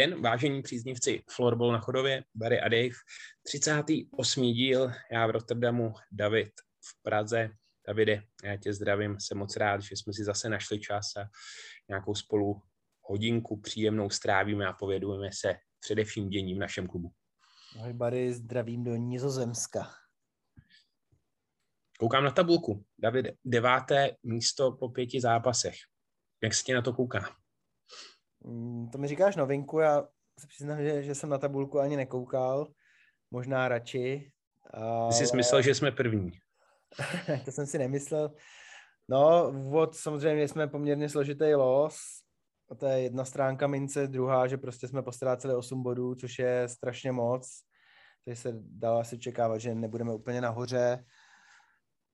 den, 0.00 0.22
vážení 0.22 0.62
příznivci 0.62 1.22
Florbol 1.30 1.72
na 1.72 1.78
Chodově, 1.78 2.24
Barry 2.34 2.60
a 2.60 2.68
Dave. 2.68 2.94
38. 3.42 4.42
díl, 4.42 4.92
já 5.12 5.26
v 5.26 5.30
Rotterdamu, 5.30 5.94
David 6.12 6.52
v 6.58 7.02
Praze. 7.02 7.50
Davide, 7.86 8.22
já 8.44 8.56
tě 8.56 8.72
zdravím, 8.72 9.20
jsem 9.20 9.38
moc 9.38 9.56
rád, 9.56 9.82
že 9.82 9.96
jsme 9.96 10.12
si 10.12 10.24
zase 10.24 10.48
našli 10.48 10.80
čas 10.80 11.16
a 11.16 11.28
nějakou 11.88 12.14
spolu 12.14 12.62
hodinku 13.02 13.60
příjemnou 13.60 14.10
strávíme 14.10 14.66
a 14.66 14.72
povědujeme 14.72 15.30
se 15.32 15.54
především 15.80 16.28
dění 16.28 16.54
v 16.54 16.58
našem 16.58 16.86
klubu. 16.86 17.12
Ahoj 17.78 17.92
Barry, 17.92 18.32
zdravím 18.32 18.84
do 18.84 18.96
Nizozemska. 18.96 19.90
Koukám 21.98 22.24
na 22.24 22.30
tabulku. 22.30 22.84
David, 22.98 23.26
deváté 23.44 24.16
místo 24.22 24.72
po 24.72 24.88
pěti 24.88 25.20
zápasech. 25.20 25.76
Jak 26.42 26.54
se 26.54 26.64
ti 26.64 26.72
na 26.72 26.82
to 26.82 26.92
kouká? 26.92 27.39
Mm, 28.44 28.88
to 28.92 28.98
mi 28.98 29.08
říkáš 29.08 29.36
novinku, 29.36 29.78
já 29.78 30.02
se 30.38 30.46
přiznám, 30.46 30.82
že, 30.82 31.02
že 31.02 31.14
jsem 31.14 31.30
na 31.30 31.38
tabulku 31.38 31.80
ani 31.80 31.96
nekoukal, 31.96 32.72
možná 33.30 33.68
radši. 33.68 34.32
Ale... 34.70 35.12
Jsi 35.12 35.36
myslel, 35.36 35.62
že 35.62 35.74
jsme 35.74 35.92
první. 35.92 36.30
to 37.44 37.52
jsem 37.52 37.66
si 37.66 37.78
nemyslel. 37.78 38.34
No, 39.08 39.52
od 39.72 39.96
samozřejmě 39.96 40.48
jsme 40.48 40.68
poměrně 40.68 41.08
složitý 41.08 41.54
los. 41.54 41.96
To 42.78 42.86
je 42.86 43.00
jedna 43.00 43.24
stránka 43.24 43.66
mince, 43.66 44.06
druhá, 44.06 44.46
že 44.46 44.56
prostě 44.56 44.88
jsme 44.88 45.02
postráceli 45.02 45.54
8 45.54 45.82
bodů, 45.82 46.14
což 46.14 46.38
je 46.38 46.68
strašně 46.68 47.12
moc. 47.12 47.62
Takže 48.24 48.40
se 48.40 48.52
dalo 48.60 49.00
asi 49.00 49.18
čekávat, 49.18 49.58
že 49.58 49.74
nebudeme 49.74 50.14
úplně 50.14 50.40
nahoře 50.40 51.04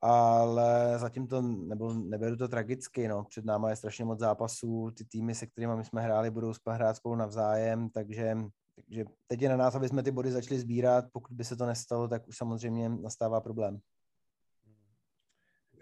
ale 0.02 0.98
zatím 0.98 1.26
to 1.26 1.42
nebyl, 1.42 1.94
neberu 1.94 2.36
to 2.36 2.48
tragicky, 2.48 3.08
no. 3.08 3.24
Před 3.24 3.44
náma 3.44 3.70
je 3.70 3.76
strašně 3.76 4.04
moc 4.04 4.18
zápasů, 4.18 4.90
ty 4.90 5.04
týmy, 5.04 5.34
se 5.34 5.46
kterými 5.46 5.76
my 5.76 5.84
jsme 5.84 6.02
hráli, 6.02 6.30
budou 6.30 6.52
hrát 6.68 6.96
spolu 6.96 7.16
navzájem, 7.16 7.90
takže, 7.90 8.36
takže 8.74 9.04
teď 9.26 9.42
je 9.42 9.48
na 9.48 9.56
nás, 9.56 9.74
aby 9.74 9.88
jsme 9.88 10.02
ty 10.02 10.10
body 10.10 10.32
začali 10.32 10.60
sbírat, 10.60 11.04
pokud 11.12 11.36
by 11.36 11.44
se 11.44 11.56
to 11.56 11.66
nestalo, 11.66 12.08
tak 12.08 12.28
už 12.28 12.36
samozřejmě 12.36 12.88
nastává 12.88 13.40
problém 13.40 13.80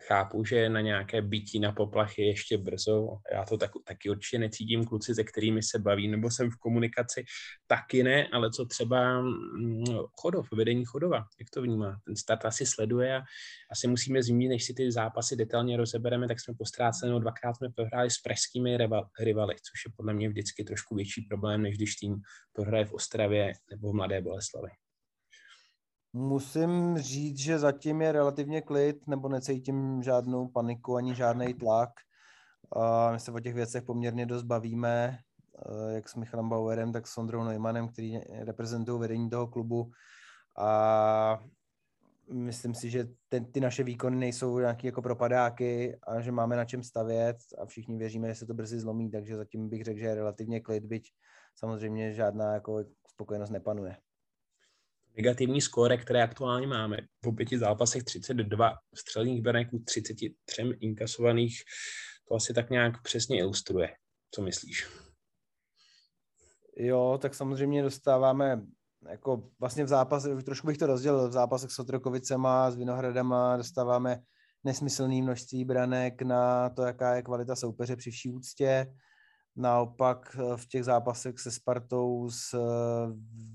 chápu, 0.06 0.44
že 0.44 0.68
na 0.68 0.80
nějaké 0.80 1.22
bytí 1.22 1.60
na 1.60 1.72
poplach 1.72 2.18
je 2.18 2.26
ještě 2.26 2.58
brzo. 2.58 3.08
Já 3.32 3.44
to 3.44 3.56
tak, 3.56 3.70
taky 3.84 4.10
určitě 4.10 4.38
necítím 4.38 4.84
kluci, 4.84 5.14
se 5.14 5.24
kterými 5.24 5.62
se 5.62 5.78
baví, 5.78 6.08
nebo 6.08 6.30
jsem 6.30 6.50
v 6.50 6.56
komunikaci, 6.56 7.24
taky 7.66 8.02
ne, 8.02 8.28
ale 8.32 8.50
co 8.50 8.64
třeba 8.66 9.20
mm, 9.20 9.84
Chodov, 10.20 10.52
vedení 10.52 10.84
Chodova, 10.84 11.16
jak 11.16 11.50
to 11.54 11.62
vnímá? 11.62 11.98
Ten 12.06 12.16
start 12.16 12.44
asi 12.44 12.66
sleduje 12.66 13.16
a 13.16 13.22
asi 13.72 13.88
musíme 13.88 14.22
zmínit, 14.22 14.48
než 14.48 14.64
si 14.64 14.74
ty 14.74 14.92
zápasy 14.92 15.36
detailně 15.36 15.76
rozebereme, 15.76 16.28
tak 16.28 16.40
jsme 16.40 16.54
postráceli, 16.58 17.12
no 17.12 17.18
dvakrát 17.18 17.54
jsme 17.54 17.68
prohráli 17.76 18.10
s 18.10 18.18
pražskými 18.18 18.78
rivaly, 19.20 19.54
což 19.54 19.84
je 19.86 19.92
podle 19.96 20.14
mě 20.14 20.28
vždycky 20.28 20.64
trošku 20.64 20.94
větší 20.94 21.22
problém, 21.22 21.62
než 21.62 21.76
když 21.76 21.96
tým 21.96 22.16
prohraje 22.52 22.84
v 22.84 22.92
Ostravě 22.92 23.52
nebo 23.70 23.92
v 23.92 23.94
Mladé 23.94 24.20
Boleslavi. 24.20 24.83
Musím 26.16 26.98
říct, 26.98 27.38
že 27.38 27.58
zatím 27.58 28.02
je 28.02 28.12
relativně 28.12 28.62
klid, 28.62 29.06
nebo 29.08 29.28
necítím 29.28 30.02
žádnou 30.02 30.48
paniku 30.48 30.96
ani 30.96 31.14
žádný 31.14 31.54
tlak. 31.54 31.90
My 33.12 33.20
se 33.20 33.32
o 33.32 33.40
těch 33.40 33.54
věcech 33.54 33.82
poměrně 33.82 34.26
dost 34.26 34.42
bavíme, 34.42 35.18
jak 35.94 36.08
s 36.08 36.14
Michalem 36.14 36.48
Bauerem, 36.48 36.92
tak 36.92 37.06
s 37.06 37.18
Ondrou 37.18 37.44
Neumannem, 37.44 37.88
který 37.88 38.18
reprezentují 38.18 39.00
vedení 39.00 39.30
toho 39.30 39.46
klubu. 39.46 39.90
A 40.58 41.42
myslím 42.32 42.74
si, 42.74 42.90
že 42.90 43.08
ten, 43.28 43.52
ty 43.52 43.60
naše 43.60 43.82
výkony 43.82 44.16
nejsou 44.16 44.58
nějaký 44.58 44.86
jako 44.86 45.02
propadáky 45.02 45.98
a 46.02 46.20
že 46.20 46.32
máme 46.32 46.56
na 46.56 46.64
čem 46.64 46.82
stavět 46.82 47.36
a 47.58 47.66
všichni 47.66 47.98
věříme, 47.98 48.28
že 48.28 48.34
se 48.34 48.46
to 48.46 48.54
brzy 48.54 48.80
zlomí, 48.80 49.10
takže 49.10 49.36
zatím 49.36 49.68
bych 49.68 49.84
řekl, 49.84 49.98
že 49.98 50.06
je 50.06 50.14
relativně 50.14 50.60
klid, 50.60 50.84
byť 50.84 51.12
samozřejmě 51.54 52.12
žádná 52.12 52.54
jako 52.54 52.84
spokojenost 53.08 53.50
nepanuje 53.50 53.96
negativní 55.16 55.60
skóre, 55.60 55.96
které 55.96 56.22
aktuálně 56.22 56.66
máme. 56.66 56.96
Po 57.20 57.32
pěti 57.32 57.58
zápasech 57.58 58.02
32 58.02 58.72
střelných 58.94 59.42
braneků, 59.42 59.78
33 59.86 60.34
inkasovaných, 60.80 61.62
to 62.28 62.34
asi 62.34 62.54
tak 62.54 62.70
nějak 62.70 63.02
přesně 63.02 63.38
ilustruje. 63.38 63.88
Co 64.30 64.42
myslíš? 64.42 64.88
Jo, 66.76 67.18
tak 67.22 67.34
samozřejmě 67.34 67.82
dostáváme 67.82 68.62
jako 69.10 69.50
vlastně 69.60 69.84
v 69.84 69.88
zápase, 69.88 70.42
trošku 70.42 70.66
bych 70.66 70.78
to 70.78 70.86
rozdělil, 70.86 71.28
v 71.28 71.32
zápasech 71.32 71.70
s 71.70 71.78
Otrokovicema, 71.78 72.70
s 72.70 72.76
Vinohradama 72.76 73.56
dostáváme 73.56 74.22
nesmyslné 74.64 75.22
množství 75.22 75.64
branek 75.64 76.22
na 76.22 76.70
to, 76.70 76.82
jaká 76.82 77.14
je 77.14 77.22
kvalita 77.22 77.56
soupeře 77.56 77.96
při 77.96 78.10
vší 78.10 78.30
úctě. 78.30 78.94
Naopak 79.56 80.36
v 80.56 80.68
těch 80.68 80.84
zápasech 80.84 81.38
se 81.38 81.50
Spartou, 81.50 82.30
s, 82.30 82.52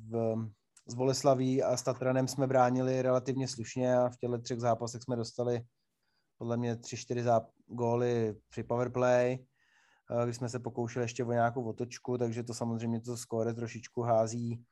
v, 0.09 0.45
s 0.89 0.93
Boleslaví 0.93 1.63
a 1.63 1.77
s 1.77 1.83
Tatranem 1.83 2.27
jsme 2.27 2.47
bránili 2.47 3.01
relativně 3.01 3.47
slušně 3.47 3.97
a 3.97 4.09
v 4.09 4.17
těchto 4.17 4.37
třech 4.37 4.59
zápasech 4.59 5.01
jsme 5.03 5.15
dostali 5.15 5.61
podle 6.37 6.57
mě 6.57 6.75
tři, 6.75 6.97
čtyři 6.97 7.23
záp- 7.23 7.51
góly 7.67 8.35
při 8.49 8.63
powerplay, 8.63 9.33
eh, 9.33 10.25
kdy 10.25 10.33
jsme 10.33 10.49
se 10.49 10.59
pokoušeli 10.59 11.03
ještě 11.03 11.23
o 11.23 11.31
nějakou 11.31 11.63
otočku, 11.63 12.17
takže 12.17 12.43
to 12.43 12.53
samozřejmě 12.53 13.01
to 13.01 13.17
skóre 13.17 13.53
trošičku 13.53 14.01
hází, 14.01 14.65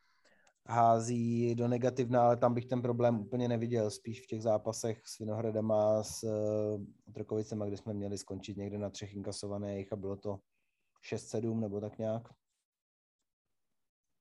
hází 0.66 1.56
do 1.56 1.67
negativna, 1.67 2.23
ale 2.23 2.38
tam 2.38 2.53
bych 2.53 2.66
ten 2.66 2.81
problém 2.81 3.19
úplně 3.19 3.47
neviděl, 3.47 3.91
spíš 3.91 4.23
v 4.23 4.27
těch 4.27 4.41
zápasech 4.41 5.01
s 5.06 5.19
Vinohradem 5.19 5.72
a 5.72 6.03
s 6.03 6.23
uh, 6.23 7.13
Trkovicema, 7.13 7.66
kde 7.66 7.77
jsme 7.77 7.94
měli 7.94 8.17
skončit 8.17 8.57
někde 8.57 8.77
na 8.77 8.89
třech 8.89 9.13
inkasovaných 9.13 9.94
a 9.94 9.95
bylo 9.95 10.16
to 10.16 10.39
6-7 11.13 11.59
nebo 11.59 11.81
tak 11.81 11.97
nějak. 11.97 12.23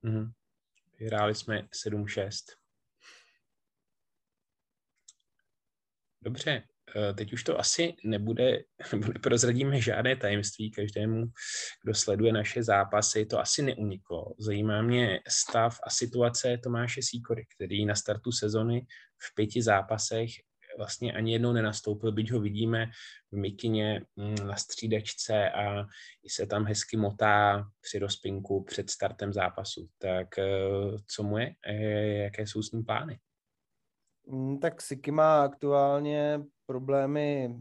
Mm-hmm. 0.05 0.33
Vyhráli 0.99 1.34
jsme 1.34 1.69
7-6. 1.73 2.31
Dobře, 6.23 6.62
eh, 6.97 7.15
teď 7.15 7.33
už 7.33 7.45
to 7.45 7.59
asi 7.59 7.95
nebude, 8.05 8.59
neprozradíme 9.12 9.81
žádné 9.81 10.17
tajemství 10.17 10.71
každému, 10.71 11.25
kdo 11.85 11.95
sleduje 11.95 12.33
naše 12.33 12.62
zápasy, 12.62 13.27
to 13.27 13.41
asi 13.41 13.62
neuniklo. 13.62 14.35
Zajímá 14.39 14.83
mě 14.83 15.21
stav 15.29 15.79
a 15.87 15.91
situace 15.91 16.59
Tomáše 16.62 17.03
Síkory, 17.03 17.47
který 17.56 17.87
na 17.87 17.95
startu 17.95 18.33
sezony 18.33 18.87
v 19.19 19.35
pěti 19.35 19.62
zápasech 19.62 20.31
vlastně 20.76 21.12
ani 21.12 21.32
jednou 21.32 21.53
nenastoupil, 21.53 22.12
byť 22.12 22.32
ho 22.32 22.41
vidíme 22.41 22.87
v 23.32 23.37
mikině 23.37 24.03
mm, 24.16 24.34
na 24.47 24.56
střídačce 24.56 25.50
a 25.50 25.87
i 26.22 26.31
se 26.31 26.47
tam 26.47 26.64
hezky 26.64 26.97
motá 26.97 27.64
při 27.81 27.98
rozpinku 27.98 28.64
před 28.64 28.91
startem 28.91 29.32
zápasu. 29.32 29.88
Tak 29.98 30.38
eh, 30.38 30.44
co 31.06 31.22
mu 31.22 31.38
je? 31.38 31.54
Jaké 32.22 32.47
jsou 32.47 32.62
s 32.62 32.72
ním 32.72 32.84
plány? 32.84 33.19
Mm, 34.26 34.59
tak 34.59 34.82
Siky 34.82 35.10
má 35.10 35.42
aktuálně 35.42 36.41
problémy 36.66 37.56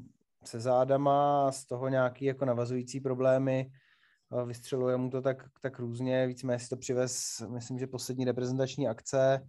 se 0.47 0.59
zádama, 0.59 1.51
z 1.51 1.65
toho 1.65 1.89
nějaký 1.89 2.25
jako 2.25 2.45
navazující 2.45 2.99
problémy. 2.99 3.71
Vystřeluje 4.45 4.97
mu 4.97 5.09
to 5.09 5.21
tak, 5.21 5.49
tak 5.61 5.79
různě, 5.79 6.27
víceméně 6.27 6.59
si 6.59 6.69
to 6.69 6.77
přivez, 6.77 7.43
myslím, 7.53 7.79
že 7.79 7.87
poslední 7.87 8.25
reprezentační 8.25 8.87
akce, 8.87 9.47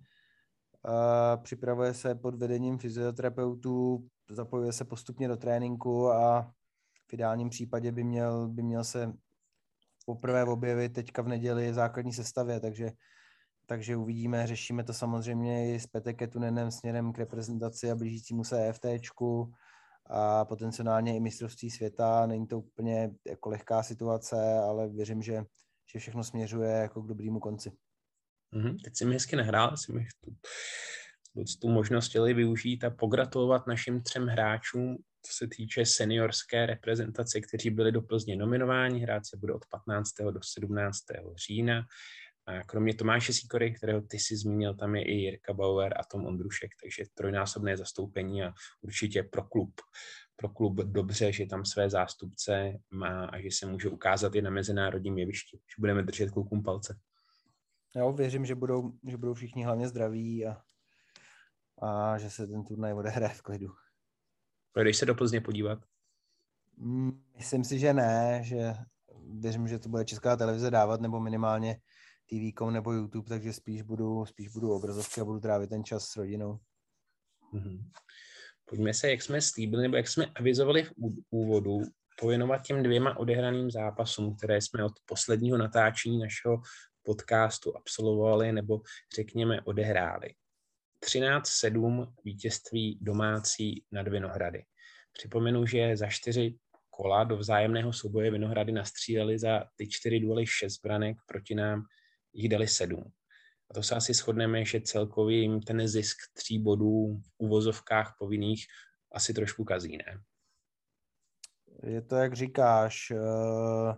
připravuje 1.43 1.95
se 1.95 2.15
pod 2.15 2.35
vedením 2.35 2.79
fyzioterapeutů, 2.79 4.07
zapojuje 4.31 4.73
se 4.73 4.85
postupně 4.85 5.29
do 5.29 5.37
tréninku 5.37 6.13
a 6.13 6.53
v 7.09 7.15
ideálním 7.15 7.51
případě 7.51 7.93
by 7.93 8.05
měl, 8.05 8.49
by 8.49 8.63
měl 8.63 8.85
se 8.85 9.13
poprvé 10.07 10.45
objevit 10.45 10.93
teďka 10.93 11.23
v 11.23 11.29
neděli 11.29 11.75
základní 11.75 12.13
sestavě, 12.13 12.61
takže, 12.61 12.93
takže 13.67 13.97
uvidíme, 13.97 14.47
řešíme 14.47 14.85
to 14.85 14.93
samozřejmě 14.93 15.75
i 15.75 15.81
s 15.81 15.87
Pete 15.87 16.13
Ketunenem 16.15 16.71
směrem 16.71 17.13
k 17.13 17.19
reprezentaci 17.19 17.91
a 17.91 17.95
blížícímu 17.95 18.45
se 18.45 18.69
EFTčku 18.69 19.53
a 20.07 20.45
potenciálně 20.45 21.17
i 21.17 21.21
mistrovství 21.21 21.71
světa. 21.71 22.27
Není 22.27 22.47
to 22.47 22.59
úplně 22.59 23.11
jako 23.27 23.49
lehká 23.49 23.83
situace, 23.83 24.59
ale 24.59 24.89
věřím, 24.89 25.23
že, 25.23 25.45
že 25.93 25.99
všechno 25.99 26.25
směřuje 26.25 26.71
jako 26.71 27.03
k 27.03 27.07
dobrému 27.07 27.41
konci. 27.41 27.73
Mm-hmm. 28.57 28.77
Teď 28.85 29.09
mi 29.09 29.15
hezky 29.15 29.37
nahrál, 29.37 29.77
si 29.77 29.93
mi 29.93 30.07
tu, 30.25 30.35
tu 31.61 31.69
možnost 31.69 32.09
chtěli 32.09 32.35
využít 32.35 32.85
a 32.85 32.91
pogratulovat 32.91 33.67
našim 33.67 34.03
třem 34.03 34.27
hráčům, 34.27 34.97
co 35.23 35.33
se 35.33 35.49
týče 35.49 35.87
seniorské 35.87 36.67
reprezentace, 36.67 37.41
kteří 37.41 37.71
byli 37.71 37.93
do 37.93 38.03
Plzně 38.03 38.37
nominováni. 38.37 39.01
Hrát 39.01 39.27
se 39.27 39.37
bude 39.37 39.53
od 39.53 39.67
15. 39.71 40.11
do 40.31 40.41
17. 40.43 40.99
října. 41.47 41.83
A 42.47 42.63
kromě 42.63 42.95
Tomáše 42.95 43.33
Sikory, 43.33 43.75
kterého 43.75 44.01
ty 44.01 44.19
si 44.19 44.37
zmínil, 44.37 44.75
tam 44.75 44.97
je 44.97 45.05
i 45.05 45.13
Jirka 45.13 45.53
Bauer 45.53 45.95
a 45.97 46.05
Tom 46.05 46.27
Ondrušek, 46.27 46.71
takže 46.83 47.05
trojnásobné 47.15 47.77
zastoupení 47.77 48.43
a 48.43 48.53
určitě 48.83 49.23
pro 49.23 49.43
klub, 49.43 49.81
pro 50.37 50.49
klub 50.49 50.77
dobře, 50.77 51.33
že 51.33 51.47
tam 51.47 51.65
své 51.65 51.91
zástupce 51.91 52.73
má 52.91 53.25
a 53.25 53.41
že 53.41 53.49
se 53.51 53.67
může 53.67 53.89
ukázat 53.89 54.35
i 54.35 54.43
na 54.43 54.51
mezinárodním 54.51 55.19
jevišti. 55.19 55.57
Že 55.57 55.75
budeme 55.79 56.03
držet 56.03 56.31
klukům 56.31 56.63
palce. 56.63 56.99
Jo, 57.97 58.13
věřím, 58.13 58.47
že 58.47 58.55
budou, 58.55 58.93
že 59.09 59.17
budou 59.17 59.35
všichni 59.35 59.65
hlavně 59.65 59.89
zdraví 59.89 60.47
a, 60.47 60.63
a 61.83 62.19
že 62.19 62.31
se 62.31 62.47
ten 62.47 62.65
turnaj 62.65 62.93
odehraje 62.93 63.35
v 63.35 63.43
klidu. 63.43 63.69
Půjdeš 64.73 64.97
se 64.97 65.07
do 65.07 65.15
Plzně 65.15 65.41
podívat? 65.41 65.79
Mm, 66.77 67.25
myslím 67.37 67.65
si, 67.65 67.79
že 67.79 67.95
ne, 67.95 68.41
že 68.43 68.75
věřím, 69.41 69.69
že 69.69 69.79
to 69.79 69.89
bude 69.89 70.05
česká 70.05 70.37
televize 70.37 70.71
dávat, 70.71 71.01
nebo 71.01 71.21
minimálně 71.21 71.81
TV.com 72.31 72.73
nebo 72.73 72.93
YouTube, 72.93 73.29
takže 73.29 73.53
spíš 73.53 73.83
budu, 73.83 74.27
spíš 74.27 74.49
budu 74.49 74.73
obrazovky 74.73 75.21
a 75.21 75.25
budu 75.25 75.41
trávit 75.41 75.71
ten 75.71 75.85
čas 75.85 76.05
s 76.05 76.17
rodinou. 76.17 76.59
Mm-hmm. 77.55 77.91
Pojďme 78.65 78.95
se, 78.95 79.11
jak 79.11 79.23
jsme 79.23 79.43
slíbili, 79.43 79.83
nebo 79.83 79.97
jak 79.97 80.09
jsme 80.09 80.27
avizovali 80.27 80.85
v 80.85 80.93
úvodu, 81.31 81.79
pověnovat 82.21 82.59
těm 82.59 82.83
dvěma 82.83 83.17
odehraným 83.17 83.71
zápasům, 83.71 84.37
které 84.37 84.61
jsme 84.61 84.85
od 84.85 84.93
posledního 85.07 85.59
natáčení 85.59 86.19
našeho 86.19 86.63
podcastu 87.07 87.77
absolvovali 87.77 88.53
nebo 88.53 88.81
řekněme 89.17 89.61
odehráli. 89.61 90.35
13-7 91.07 92.13
vítězství 92.25 92.99
domácí 93.01 93.85
nad 93.93 94.09
Vinohrady. 94.09 94.65
Připomenu, 95.13 95.67
že 95.67 95.97
za 95.97 96.07
čtyři 96.07 96.59
kola 96.91 97.25
do 97.25 97.37
vzájemného 97.37 97.93
souboje 97.93 98.31
Vinohrady 98.31 98.73
nastříleli 98.73 99.39
za 99.39 99.65
ty 99.77 99.89
čtyři 99.89 100.21
duely 100.21 100.47
šest 100.47 100.81
branek, 100.83 101.17
proti 101.27 101.55
nám 101.55 101.83
jich 102.33 102.49
dali 102.49 102.69
sedm. 102.69 103.13
A 103.71 103.75
to 103.75 103.83
se 103.83 103.95
asi 103.95 104.15
shodneme, 104.15 104.65
že 104.65 104.81
celkově 104.81 105.39
jim 105.39 105.61
ten 105.61 105.89
zisk 105.89 106.17
tří 106.33 106.59
bodů 106.59 107.21
v 107.23 107.31
uvozovkách 107.39 108.17
povinných 108.19 108.67
asi 109.13 109.35
trošku 109.35 109.65
kazí, 109.65 109.97
ne? 109.97 110.21
Je 111.83 112.03
to, 112.03 112.17
jak 112.17 112.35
říkáš, 112.35 113.11
uh, 113.11 113.95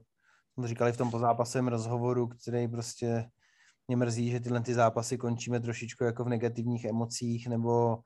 jsme 0.59 0.69
říkali 0.69 0.93
v 0.93 0.97
tom 0.97 1.11
pozápasovém 1.11 1.69
rozhovoru, 1.69 2.27
který 2.27 2.69
prostě 2.69 3.31
mě 3.89 3.97
mrzí, 3.97 4.31
že 4.31 4.41
tyhle 4.41 4.61
ty 4.61 4.75
zápasy 4.75 5.19
končíme 5.19 5.61
trošičku 5.61 6.05
jako 6.05 6.25
v 6.25 6.29
negativních 6.29 6.85
emocích 6.85 7.49
nebo, 7.49 7.99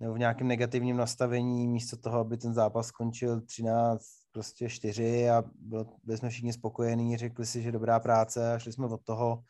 nebo 0.00 0.14
v 0.14 0.18
nějakém 0.18 0.48
negativním 0.48 0.96
nastavení, 0.96 1.68
místo 1.68 1.96
toho, 1.96 2.18
aby 2.18 2.36
ten 2.36 2.54
zápas 2.54 2.86
skončil 2.86 3.40
13, 3.40 4.02
prostě 4.32 4.68
4 4.68 5.30
a 5.30 5.42
bylo, 5.58 5.86
byli 6.04 6.18
jsme 6.18 6.28
všichni 6.28 6.52
spokojení, 6.52 7.16
řekli 7.16 7.46
si, 7.46 7.62
že 7.62 7.72
dobrá 7.72 8.00
práce 8.00 8.54
a 8.54 8.58
šli 8.58 8.72
jsme 8.72 8.86
od 8.86 9.04
toho, 9.04 9.42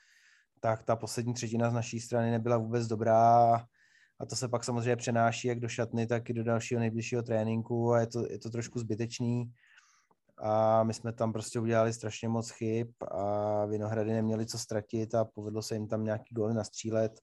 tak 0.61 0.83
ta 0.83 0.97
poslední 0.97 1.35
třetina 1.35 1.71
z 1.71 1.73
naší 1.73 2.01
strany 2.01 2.31
nebyla 2.31 2.57
vůbec 2.57 2.87
dobrá 2.87 3.55
a 4.19 4.27
to 4.27 4.37
se 4.37 4.49
pak 4.49 4.65
samozřejmě 4.65 4.97
přenáší 4.97 5.49
jak 5.49 5.61
do 5.61 5.69
šatny, 5.69 6.07
tak 6.07 6.31
i 6.31 6.33
do 6.33 6.45
dalšího 6.45 6.81
nejbližšího 6.81 7.23
tréninku 7.23 7.93
a 7.93 8.01
je 8.01 8.07
to, 8.07 8.33
je 8.33 8.39
to 8.39 8.51
trošku 8.51 8.79
zbytečný 8.79 9.53
a 10.39 10.83
my 10.83 10.95
jsme 10.95 11.13
tam 11.13 11.33
prostě 11.33 11.61
udělali 11.61 11.93
strašně 11.93 12.29
moc 12.29 12.51
chyb 12.51 12.89
a 13.11 13.65
Vinohrady 13.67 14.13
neměli 14.13 14.47
co 14.47 14.59
ztratit 14.59 15.15
a 15.15 15.25
povedlo 15.25 15.63
se 15.63 15.75
jim 15.75 15.89
tam 15.89 16.05
nějaký 16.05 16.35
gól 16.35 16.55
nastřílet. 16.55 17.21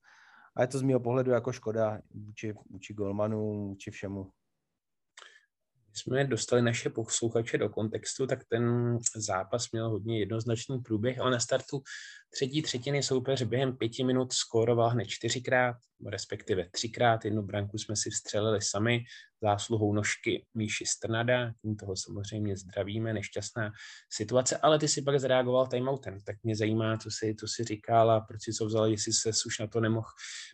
A 0.56 0.62
je 0.62 0.68
to 0.68 0.78
z 0.78 0.82
mého 0.82 1.00
pohledu 1.00 1.30
jako 1.30 1.52
škoda 1.52 1.98
vůči, 2.10 2.54
vůči 2.70 2.94
golmanu, 2.94 3.68
vůči 3.68 3.90
všemu. 3.90 4.30
Jsme 5.92 6.24
dostali 6.24 6.62
naše 6.62 6.90
posluchače 6.90 7.58
do 7.58 7.68
kontextu, 7.68 8.26
tak 8.26 8.44
ten 8.44 8.98
zápas 9.16 9.70
měl 9.70 9.90
hodně 9.90 10.18
jednoznačný 10.18 10.78
průběh, 10.78 11.18
ale 11.18 11.30
na 11.30 11.40
startu 11.40 11.82
třetí 12.34 12.62
třetiny 12.62 13.02
soupeř 13.02 13.42
během 13.42 13.76
pěti 13.76 14.04
minut 14.04 14.32
skóroval 14.32 14.90
hned 14.90 15.04
čtyřikrát, 15.04 15.76
respektive 16.06 16.68
třikrát. 16.70 17.24
Jednu 17.24 17.42
branku 17.42 17.78
jsme 17.78 17.96
si 17.96 18.10
vstřelili 18.10 18.62
sami 18.62 19.04
zásluhou 19.42 19.92
nožky 19.92 20.46
Míši 20.54 20.86
Strnada, 20.86 21.52
tím 21.62 21.76
toho 21.76 21.96
samozřejmě 21.96 22.56
zdravíme, 22.56 23.12
nešťastná 23.12 23.72
situace, 24.12 24.56
ale 24.56 24.78
ty 24.78 24.88
si 24.88 25.02
pak 25.02 25.20
zareagoval 25.20 25.66
timeoutem, 25.66 26.20
tak 26.20 26.36
mě 26.42 26.56
zajímá, 26.56 26.96
co 26.96 27.10
si, 27.10 27.34
co 27.40 27.46
si 27.48 27.64
říkal 27.64 28.10
a 28.10 28.20
proč 28.20 28.42
si 28.42 28.52
co 28.52 28.66
vzal, 28.66 28.86
jestli 28.86 29.12
se 29.12 29.30
už 29.46 29.58
na 29.58 29.66
to 29.66 29.80
nemohl, 29.80 30.08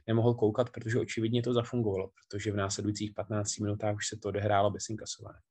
nemohl 0.07 0.35
koukat, 0.35 0.71
protože 0.71 0.99
očividně 0.99 1.43
to 1.43 1.53
zafungovalo, 1.53 2.11
protože 2.11 2.53
v 2.53 2.57
následujících 2.57 3.13
15 3.15 3.59
minutách 3.59 3.97
už 3.97 4.09
se 4.09 4.17
to 4.17 4.29
odehrálo 4.29 4.71
bez 4.71 4.89
inkasování. 4.89 5.50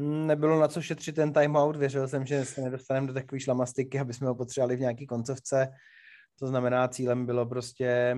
Nebylo 0.00 0.60
na 0.60 0.68
co 0.68 0.82
šetřit 0.82 1.14
ten 1.14 1.32
timeout, 1.32 1.76
věřil 1.76 2.08
jsem, 2.08 2.26
že 2.26 2.44
se 2.44 2.60
nedostaneme 2.60 3.06
do 3.06 3.14
takové 3.14 3.40
šlamastiky, 3.40 3.98
aby 3.98 4.14
jsme 4.14 4.28
ho 4.28 4.34
potřebovali 4.34 4.76
v 4.76 4.80
nějaký 4.80 5.06
koncovce. 5.06 5.68
To 6.38 6.46
znamená, 6.46 6.88
cílem 6.88 7.26
bylo 7.26 7.46
prostě 7.46 8.16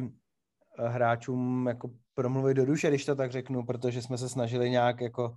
eh, 0.78 0.88
hráčům 0.88 1.66
jako 1.66 1.90
promluvit 2.14 2.54
do 2.54 2.66
duše, 2.66 2.88
když 2.88 3.04
to 3.04 3.14
tak 3.14 3.32
řeknu, 3.32 3.66
protože 3.66 4.02
jsme 4.02 4.18
se 4.18 4.28
snažili 4.28 4.70
nějak 4.70 5.00
jako 5.00 5.36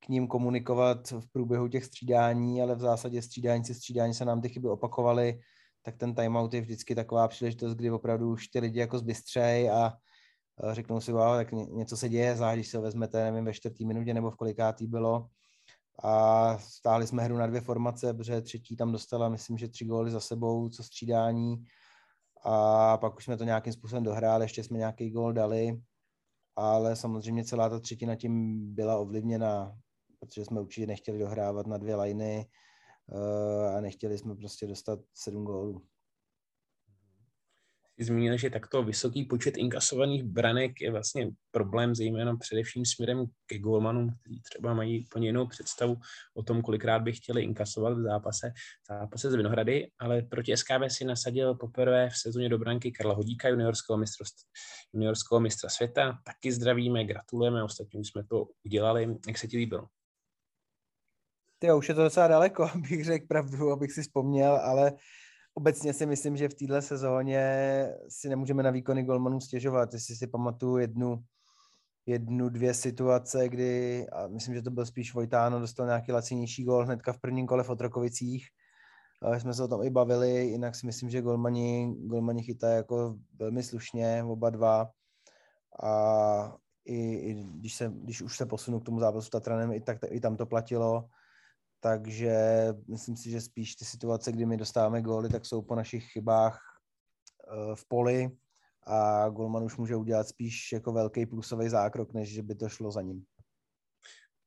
k 0.00 0.08
ním 0.08 0.28
komunikovat 0.28 1.10
v 1.10 1.32
průběhu 1.32 1.68
těch 1.68 1.84
střídání, 1.84 2.62
ale 2.62 2.74
v 2.74 2.80
zásadě 2.80 3.22
střídání 3.22 3.64
si 3.64 3.74
střídání 3.74 4.14
se 4.14 4.24
nám 4.24 4.40
ty 4.40 4.48
chyby 4.48 4.68
opakovaly, 4.68 5.40
tak 5.82 5.96
ten 5.96 6.14
timeout 6.14 6.54
je 6.54 6.60
vždycky 6.60 6.94
taková 6.94 7.28
příležitost, 7.28 7.74
kdy 7.74 7.90
opravdu 7.90 8.30
už 8.30 8.48
ty 8.48 8.60
lidi 8.60 8.80
jako 8.80 8.98
zbystřej 8.98 9.70
a 9.70 9.92
řeknou 10.72 11.00
si, 11.00 11.12
wow, 11.12 11.36
tak 11.36 11.52
něco 11.52 11.96
se 11.96 12.08
děje, 12.08 12.36
zvlášť 12.36 12.56
když 12.56 12.68
se 12.68 12.76
ho 12.76 12.82
vezmete, 12.82 13.24
nevím, 13.24 13.44
ve 13.44 13.54
čtvrtý 13.54 13.86
minutě 13.86 14.14
nebo 14.14 14.30
v 14.30 14.36
kolikátý 14.36 14.86
bylo, 14.86 15.28
a 16.02 16.58
stáli 16.58 17.06
jsme 17.06 17.22
hru 17.22 17.36
na 17.36 17.46
dvě 17.46 17.60
formace, 17.60 18.14
protože 18.14 18.40
třetí 18.40 18.76
tam 18.76 18.92
dostala, 18.92 19.28
myslím, 19.28 19.58
že 19.58 19.68
tři 19.68 19.84
góly 19.84 20.10
za 20.10 20.20
sebou, 20.20 20.68
co 20.68 20.82
střídání. 20.82 21.64
A 22.44 22.96
pak 22.96 23.16
už 23.16 23.24
jsme 23.24 23.36
to 23.36 23.44
nějakým 23.44 23.72
způsobem 23.72 24.04
dohráli, 24.04 24.44
ještě 24.44 24.64
jsme 24.64 24.78
nějaký 24.78 25.10
gól 25.10 25.32
dali, 25.32 25.82
ale 26.56 26.96
samozřejmě 26.96 27.44
celá 27.44 27.68
ta 27.68 27.80
třetina 27.80 28.16
tím 28.16 28.58
byla 28.74 28.98
ovlivněna, 28.98 29.78
protože 30.20 30.44
jsme 30.44 30.60
určitě 30.60 30.86
nechtěli 30.86 31.18
dohrávat 31.18 31.66
na 31.66 31.76
dvě 31.76 31.96
liny 31.96 32.46
eh, 33.12 33.76
a 33.76 33.80
nechtěli 33.80 34.18
jsme 34.18 34.36
prostě 34.36 34.66
dostat 34.66 35.00
sedm 35.14 35.44
gólů 35.44 35.82
zmínil, 38.04 38.36
že 38.36 38.50
takto 38.50 38.82
vysoký 38.82 39.24
počet 39.24 39.56
inkasovaných 39.56 40.22
branek 40.22 40.80
je 40.80 40.90
vlastně 40.90 41.30
problém 41.50 41.94
zejména 41.94 42.36
především 42.36 42.84
směrem 42.84 43.26
ke 43.46 43.58
golmanům, 43.58 44.10
kteří 44.20 44.40
třeba 44.40 44.74
mají 44.74 45.04
úplně 45.04 45.28
jinou 45.28 45.46
představu 45.46 45.96
o 46.34 46.42
tom, 46.42 46.62
kolikrát 46.62 46.98
by 46.98 47.12
chtěli 47.12 47.42
inkasovat 47.42 47.98
v 47.98 48.02
zápase, 48.02 48.52
v 48.82 48.86
zápase 48.88 49.30
z 49.30 49.34
Vinohrady, 49.34 49.90
ale 49.98 50.22
proti 50.22 50.56
SKB 50.56 50.82
si 50.88 51.04
nasadil 51.04 51.54
poprvé 51.54 52.10
v 52.10 52.16
sezóně 52.16 52.48
do 52.48 52.58
branky 52.58 52.92
Karla 52.92 53.14
Hodíka, 53.14 53.48
juniorského, 53.48 54.02
juniorského 54.92 55.40
mistra 55.40 55.70
světa. 55.70 56.18
Taky 56.24 56.52
zdravíme, 56.52 57.04
gratulujeme, 57.04 57.64
ostatně 57.64 58.00
už 58.00 58.08
jsme 58.08 58.24
to 58.24 58.46
udělali. 58.64 59.16
Jak 59.26 59.38
se 59.38 59.48
ti 59.48 59.56
líbilo? 59.56 59.86
Ty 61.58 61.72
už 61.72 61.88
je 61.88 61.94
to 61.94 62.02
docela 62.02 62.28
daleko, 62.28 62.70
abych 62.74 63.04
řekl 63.04 63.26
pravdu, 63.26 63.72
abych 63.72 63.92
si 63.92 64.02
vzpomněl, 64.02 64.52
ale 64.52 64.92
obecně 65.58 65.92
si 65.92 66.06
myslím, 66.06 66.36
že 66.36 66.48
v 66.48 66.54
této 66.54 66.82
sezóně 66.82 67.42
si 68.08 68.28
nemůžeme 68.28 68.62
na 68.62 68.70
výkony 68.70 69.02
golmanů 69.02 69.40
stěžovat. 69.40 69.92
Jestli 69.92 70.16
si 70.16 70.26
pamatuju 70.26 70.76
jednu, 70.76 71.18
jednu, 72.06 72.48
dvě 72.48 72.74
situace, 72.74 73.48
kdy, 73.48 74.06
a 74.08 74.26
myslím, 74.26 74.54
že 74.54 74.62
to 74.62 74.70
byl 74.70 74.86
spíš 74.86 75.14
Vojtáno, 75.14 75.60
dostal 75.60 75.86
nějaký 75.86 76.12
lacinější 76.12 76.64
gol 76.64 76.84
hnedka 76.84 77.12
v 77.12 77.18
prvním 77.18 77.46
kole 77.46 77.64
v 77.64 77.70
Otrokovicích. 77.70 78.46
A 79.22 79.38
jsme 79.38 79.54
se 79.54 79.64
o 79.64 79.68
tom 79.68 79.82
i 79.82 79.90
bavili, 79.90 80.46
jinak 80.46 80.74
si 80.74 80.86
myslím, 80.86 81.10
že 81.10 81.22
golmani, 81.22 81.94
golmani 82.06 82.42
chytají 82.42 82.76
jako 82.76 83.16
velmi 83.38 83.62
slušně, 83.62 84.24
oba 84.24 84.50
dva. 84.50 84.90
A 85.82 86.56
i, 86.84 87.14
i 87.14 87.34
když, 87.34 87.74
se, 87.74 87.92
když 87.94 88.22
už 88.22 88.36
se 88.36 88.46
posunu 88.46 88.80
k 88.80 88.84
tomu 88.84 89.00
zápasu 89.00 89.26
s 89.26 89.30
Tatranem, 89.30 89.72
i, 89.72 89.80
tak, 89.80 89.98
i 90.10 90.20
tam 90.20 90.36
to 90.36 90.46
platilo 90.46 91.04
takže 91.80 92.36
myslím 92.88 93.16
si, 93.16 93.30
že 93.30 93.40
spíš 93.40 93.74
ty 93.74 93.84
situace, 93.84 94.32
kdy 94.32 94.46
my 94.46 94.56
dostáváme 94.56 95.02
góly, 95.02 95.28
tak 95.28 95.46
jsou 95.46 95.62
po 95.62 95.74
našich 95.74 96.12
chybách 96.12 96.60
eh, 97.52 97.76
v 97.76 97.88
poli 97.88 98.30
a 98.86 99.28
golman 99.28 99.64
už 99.64 99.76
může 99.76 99.96
udělat 99.96 100.28
spíš 100.28 100.72
jako 100.72 100.92
velký 100.92 101.26
plusový 101.26 101.68
zákrok, 101.68 102.12
než 102.12 102.32
že 102.32 102.42
by 102.42 102.54
to 102.54 102.68
šlo 102.68 102.90
za 102.90 103.02
ním. 103.02 103.24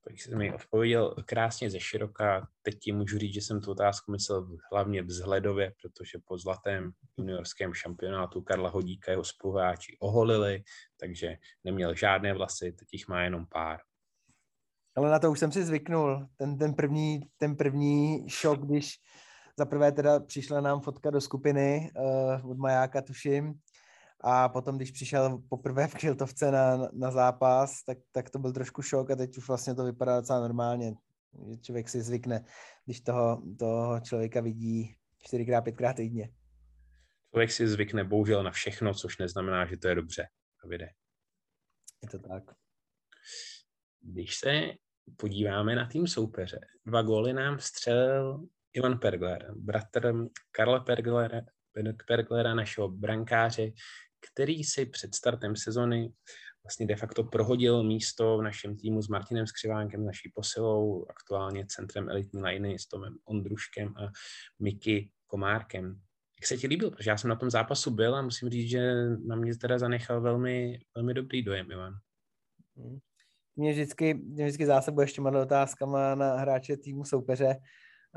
Tak 0.03 0.19
jsi 0.19 0.35
mi 0.35 0.53
odpověděl 0.53 1.15
krásně 1.25 1.69
ze 1.69 1.79
široka. 1.79 2.47
Teď 2.61 2.79
ti 2.79 2.91
můžu 2.91 3.17
říct, 3.17 3.33
že 3.33 3.41
jsem 3.41 3.61
tu 3.61 3.71
otázku 3.71 4.11
myslel 4.11 4.57
hlavně 4.71 5.03
vzhledově, 5.03 5.73
protože 5.81 6.19
po 6.25 6.37
zlatém 6.37 6.91
juniorském 7.17 7.73
šampionátu 7.73 8.41
Karla 8.41 8.69
Hodíka 8.69 9.11
jeho 9.11 9.23
spoluhráči 9.23 9.97
oholili, 9.99 10.63
takže 10.99 11.35
neměl 11.63 11.95
žádné 11.95 12.33
vlasy, 12.33 12.71
teď 12.71 12.87
jich 12.93 13.07
má 13.07 13.23
jenom 13.23 13.45
pár. 13.45 13.79
Ale 14.95 15.09
na 15.09 15.19
to 15.19 15.31
už 15.31 15.39
jsem 15.39 15.51
si 15.51 15.63
zvyknul. 15.63 16.27
Ten, 16.37 16.57
ten, 16.57 16.73
první, 16.73 17.19
ten 17.37 17.55
první 17.55 18.29
šok, 18.29 18.65
když 18.65 18.95
za 19.59 19.65
prvé 19.65 19.91
teda 19.91 20.19
přišla 20.19 20.61
nám 20.61 20.81
fotka 20.81 21.09
do 21.09 21.21
skupiny 21.21 21.91
uh, 21.95 22.51
od 22.51 22.57
Majáka, 22.57 23.01
tuším, 23.01 23.53
a 24.23 24.49
potom, 24.49 24.77
když 24.77 24.91
přišel 24.91 25.41
poprvé 25.49 25.87
v 25.87 25.95
Kiltovce 25.95 26.51
na, 26.51 26.89
na 26.93 27.11
zápas, 27.11 27.83
tak, 27.83 27.97
tak 28.11 28.29
to 28.29 28.39
byl 28.39 28.53
trošku 28.53 28.81
šok 28.81 29.11
a 29.11 29.15
teď 29.15 29.37
už 29.37 29.47
vlastně 29.47 29.75
to 29.75 29.83
vypadá 29.83 30.19
docela 30.19 30.39
normálně. 30.39 30.93
Že 31.49 31.57
člověk 31.57 31.89
si 31.89 32.01
zvykne, 32.01 32.45
když 32.85 33.01
toho, 33.01 33.43
toho 33.59 33.99
člověka 33.99 34.41
vidí 34.41 34.95
čtyřikrát, 35.17 35.61
pětkrát 35.61 35.95
týdně. 35.95 36.29
Člověk 37.29 37.51
si 37.51 37.67
zvykne 37.67 38.03
bohužel 38.03 38.43
na 38.43 38.51
všechno, 38.51 38.93
což 38.93 39.17
neznamená, 39.17 39.65
že 39.65 39.77
to 39.77 39.87
je 39.87 39.95
dobře. 39.95 40.27
Davide. 40.63 40.89
Je 42.03 42.09
to 42.09 42.19
tak. 42.19 42.43
Když 44.01 44.35
se 44.35 44.71
podíváme 45.17 45.75
na 45.75 45.85
tým 45.85 46.07
soupeře, 46.07 46.59
dva 46.85 47.01
góly 47.01 47.33
nám 47.33 47.59
střelil 47.59 48.45
Ivan 48.73 48.99
Pergler, 48.99 49.53
bratr 49.55 50.13
Karla 50.51 50.79
Perglera, 50.79 51.41
Perglera, 52.07 52.53
našeho 52.53 52.89
brankáře, 52.89 53.71
který 54.31 54.63
si 54.63 54.85
před 54.85 55.15
startem 55.15 55.55
sezony 55.55 56.13
vlastně 56.63 56.85
de 56.87 56.95
facto 56.95 57.23
prohodil 57.23 57.83
místo 57.83 58.37
v 58.37 58.41
našem 58.41 58.77
týmu 58.77 59.01
s 59.01 59.07
Martinem 59.07 59.47
Skřivánkem, 59.47 60.05
naší 60.05 60.31
posilou, 60.35 61.05
aktuálně 61.09 61.65
centrem 61.65 62.09
elitní 62.09 62.43
liny 62.43 62.79
s 62.79 62.87
Tomem 62.87 63.17
Ondruškem 63.25 63.87
a 63.97 64.11
Miky 64.59 65.11
Komárkem. 65.27 66.01
Jak 66.39 66.47
se 66.47 66.57
ti 66.57 66.67
líbil? 66.67 66.91
Protože 66.91 67.09
já 67.09 67.17
jsem 67.17 67.29
na 67.29 67.35
tom 67.35 67.49
zápasu 67.49 67.91
byl 67.91 68.15
a 68.15 68.21
musím 68.21 68.49
říct, 68.49 68.69
že 68.69 68.93
na 69.27 69.35
mě 69.35 69.57
teda 69.57 69.79
zanechal 69.79 70.21
velmi, 70.21 70.79
velmi 70.95 71.13
dobrý 71.13 71.43
dojem, 71.43 71.71
Ivan. 71.71 71.93
Mě 73.55 73.71
vždycky, 73.71 74.13
mě 74.13 74.45
vždycky 74.45 74.65
zásobuje 74.65 75.07
těma 75.07 75.41
otázkama 75.41 76.15
na 76.15 76.37
hráče 76.37 76.77
týmu 76.77 77.05
soupeře. 77.05 77.57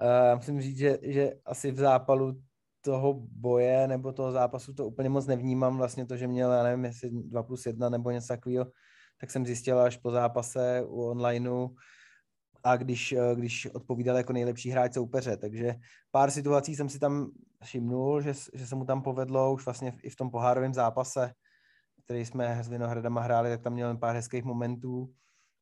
Uh, 0.03 0.37
musím 0.37 0.61
říct, 0.61 0.79
že, 0.79 0.99
že 1.03 1.33
asi 1.45 1.71
v 1.71 1.79
zápalu 1.79 2.41
toho 2.81 3.15
boje 3.21 3.89
nebo 3.89 4.13
toho 4.13 4.33
zápasu 4.33 4.75
to 4.75 4.87
úplně 4.87 5.09
moc 5.09 5.27
nevnímám. 5.27 5.77
Vlastně 5.77 6.07
to, 6.07 6.17
že 6.17 6.27
měl, 6.27 6.53
já 6.53 6.63
nevím, 6.63 6.85
jestli 6.85 7.11
2 7.11 7.43
plus 7.43 7.67
1 7.67 7.89
nebo 7.89 8.11
něco 8.11 8.29
takového, 8.29 8.67
tak 9.21 9.31
jsem 9.31 9.47
zjistil 9.47 9.79
až 9.79 9.97
po 9.97 10.11
zápase 10.11 10.83
u 10.87 11.03
onlineu 11.03 11.69
a 12.65 12.77
když, 12.77 13.13
eh, 13.13 13.35
když 13.35 13.67
odpovídal 13.67 14.17
jako 14.17 14.33
nejlepší 14.33 14.71
hráč 14.71 14.95
soupeře. 14.95 15.37
Takže 15.37 15.75
pár 16.11 16.31
situací 16.31 16.77
jsem 16.77 16.89
si 16.89 16.99
tam 16.99 17.31
všimnul, 17.65 18.21
že, 18.21 18.33
že 18.55 18.67
se 18.67 18.75
mu 18.75 18.85
tam 18.85 19.03
povedlo 19.03 19.53
už 19.53 19.65
vlastně 19.65 19.93
i 20.03 20.11
v 20.11 20.17
tom 20.17 20.31
pohárovém 20.31 20.75
zápase, 20.75 21.33
který 22.05 22.25
jsme 22.25 22.65
s 22.65 22.69
Vinohradama 22.69 23.21
hráli, 23.21 23.51
tak 23.51 23.63
tam 23.63 23.73
měl 23.73 23.97
pár 23.97 24.17
hezkých 24.17 24.45
momentů 24.45 25.15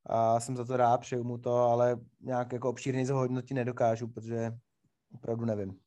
a 0.07 0.41
jsem 0.41 0.57
za 0.57 0.65
to 0.65 0.77
rád, 0.77 0.99
přeju 0.99 1.25
mu 1.25 1.39
to, 1.39 1.57
ale 1.57 1.97
nějak 2.21 2.53
jako 2.53 2.69
obšírně 2.69 3.07
zhodnotit 3.07 3.55
nedokážu, 3.55 4.09
protože 4.09 4.53
opravdu 5.15 5.45
nevím. 5.45 5.79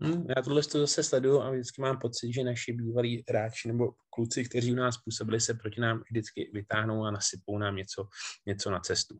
Hmm, 0.00 0.26
já 0.36 0.42
tohle 0.42 0.62
to 0.62 0.80
zase 0.80 1.02
sleduju 1.02 1.40
a 1.40 1.50
vždycky 1.50 1.82
mám 1.82 1.98
pocit, 1.98 2.32
že 2.32 2.44
naši 2.44 2.72
bývalí 2.72 3.24
hráči 3.28 3.68
nebo 3.68 3.92
kluci, 4.10 4.44
kteří 4.44 4.72
u 4.72 4.76
nás 4.76 4.96
působili, 4.96 5.40
se 5.40 5.54
proti 5.54 5.80
nám 5.80 6.02
vždycky 6.10 6.50
vytáhnou 6.54 7.04
a 7.04 7.10
nasypou 7.10 7.58
nám 7.58 7.76
něco, 7.76 8.08
něco 8.46 8.70
na 8.70 8.80
cestu. 8.80 9.18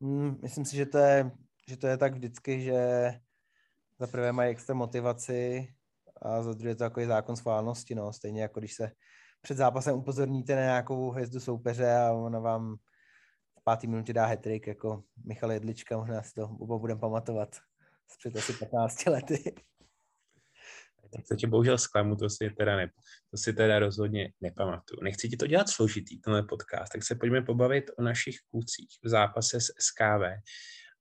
Hmm, 0.00 0.38
myslím 0.42 0.64
si, 0.64 0.76
že 0.76 0.86
to, 0.86 0.98
je, 0.98 1.30
že 1.68 1.76
to 1.76 1.86
je 1.86 1.96
tak 1.96 2.14
vždycky, 2.14 2.62
že 2.62 3.10
za 3.98 4.06
prvé 4.06 4.32
mají 4.32 4.50
extra 4.50 4.74
motivaci 4.74 5.68
a 6.22 6.42
za 6.42 6.52
druhé 6.52 6.74
to 6.74 6.78
takový 6.78 7.06
zákon 7.06 7.36
schválnosti, 7.36 7.94
no. 7.94 8.12
Stejně 8.12 8.42
jako 8.42 8.60
když 8.60 8.74
se 8.74 8.90
před 9.40 9.56
zápasem 9.56 9.94
upozorníte 9.94 10.56
na 10.56 10.62
nějakou 10.62 11.10
hvězdu 11.10 11.40
soupeře 11.40 11.96
a 11.96 12.12
ona 12.12 12.38
vám 12.38 12.76
v 13.68 13.70
páté 13.70 13.86
minutě 13.86 14.12
dá 14.12 14.26
hetrik, 14.26 14.66
jako 14.66 15.04
Michal 15.24 15.52
Jedlička, 15.52 15.96
možná 15.96 16.22
si 16.22 16.34
to 16.34 16.44
oba 16.44 16.78
budeme 16.78 17.00
pamatovat 17.00 17.54
z 18.10 18.18
před 18.18 18.36
asi 18.36 18.52
15 18.52 19.06
lety. 19.06 19.54
To 21.28 21.36
tě 21.36 21.46
bohužel 21.46 21.78
zklamu, 21.78 22.16
to 22.16 22.30
si 22.30 22.50
teda, 22.50 22.76
ne, 22.76 22.90
to 23.30 23.36
si 23.36 23.52
teda 23.52 23.78
rozhodně 23.78 24.32
nepamatuju. 24.40 25.00
Nechci 25.02 25.28
ti 25.28 25.36
to 25.36 25.46
dělat 25.46 25.68
složitý, 25.68 26.20
tenhle 26.20 26.42
podcast, 26.42 26.92
tak 26.92 27.04
se 27.04 27.14
pojďme 27.14 27.42
pobavit 27.42 27.90
o 27.98 28.02
našich 28.02 28.36
klucích 28.50 28.88
v 29.04 29.08
zápase 29.08 29.60
s 29.60 29.64
SKV. 29.78 30.22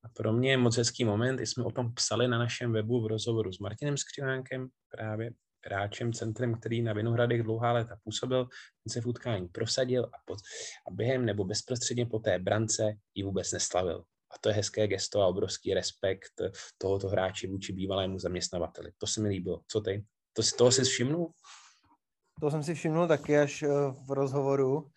A 0.04 0.10
pro 0.14 0.34
mě 0.34 0.52
je 0.52 0.58
moc 0.58 0.78
hezký 0.78 1.06
moment, 1.06 1.40
jsme 1.40 1.64
o 1.64 1.72
tom 1.72 1.94
psali 1.94 2.28
na 2.28 2.40
našem 2.40 2.74
webu 2.74 3.04
v 3.04 3.08
rozhovoru 3.08 3.52
s 3.52 3.60
Martinem 3.60 3.98
Skřivánkem, 3.98 4.68
právě 4.90 5.32
hráčem 5.68 6.14
centrem, 6.14 6.56
který 6.56 6.82
na 6.82 6.94
Vinohradech 6.94 7.44
dlouhá 7.44 7.72
léta 7.72 7.98
působil, 8.04 8.44
ten 8.84 8.92
se 8.92 9.02
v 9.02 9.06
utkání 9.06 9.48
prosadil 9.48 10.06
a, 10.06 10.18
pod, 10.26 10.40
a 10.88 10.92
během 10.92 11.26
nebo 11.26 11.44
bezprostředně 11.44 12.06
po 12.06 12.20
té 12.20 12.40
brance 12.40 12.84
ji 13.16 13.24
vůbec 13.24 13.52
neslavil. 13.52 14.04
A 14.32 14.36
to 14.42 14.50
je 14.50 14.56
hezké 14.56 14.88
gesto 14.88 15.22
a 15.22 15.28
obrovský 15.28 15.74
respekt 15.74 16.32
tohoto 16.78 17.10
hráče 17.10 17.48
vůči 17.48 17.74
bývalému 17.74 18.20
zaměstnavateli. 18.20 18.92
To 18.98 19.08
se 19.08 19.22
mi 19.22 19.30
líbilo. 19.30 19.62
Co 19.68 19.82
ty? 19.82 20.06
To 20.34 20.42
toho 20.58 20.72
jsi 20.72 20.84
všimnul? 20.84 21.32
To 22.42 22.52
jsem 22.52 22.64
si 22.64 22.74
všimnul 22.74 23.08
taky 23.08 23.38
až 23.38 23.64
eh, 23.64 23.68
v 24.08 24.12
rozhovoru, 24.12 24.92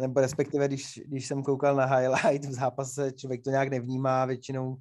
nebo 0.00 0.20
respektive 0.20 0.68
když, 0.68 1.00
když 1.06 1.26
jsem 1.26 1.42
koukal 1.42 1.76
na 1.76 1.84
highlight 1.84 2.44
v 2.44 2.52
zápase, 2.52 3.12
člověk 3.12 3.44
to 3.44 3.50
nějak 3.50 3.68
nevnímá, 3.68 4.24
většinou 4.26 4.76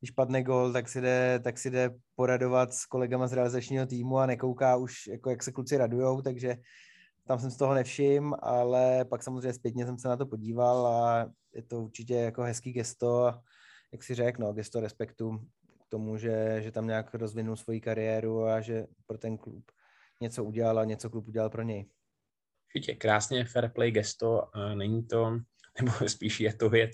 když 0.00 0.10
padne 0.10 0.42
gol, 0.42 0.72
tak 0.72 0.88
si 0.88 1.00
jde, 1.00 1.40
tak 1.44 1.58
si 1.58 1.70
jde 1.70 1.90
poradovat 2.14 2.74
s 2.74 2.86
kolegama 2.86 3.26
z 3.26 3.32
realizačního 3.32 3.86
týmu 3.86 4.18
a 4.18 4.26
nekouká 4.26 4.76
už, 4.76 5.06
jako 5.06 5.30
jak 5.30 5.42
se 5.42 5.52
kluci 5.52 5.76
radujou, 5.76 6.22
takže 6.22 6.56
tam 7.26 7.38
jsem 7.38 7.50
z 7.50 7.56
toho 7.56 7.74
nevšim, 7.74 8.34
ale 8.42 9.04
pak 9.04 9.22
samozřejmě 9.22 9.52
zpětně 9.52 9.86
jsem 9.86 9.98
se 9.98 10.08
na 10.08 10.16
to 10.16 10.26
podíval 10.26 10.86
a 10.86 11.30
je 11.54 11.62
to 11.62 11.82
určitě 11.82 12.14
jako 12.14 12.42
hezký 12.42 12.72
gesto, 12.72 13.34
jak 13.92 14.02
si 14.02 14.14
řekl, 14.14 14.42
no, 14.42 14.52
gesto 14.52 14.80
respektu 14.80 15.38
k 15.86 15.88
tomu, 15.88 16.16
že, 16.16 16.58
že 16.62 16.72
tam 16.72 16.86
nějak 16.86 17.14
rozvinul 17.14 17.56
svoji 17.56 17.80
kariéru 17.80 18.44
a 18.44 18.60
že 18.60 18.86
pro 19.06 19.18
ten 19.18 19.38
klub 19.38 19.64
něco 20.20 20.44
udělal 20.44 20.78
a 20.78 20.84
něco 20.84 21.10
klub 21.10 21.28
udělal 21.28 21.50
pro 21.50 21.62
něj. 21.62 21.86
Určitě 22.74 22.94
krásně 22.94 23.44
fair 23.44 23.68
play 23.68 23.90
gesto, 23.90 24.56
a 24.56 24.74
není 24.74 25.06
to, 25.06 25.40
nebo 25.82 25.92
spíš 26.08 26.40
je 26.40 26.54
to 26.54 26.68
věc 26.68 26.92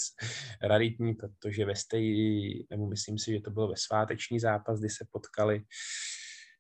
raritní, 0.63 1.15
protože 1.15 1.65
ve 1.65 1.77
steji, 1.77 2.67
nebo 2.71 2.87
myslím 2.87 3.19
si, 3.19 3.33
že 3.33 3.41
to 3.41 3.51
bylo 3.51 3.69
ve 3.69 3.77
sváteční 3.77 4.41
zápas, 4.41 4.81
kdy 4.81 4.91
se 4.91 5.07
potkali 5.11 5.63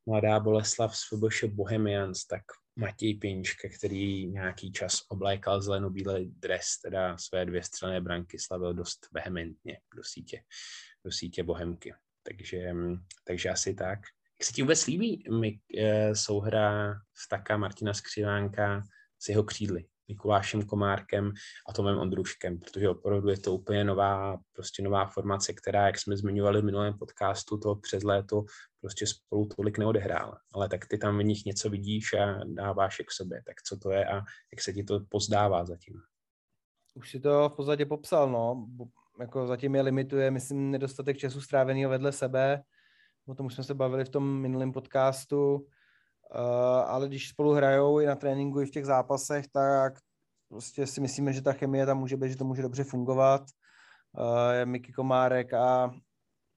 mladá 0.06 0.40
Boleslav 0.40 0.96
s 0.96 1.00
FBŠ 1.08 1.44
Bohemians, 1.44 2.26
tak 2.26 2.42
Matěj 2.76 3.14
Pinčka, 3.14 3.68
který 3.78 4.26
nějaký 4.26 4.72
čas 4.72 4.98
oblékal 5.08 5.60
zeleno-bílý 5.60 6.26
dres, 6.26 6.66
teda 6.84 7.18
své 7.18 7.44
dvě 7.44 7.62
střelné 7.62 8.00
branky 8.00 8.38
slavil 8.38 8.74
dost 8.74 9.08
vehementně 9.12 9.78
do 9.96 10.02
sítě, 10.04 10.42
do 11.04 11.12
sítě 11.12 11.42
Bohemky. 11.42 11.94
Takže, 12.22 12.72
takže 13.24 13.48
asi 13.48 13.74
tak. 13.74 13.98
Jak 14.40 14.46
se 14.46 14.52
ti 14.52 14.62
vůbec 14.62 14.86
líbí 14.86 15.24
eh, 15.78 16.14
souhra 16.14 16.94
Vtaka 17.26 17.56
Martina 17.56 17.94
Skřivánka 17.94 18.82
s 19.18 19.28
jeho 19.28 19.44
křídly? 19.44 19.84
Mikulášem 20.08 20.62
Komárkem 20.62 21.32
a 21.68 21.72
Tomem 21.72 21.98
Ondruškem, 21.98 22.58
protože 22.58 22.88
opravdu 22.88 23.28
je 23.28 23.38
to 23.38 23.54
úplně 23.54 23.84
nová, 23.84 24.38
prostě 24.52 24.82
nová 24.82 25.06
formace, 25.06 25.52
která, 25.52 25.86
jak 25.86 25.98
jsme 25.98 26.16
zmiňovali 26.16 26.60
v 26.60 26.64
minulém 26.64 26.98
podcastu, 26.98 27.58
to 27.58 27.74
přes 27.74 28.02
léto 28.02 28.44
prostě 28.80 29.06
spolu 29.06 29.48
tolik 29.56 29.78
neodehrála. 29.78 30.38
Ale 30.52 30.68
tak 30.68 30.86
ty 30.86 30.98
tam 30.98 31.18
v 31.18 31.24
nich 31.24 31.44
něco 31.44 31.70
vidíš 31.70 32.12
a 32.12 32.44
dáváš 32.44 32.98
je 32.98 33.04
k 33.04 33.10
sobě. 33.10 33.42
Tak 33.46 33.62
co 33.62 33.76
to 33.76 33.90
je 33.90 34.06
a 34.06 34.14
jak 34.52 34.60
se 34.60 34.72
ti 34.72 34.84
to 34.84 35.00
pozdává 35.08 35.64
zatím? 35.64 35.94
Už 36.94 37.10
si 37.10 37.20
to 37.20 37.48
v 37.48 37.56
podstatě 37.56 37.86
popsal, 37.86 38.30
no. 38.30 38.66
Jako 39.20 39.46
zatím 39.46 39.74
je 39.74 39.82
limituje, 39.82 40.30
myslím, 40.30 40.70
nedostatek 40.70 41.16
času 41.16 41.40
stráveného 41.40 41.90
vedle 41.90 42.12
sebe. 42.12 42.62
O 43.26 43.34
tom 43.34 43.46
už 43.46 43.54
jsme 43.54 43.64
se 43.64 43.74
bavili 43.74 44.04
v 44.04 44.08
tom 44.08 44.40
minulém 44.40 44.72
podcastu 44.72 45.66
ale 46.86 47.08
když 47.08 47.28
spolu 47.28 47.52
hrajou 47.52 48.00
i 48.00 48.06
na 48.06 48.14
tréninku, 48.14 48.60
i 48.60 48.66
v 48.66 48.70
těch 48.70 48.86
zápasech, 48.86 49.48
tak 49.52 49.94
prostě 50.48 50.86
si 50.86 51.00
myslíme, 51.00 51.32
že 51.32 51.42
ta 51.42 51.52
chemie 51.52 51.86
tam 51.86 51.98
může 51.98 52.16
být, 52.16 52.30
že 52.30 52.36
to 52.36 52.44
může 52.44 52.62
dobře 52.62 52.84
fungovat. 52.84 53.42
Uh, 54.18 54.70
Miky 54.70 54.92
Komárek 54.92 55.52
a, 55.52 55.90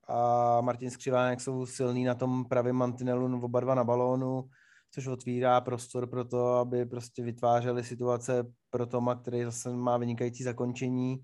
a 0.07 0.61
Martin 0.61 0.89
Skřivánek 0.89 1.41
jsou 1.41 1.65
silní 1.65 2.03
na 2.05 2.15
tom 2.15 2.45
pravém 2.45 2.75
mantinelu 2.75 3.41
oba 3.41 3.59
dva 3.59 3.75
na 3.75 3.83
balónu, 3.83 4.49
což 4.91 5.07
otvírá 5.07 5.61
prostor 5.61 6.07
pro 6.07 6.25
to, 6.25 6.53
aby 6.53 6.85
prostě 6.85 7.23
vytvářeli 7.23 7.83
situace 7.83 8.43
pro 8.69 8.85
Toma, 8.85 9.15
který 9.15 9.43
zase 9.43 9.69
má 9.69 9.97
vynikající 9.97 10.43
zakončení, 10.43 11.17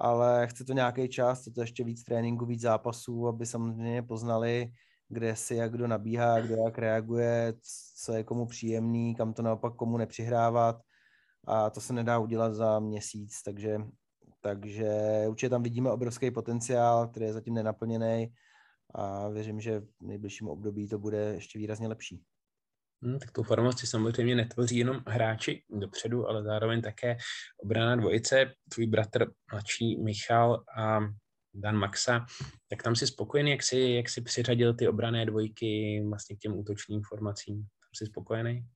ale 0.00 0.46
chce 0.46 0.64
to 0.64 0.72
nějaký 0.72 1.08
čas, 1.08 1.44
to 1.54 1.60
ještě 1.60 1.84
víc 1.84 2.04
tréninku, 2.04 2.46
víc 2.46 2.60
zápasů, 2.60 3.28
aby 3.28 3.46
samozřejmě 3.46 4.02
poznali, 4.02 4.72
kde 5.14 5.36
si 5.36 5.54
jak 5.54 5.72
kdo 5.72 5.86
nabíhá, 5.86 6.40
kdo 6.40 6.56
jak 6.56 6.78
reaguje, 6.78 7.54
co 8.02 8.12
je 8.12 8.24
komu 8.24 8.46
příjemný, 8.46 9.14
kam 9.14 9.34
to 9.34 9.42
naopak 9.42 9.74
komu 9.74 9.96
nepřihrávat 9.96 10.76
a 11.46 11.70
to 11.70 11.80
se 11.80 11.92
nedá 11.92 12.18
udělat 12.18 12.54
za 12.54 12.80
měsíc, 12.80 13.42
takže, 13.42 13.78
takže 14.40 14.90
určitě 15.28 15.50
tam 15.50 15.62
vidíme 15.62 15.90
obrovský 15.90 16.30
potenciál, 16.30 17.08
který 17.08 17.26
je 17.26 17.32
zatím 17.32 17.54
nenaplněný 17.54 18.32
a 18.94 19.28
věřím, 19.28 19.60
že 19.60 19.80
v 19.80 19.86
nejbližším 20.00 20.48
období 20.48 20.88
to 20.88 20.98
bude 20.98 21.18
ještě 21.18 21.58
výrazně 21.58 21.88
lepší. 21.88 22.22
Hmm, 23.02 23.18
tak 23.18 23.30
tu 23.30 23.42
formaci 23.42 23.86
samozřejmě 23.86 24.34
netvoří 24.34 24.76
jenom 24.76 25.00
hráči 25.06 25.62
dopředu, 25.70 26.28
ale 26.28 26.42
zároveň 26.42 26.82
také 26.82 27.16
obrana 27.64 27.96
dvojice. 27.96 28.52
Tvůj 28.74 28.86
bratr 28.86 29.26
mladší 29.52 30.02
Michal 30.04 30.64
a 30.78 31.00
Dan 31.54 31.76
Maxa, 31.76 32.26
tak 32.68 32.82
tam 32.82 32.96
si 32.96 33.06
spokojený, 33.06 33.50
jak 33.50 33.62
si, 33.62 33.78
jak 33.78 34.08
si 34.08 34.20
přiřadil 34.20 34.74
ty 34.74 34.88
obrané 34.88 35.26
dvojky 35.26 36.02
vlastně 36.08 36.36
k 36.36 36.38
těm 36.38 36.58
útočním 36.58 37.02
formacím? 37.08 37.56
Tam 37.56 37.90
si 37.96 38.06
spokojený? 38.06 38.66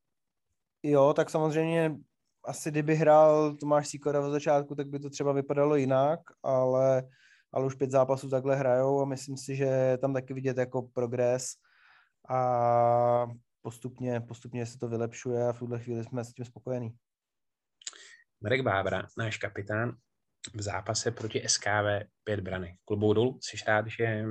Jo, 0.82 1.12
tak 1.16 1.30
samozřejmě 1.30 1.96
asi 2.44 2.70
kdyby 2.70 2.94
hrál 2.94 3.56
Tomáš 3.56 3.88
Sikora 3.88 4.20
v 4.20 4.30
začátku, 4.30 4.74
tak 4.74 4.88
by 4.88 4.98
to 4.98 5.10
třeba 5.10 5.32
vypadalo 5.32 5.76
jinak, 5.76 6.20
ale, 6.42 7.08
ale 7.52 7.66
už 7.66 7.74
pět 7.74 7.90
zápasů 7.90 8.28
takhle 8.28 8.56
hrajou 8.56 9.00
a 9.00 9.04
myslím 9.04 9.36
si, 9.36 9.56
že 9.56 9.98
tam 10.00 10.12
taky 10.12 10.34
vidět 10.34 10.56
jako 10.56 10.82
progres 10.82 11.54
a 12.28 13.26
postupně, 13.62 14.20
postupně 14.20 14.66
se 14.66 14.78
to 14.78 14.88
vylepšuje 14.88 15.48
a 15.48 15.52
v 15.52 15.58
tuhle 15.58 15.78
chvíli 15.78 16.04
jsme 16.04 16.24
s 16.24 16.32
tím 16.32 16.44
spokojení. 16.44 16.90
Marek 18.40 18.62
Bábra, 18.62 19.06
náš 19.18 19.36
kapitán, 19.36 19.96
v 20.54 20.62
zápase 20.62 21.10
proti 21.10 21.42
SKV 21.46 22.08
pět 22.24 22.40
brany. 22.40 22.76
Klubou 22.84 23.12
dolů, 23.12 23.38
jsi 23.42 23.56
rád, 23.66 23.86
že 23.86 24.24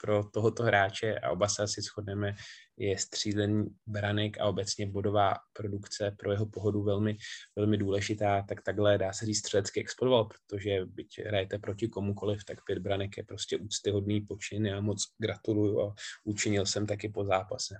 pro 0.00 0.24
tohoto 0.24 0.62
hráče, 0.62 1.18
a 1.18 1.30
oba 1.30 1.48
se 1.48 1.62
asi 1.62 1.82
shodneme, 1.82 2.34
je 2.76 2.98
střílení 2.98 3.64
branek 3.86 4.40
a 4.40 4.44
obecně 4.44 4.86
bodová 4.86 5.34
produkce 5.52 6.16
pro 6.18 6.32
jeho 6.32 6.46
pohodu 6.46 6.82
velmi, 6.82 7.16
velmi 7.56 7.76
důležitá, 7.76 8.42
tak 8.48 8.62
takhle 8.62 8.98
dá 8.98 9.12
se 9.12 9.26
říct 9.26 9.38
střelecky 9.38 9.80
explodoval, 9.80 10.24
protože 10.24 10.86
byť 10.86 11.20
hrajete 11.26 11.58
proti 11.58 11.88
komukoliv, 11.88 12.44
tak 12.44 12.64
pět 12.64 12.78
branek 12.78 13.16
je 13.16 13.24
prostě 13.24 13.56
úctyhodný 13.56 14.20
počin. 14.20 14.66
Já 14.66 14.80
moc 14.80 15.04
gratuluju 15.18 15.80
a 15.80 15.94
učinil 16.24 16.66
jsem 16.66 16.86
taky 16.86 17.08
po 17.08 17.24
zápase. 17.24 17.74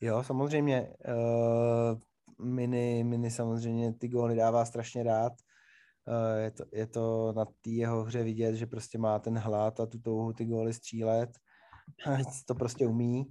Jo, 0.00 0.22
samozřejmě. 0.22 0.88
Uh, 1.08 1.98
mini, 2.46 3.04
mini 3.04 3.30
samozřejmě 3.30 3.92
ty 3.92 4.08
góly 4.08 4.36
dává 4.36 4.64
strašně 4.64 5.02
rád. 5.02 5.32
Uh, 6.08 6.42
je, 6.42 6.50
to, 6.50 6.64
je 6.72 6.86
to 6.86 7.32
na 7.36 7.44
té 7.44 7.70
jeho 7.70 8.04
hře 8.04 8.22
vidět, 8.22 8.54
že 8.54 8.66
prostě 8.66 8.98
má 8.98 9.18
ten 9.18 9.38
hlad 9.38 9.80
a 9.80 9.86
tu 9.86 9.98
touhu 9.98 10.32
ty 10.32 10.44
góly 10.44 10.72
střílet. 10.72 11.30
to 12.46 12.54
prostě 12.54 12.86
umí 12.86 13.26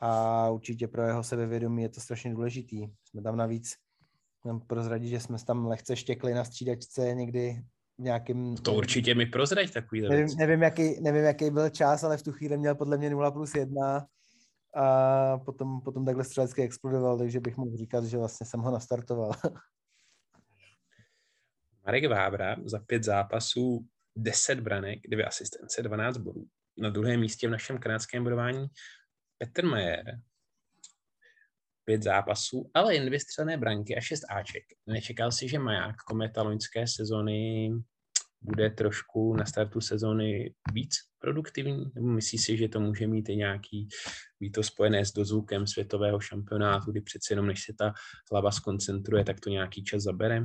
a 0.00 0.50
určitě 0.50 0.88
pro 0.88 1.02
jeho 1.02 1.22
sebevědomí 1.22 1.82
je 1.82 1.88
to 1.88 2.00
strašně 2.00 2.30
důležitý. 2.30 2.86
Jsme 3.04 3.22
tam 3.22 3.36
navíc 3.36 3.74
prozradit, 4.66 5.08
že 5.08 5.20
jsme 5.20 5.38
tam 5.46 5.66
lehce 5.66 5.96
štěkli 5.96 6.34
na 6.34 6.44
střídačce 6.44 7.14
někdy 7.14 7.62
nějakým... 7.98 8.56
To 8.56 8.74
určitě 8.74 9.14
mi 9.14 9.26
prozrať 9.26 9.72
takový 9.72 10.00
nevím, 10.00 10.36
nevím, 10.38 10.62
jaký, 10.62 11.00
nevím, 11.00 11.24
jaký 11.24 11.50
byl 11.50 11.70
čas, 11.70 12.04
ale 12.04 12.16
v 12.16 12.22
tu 12.22 12.32
chvíli 12.32 12.58
měl 12.58 12.74
podle 12.74 12.98
mě 12.98 13.10
0 13.10 13.30
plus 13.30 13.54
1 13.54 14.06
a 14.76 15.38
potom, 15.38 15.80
potom 15.80 16.04
takhle 16.04 16.24
střelecky 16.24 16.62
explodoval, 16.62 17.18
takže 17.18 17.40
bych 17.40 17.56
mohl 17.56 17.76
říkat, 17.76 18.04
že 18.04 18.18
vlastně 18.18 18.46
jsem 18.46 18.60
ho 18.60 18.70
nastartoval. 18.70 19.32
Marek 21.86 22.08
Vábra 22.08 22.56
za 22.64 22.78
pět 22.78 23.04
zápasů 23.04 23.86
10 24.16 24.60
branek, 24.60 24.98
2 25.08 25.26
asistence, 25.26 25.82
12 25.82 26.16
bodů. 26.16 26.44
Na 26.78 26.90
druhém 26.90 27.20
místě 27.20 27.48
v 27.48 27.50
našem 27.50 27.78
kanadském 27.78 28.24
bodování 28.24 28.66
Petr 29.38 29.64
Majer, 29.64 30.20
pět 31.84 32.02
zápasů, 32.02 32.70
ale 32.74 32.94
jen 32.94 33.06
dvě 33.06 33.20
střelné 33.20 33.56
branky 33.56 33.96
a 33.96 34.00
šest 34.00 34.24
Aček. 34.30 34.64
Nečekal 34.86 35.32
si, 35.32 35.48
že 35.48 35.58
Maják 35.58 35.96
kometa 35.96 36.42
loňské 36.42 36.86
sezony 36.86 37.70
bude 38.40 38.70
trošku 38.70 39.36
na 39.36 39.44
startu 39.44 39.80
sezony 39.80 40.54
víc 40.72 40.94
produktivní? 41.18 41.84
Nebo 41.94 42.06
myslíš 42.06 42.42
si, 42.44 42.56
že 42.56 42.68
to 42.68 42.80
může 42.80 43.06
mít 43.06 43.28
i 43.28 43.36
nějaký, 43.36 43.88
být 44.40 44.50
to 44.50 44.62
spojené 44.62 45.04
s 45.04 45.12
dozvukem 45.12 45.66
světového 45.66 46.20
šampionátu, 46.20 46.90
kdy 46.90 47.00
přeci 47.00 47.32
jenom 47.32 47.46
než 47.46 47.64
se 47.64 47.72
ta 47.78 47.92
hlava 48.32 48.50
skoncentruje, 48.50 49.24
tak 49.24 49.40
to 49.40 49.50
nějaký 49.50 49.84
čas 49.84 50.02
zabere? 50.02 50.42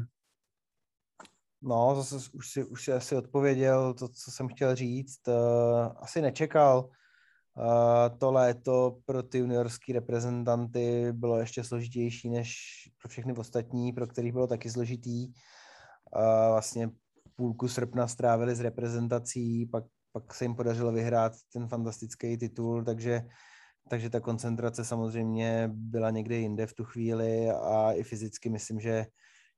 No, 1.62 1.96
zase 1.96 2.30
už 2.34 2.50
si, 2.52 2.64
už 2.64 2.84
si 2.84 2.94
asi 2.94 3.16
odpověděl 3.16 3.94
to, 3.94 4.08
co 4.08 4.32
jsem 4.32 4.48
chtěl 4.48 4.76
říct. 4.76 5.28
Uh, 5.28 5.34
asi 5.96 6.22
nečekal. 6.22 6.90
Uh, 7.58 8.18
to 8.18 8.32
léto 8.32 8.98
pro 9.06 9.24
ty 9.24 9.38
juniorské 9.38 9.94
reprezentanty 9.94 11.12
bylo 11.12 11.40
ještě 11.40 11.64
složitější 11.64 12.30
než 12.30 12.56
pro 13.02 13.10
všechny 13.10 13.34
ostatní, 13.34 13.94
pro 13.94 14.08
kterých 14.08 14.34
bylo 14.34 14.48
taky 14.48 14.70
složitý. 14.70 15.28
Uh, 15.28 16.52
vlastně 16.52 16.90
půlku 17.36 17.68
srpna 17.68 18.08
strávili 18.08 18.56
s 18.56 18.60
reprezentací, 18.60 19.66
pak, 19.66 19.84
pak 20.12 20.34
se 20.34 20.46
jim 20.46 20.56
podařilo 20.56 20.92
vyhrát 20.92 21.34
ten 21.54 21.68
fantastický 21.68 22.38
titul, 22.38 22.84
takže, 22.84 23.22
takže 23.90 24.10
ta 24.10 24.20
koncentrace 24.20 24.86
samozřejmě 24.86 25.70
byla 25.74 26.10
někde 26.10 26.36
jinde 26.36 26.68
v 26.68 26.74
tu 26.74 26.84
chvíli 26.84 27.50
a 27.50 27.92
i 27.92 28.04
fyzicky 28.04 28.50
myslím, 28.50 28.80
že, 28.80 29.06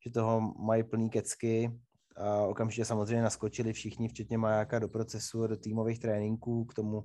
že 0.06 0.12
toho 0.12 0.53
mají 0.60 0.84
plný 0.84 1.10
kecky. 1.10 1.79
A 2.19 2.41
okamžitě 2.41 2.85
samozřejmě 2.85 3.23
naskočili 3.23 3.73
všichni, 3.73 4.07
včetně 4.07 4.38
Majáka, 4.38 4.79
do 4.79 4.88
procesu, 4.88 5.47
do 5.47 5.57
týmových 5.57 5.99
tréninků, 5.99 6.65
k 6.65 6.73
tomu, 6.73 7.01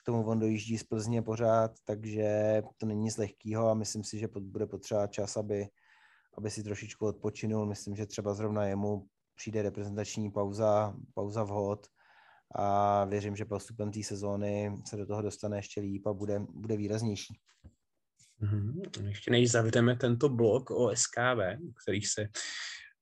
k 0.00 0.04
tomu 0.04 0.26
on 0.26 0.38
dojíždí 0.38 0.78
z 0.78 0.84
Plzně 0.84 1.22
pořád, 1.22 1.70
takže 1.84 2.62
to 2.76 2.86
není 2.86 3.00
nic 3.00 3.16
lehkého 3.16 3.68
a 3.68 3.74
myslím 3.74 4.04
si, 4.04 4.18
že 4.18 4.28
bude 4.40 4.66
potřeba 4.66 5.06
čas, 5.06 5.36
aby, 5.36 5.66
aby 6.38 6.50
si 6.50 6.62
trošičku 6.62 7.06
odpočinul. 7.06 7.66
Myslím, 7.66 7.96
že 7.96 8.06
třeba 8.06 8.34
zrovna 8.34 8.64
jemu 8.64 9.06
přijde 9.34 9.62
reprezentační 9.62 10.30
pauza, 10.30 10.94
pauza 11.14 11.44
vhod 11.44 11.86
a 12.54 13.04
věřím, 13.04 13.36
že 13.36 13.44
postupem 13.44 13.92
té 13.92 14.02
sezóny 14.02 14.74
se 14.86 14.96
do 14.96 15.06
toho 15.06 15.22
dostane 15.22 15.58
ještě 15.58 15.80
líp 15.80 16.06
a 16.06 16.12
bude, 16.12 16.40
bude 16.50 16.76
výraznější. 16.76 17.40
Mm-hmm. 18.42 19.06
Ještě 19.06 19.30
než 19.30 19.50
zavřeme 19.50 19.96
tento 19.96 20.28
blok 20.28 20.70
o 20.70 20.96
SKV, 20.96 21.60
kterých 21.82 22.08
se 22.08 22.28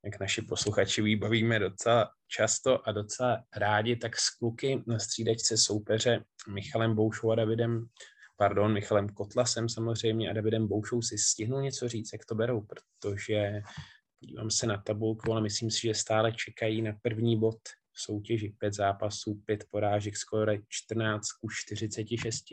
jak 0.07 0.21
naši 0.21 0.43
posluchači 0.43 1.03
výbavíme 1.03 1.59
docela 1.59 2.11
často 2.29 2.89
a 2.89 2.93
docela 2.93 3.45
rádi, 3.57 3.97
tak 3.97 4.17
s 4.17 4.31
kluky 4.31 4.83
na 4.87 4.99
střídačce 4.99 5.57
soupeře 5.57 6.25
Michalem 6.49 6.95
Boušou 6.95 7.31
a 7.31 7.35
Davidem, 7.35 7.87
pardon, 8.37 8.73
Michalem 8.73 9.09
Kotlasem 9.09 9.69
samozřejmě 9.69 10.31
a 10.31 10.33
Davidem 10.33 10.69
Boušou 10.69 11.03
si 11.03 11.19
stihnul 11.19 11.63
něco 11.63 11.89
říct, 11.89 12.13
jak 12.13 12.25
to 12.25 12.35
berou, 12.35 12.61
protože 12.61 13.63
dívám 14.21 14.51
se 14.51 14.67
na 14.67 14.83
tabulku, 14.83 15.33
ale 15.33 15.41
myslím 15.41 15.71
si, 15.71 15.81
že 15.81 15.95
stále 15.95 16.33
čekají 16.33 16.83
na 16.83 16.93
první 17.03 17.39
bod 17.41 17.59
v 17.93 18.01
soutěži. 18.01 18.55
Pět 18.59 18.75
zápasů, 18.75 19.43
pět 19.45 19.65
porážek, 19.71 20.17
skoro 20.17 20.53
14 20.69 21.33
ku 21.33 21.49
46. 21.51 22.45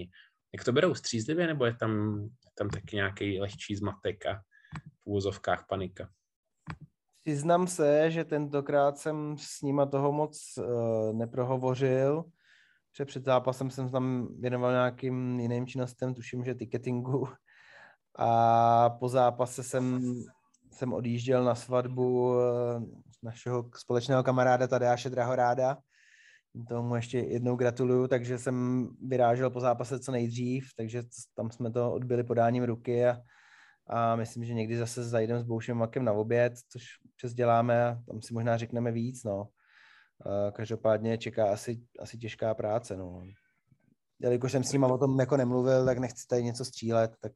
Jak 0.53 0.63
to 0.65 0.71
berou 0.71 0.95
střízlivě, 0.95 1.47
nebo 1.47 1.65
je 1.65 1.75
tam, 1.75 2.23
tam 2.57 2.69
taky 2.69 2.95
nějaký 2.95 3.39
lehčí 3.39 3.75
zmatek 3.75 4.25
a 4.25 4.41
v 5.03 5.05
úvozovkách 5.05 5.65
panika? 5.69 6.09
Přiznám 7.23 7.67
se, 7.67 8.11
že 8.11 8.23
tentokrát 8.23 8.97
jsem 8.97 9.35
s 9.37 9.61
nima 9.61 9.85
toho 9.85 10.11
moc 10.11 10.57
uh, 10.57 11.13
neprohovořil, 11.13 12.23
že 12.97 13.05
před 13.05 13.25
zápasem 13.25 13.69
jsem 13.69 13.89
tam 13.89 14.27
věnoval 14.39 14.71
nějakým 14.71 15.39
jiným 15.39 15.67
činnostem, 15.67 16.13
tuším, 16.13 16.43
že 16.43 16.55
ticketingu. 16.55 17.27
A 18.15 18.89
po 18.89 19.09
zápase 19.09 19.63
jsem 19.63 20.15
jsem 20.73 20.93
odjížděl 20.93 21.43
na 21.43 21.55
svatbu 21.55 22.35
eh, 22.39 22.81
našeho 23.23 23.69
společného 23.75 24.23
kamaráda 24.23 24.67
Tadeáše 24.67 25.09
Drahoráda. 25.09 25.77
Tomu 26.69 26.95
ještě 26.95 27.19
jednou 27.19 27.55
gratuluju, 27.55 28.07
takže 28.07 28.37
jsem 28.37 28.87
vyrážel 29.07 29.49
po 29.49 29.59
zápase 29.59 29.99
co 29.99 30.11
nejdřív, 30.11 30.67
takže 30.77 31.03
tam 31.33 31.51
jsme 31.51 31.71
to 31.71 31.93
odbyli 31.93 32.23
podáním 32.23 32.63
ruky 32.63 33.05
a, 33.05 33.17
a 33.87 34.15
myslím, 34.15 34.45
že 34.45 34.53
někdy 34.53 34.77
zase 34.77 35.03
zajdeme 35.03 35.39
s 35.39 35.43
Boušem 35.43 35.77
Makem 35.77 36.05
na 36.05 36.13
oběd, 36.13 36.53
což 36.69 36.83
přes 37.15 37.33
děláme 37.33 37.85
a 37.85 38.01
tam 38.07 38.21
si 38.21 38.33
možná 38.33 38.57
řekneme 38.57 38.91
víc, 38.91 39.23
no. 39.23 39.47
Každopádně 40.53 41.17
čeká 41.17 41.53
asi, 41.53 41.81
asi 41.99 42.17
těžká 42.17 42.55
práce, 42.55 42.97
no. 42.97 43.23
Jelikož 44.19 44.51
jsem 44.51 44.63
s 44.63 44.71
ním 44.71 44.83
o 44.83 44.97
tom 44.97 45.19
jako 45.19 45.37
nemluvil, 45.37 45.85
tak 45.85 45.97
nechci 45.97 46.27
tady 46.27 46.43
něco 46.43 46.65
střílet, 46.65 47.11
tak 47.19 47.31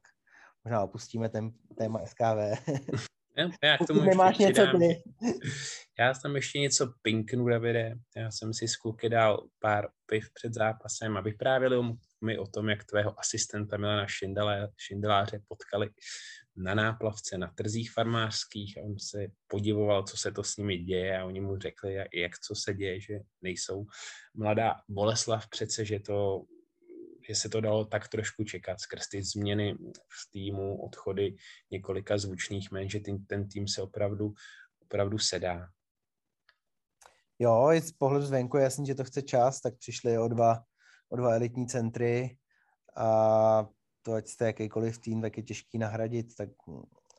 možná 0.64 0.82
opustíme 0.82 1.28
ten 1.28 1.50
téma 1.78 2.00
SKV. 2.06 2.70
Já, 3.38 3.50
já 3.62 3.78
k 3.78 3.86
tomu 3.86 4.02
nemáš 4.02 4.38
něco 4.38 4.62
ty. 4.78 5.02
Já 5.98 6.14
tam 6.14 6.36
ještě 6.36 6.58
něco 6.58 6.92
pinknu, 7.02 7.48
Davide. 7.48 7.94
Já 8.16 8.30
jsem 8.30 8.54
si 8.54 8.68
z 8.68 8.76
kluky 8.76 9.08
dal 9.08 9.48
pár 9.58 9.88
piv 10.06 10.28
před 10.34 10.54
zápasem 10.54 11.16
a 11.16 11.20
vyprávěli 11.20 11.76
mi 12.24 12.38
o 12.38 12.46
tom, 12.46 12.68
jak 12.68 12.84
tvého 12.84 13.20
asistenta 13.20 13.76
Milana 13.76 14.06
Šindele, 14.06 14.68
Šindeláře 14.76 15.40
potkali 15.48 15.90
na 16.56 16.74
náplavce 16.74 17.38
na 17.38 17.52
trzích 17.54 17.92
farmářských 17.92 18.78
a 18.78 18.82
on 18.82 18.98
se 18.98 19.26
podivoval, 19.46 20.02
co 20.02 20.16
se 20.16 20.32
to 20.32 20.44
s 20.44 20.56
nimi 20.56 20.78
děje 20.78 21.18
a 21.18 21.24
oni 21.24 21.40
mu 21.40 21.58
řekli, 21.58 21.94
jak, 21.94 22.08
jak 22.14 22.38
co 22.38 22.54
se 22.54 22.74
děje, 22.74 23.00
že 23.00 23.18
nejsou 23.42 23.86
mladá 24.34 24.74
Boleslav 24.88 25.48
přece, 25.48 25.84
že 25.84 26.00
to 26.00 26.42
že 27.28 27.34
se 27.34 27.48
to 27.48 27.60
dalo 27.60 27.84
tak 27.84 28.08
trošku 28.08 28.44
čekat 28.44 28.80
skrz 28.80 29.08
ty 29.08 29.22
změny 29.22 29.74
v 29.92 30.30
týmu, 30.32 30.82
odchody 30.82 31.36
několika 31.70 32.18
zvučných 32.18 32.70
men, 32.70 32.88
že 32.88 33.00
ten, 33.00 33.24
ten 33.24 33.48
tým 33.48 33.68
se 33.68 33.82
opravdu, 33.82 34.34
opravdu 34.82 35.18
sedá. 35.18 35.68
Jo, 37.38 37.70
z 37.80 37.92
pohledu 37.92 38.26
zvenku 38.26 38.56
je 38.56 38.62
jasný, 38.62 38.86
že 38.86 38.94
to 38.94 39.04
chce 39.04 39.22
čas, 39.22 39.60
tak 39.60 39.78
přišli 39.78 40.18
o 40.18 40.28
dva, 40.28 40.62
o 41.08 41.16
dva 41.16 41.34
elitní 41.34 41.66
centry 41.66 42.38
a 42.96 43.66
to, 44.02 44.12
ať 44.12 44.28
jste 44.28 44.46
jakýkoliv 44.46 44.98
tým, 44.98 45.22
tak 45.22 45.36
je 45.36 45.42
těžký 45.42 45.78
nahradit, 45.78 46.34
tak 46.36 46.48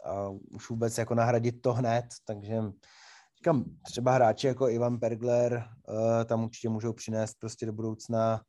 a 0.06 0.30
už 0.30 0.70
vůbec 0.70 0.98
jako 0.98 1.16
nahradit 1.16 1.62
to 1.62 1.74
hned, 1.74 2.06
takže 2.26 2.56
říkám, 3.38 3.64
třeba 3.86 4.14
hráči 4.14 4.48
jako 4.48 4.70
Ivan 4.70 5.00
Pergler 5.00 5.54
uh, 5.54 6.26
tam 6.26 6.44
určitě 6.44 6.70
můžou 6.70 6.94
přinést 6.94 7.34
prostě 7.40 7.66
do 7.66 7.74
budoucna 7.74 8.42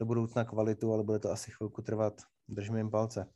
do 0.00 0.06
budoucna 0.06 0.44
kvalitu, 0.44 0.92
ale 0.92 1.04
bude 1.04 1.18
to 1.18 1.30
asi 1.30 1.50
chvilku 1.50 1.82
trvat. 1.82 2.14
Držíme 2.48 2.78
jim 2.78 2.90
palce. 2.90 3.26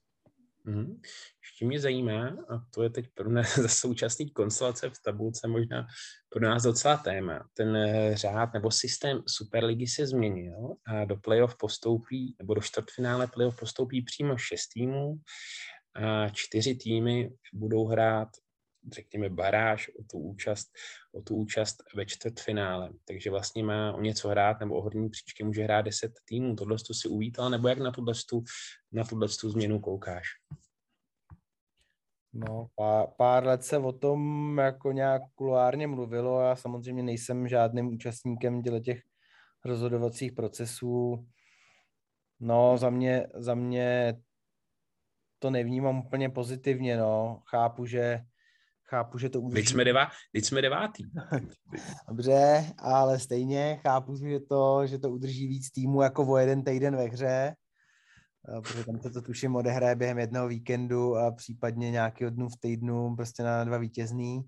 Mm-hmm. 0.66 1.00
Ještě 1.44 1.66
mě 1.66 1.80
zajímá, 1.80 2.28
a 2.28 2.58
to 2.74 2.82
je 2.82 2.90
teď 2.90 3.06
pro 3.14 3.30
mě 3.30 3.42
za 3.62 3.68
současný 3.68 4.30
konstelace 4.30 4.90
v 4.90 5.02
tabulce 5.04 5.48
možná 5.48 5.86
pro 6.28 6.40
nás 6.40 6.62
docela 6.62 6.96
téma. 6.96 7.48
Ten 7.54 7.76
eh, 7.76 8.16
řád 8.16 8.54
nebo 8.54 8.70
systém 8.70 9.22
Superligy 9.26 9.86
se 9.86 10.06
změnil 10.06 10.74
a 10.86 11.04
do 11.04 11.16
playoff 11.16 11.56
postoupí, 11.56 12.36
nebo 12.38 12.54
do 12.54 12.60
čtvrtfinále 12.60 13.26
playoff 13.26 13.58
postoupí 13.58 14.02
přímo 14.02 14.36
šest 14.36 14.68
týmů 14.68 15.20
a 15.94 16.28
čtyři 16.28 16.74
týmy 16.74 17.30
budou 17.52 17.86
hrát 17.86 18.28
řekněme, 18.92 19.28
baráž 19.28 19.88
o 19.88 20.02
tu 20.02 20.18
účast, 20.18 20.68
o 21.12 21.22
tu 21.22 21.36
účast 21.36 21.76
ve 21.94 22.06
čtvrtfinále. 22.06 22.90
Takže 23.04 23.30
vlastně 23.30 23.64
má 23.64 23.92
o 23.92 24.00
něco 24.00 24.28
hrát, 24.28 24.60
nebo 24.60 24.74
o 24.74 24.82
horní 24.82 25.10
příčky 25.10 25.44
může 25.44 25.62
hrát 25.62 25.82
10 25.82 26.12
týmů. 26.24 26.56
Tohle 26.56 26.76
to 26.86 26.94
si 26.94 27.08
uvítal, 27.08 27.50
nebo 27.50 27.68
jak 27.68 27.78
na 27.78 27.90
tuhle, 27.90 28.14
na 28.92 29.04
tuhle 29.04 29.28
změnu 29.28 29.80
koukáš? 29.80 30.26
No, 32.32 32.66
pár, 32.74 33.06
pár 33.16 33.46
let 33.46 33.64
se 33.64 33.78
o 33.78 33.92
tom 33.92 34.58
jako 34.58 34.92
nějak 34.92 35.22
kulárně 35.34 35.86
mluvilo. 35.86 36.40
Já 36.40 36.56
samozřejmě 36.56 37.02
nejsem 37.02 37.48
žádným 37.48 37.86
účastníkem 37.86 38.62
těch 38.62 39.02
rozhodovacích 39.64 40.32
procesů. 40.32 41.26
No, 42.40 42.78
za 42.78 42.90
mě, 42.90 43.26
za 43.34 43.54
mě 43.54 44.16
to 45.38 45.50
nevnímám 45.50 45.98
úplně 45.98 46.28
pozitivně, 46.28 46.96
no. 46.96 47.42
Chápu, 47.46 47.86
že 47.86 48.20
chápu, 48.90 49.18
že 49.18 49.28
to 49.28 49.40
udrží. 49.40 49.62
Teď 49.62 49.68
jsme, 49.68 49.84
devá, 49.84 50.10
teď 50.32 50.44
jsme 50.44 50.62
devátý. 50.62 51.04
Dobře, 52.08 52.64
ale 52.78 53.18
stejně 53.18 53.78
chápu, 53.82 54.16
že 54.16 54.40
to, 54.40 54.86
že 54.86 54.98
to 54.98 55.10
udrží 55.10 55.46
víc 55.46 55.70
týmu 55.70 56.02
jako 56.02 56.26
o 56.26 56.36
jeden 56.36 56.64
týden 56.64 56.96
ve 56.96 57.04
hře, 57.04 57.54
protože 58.62 58.84
tam 58.84 59.00
se 59.00 59.10
to 59.10 59.22
tuším 59.22 59.56
odehraje 59.56 59.96
během 59.96 60.18
jednoho 60.18 60.48
víkendu 60.48 61.16
a 61.16 61.30
případně 61.32 61.90
nějakého 61.90 62.30
dnu 62.30 62.48
v 62.48 62.60
týdnu 62.60 63.16
prostě 63.16 63.42
na 63.42 63.64
dva 63.64 63.78
vítězný. 63.78 64.42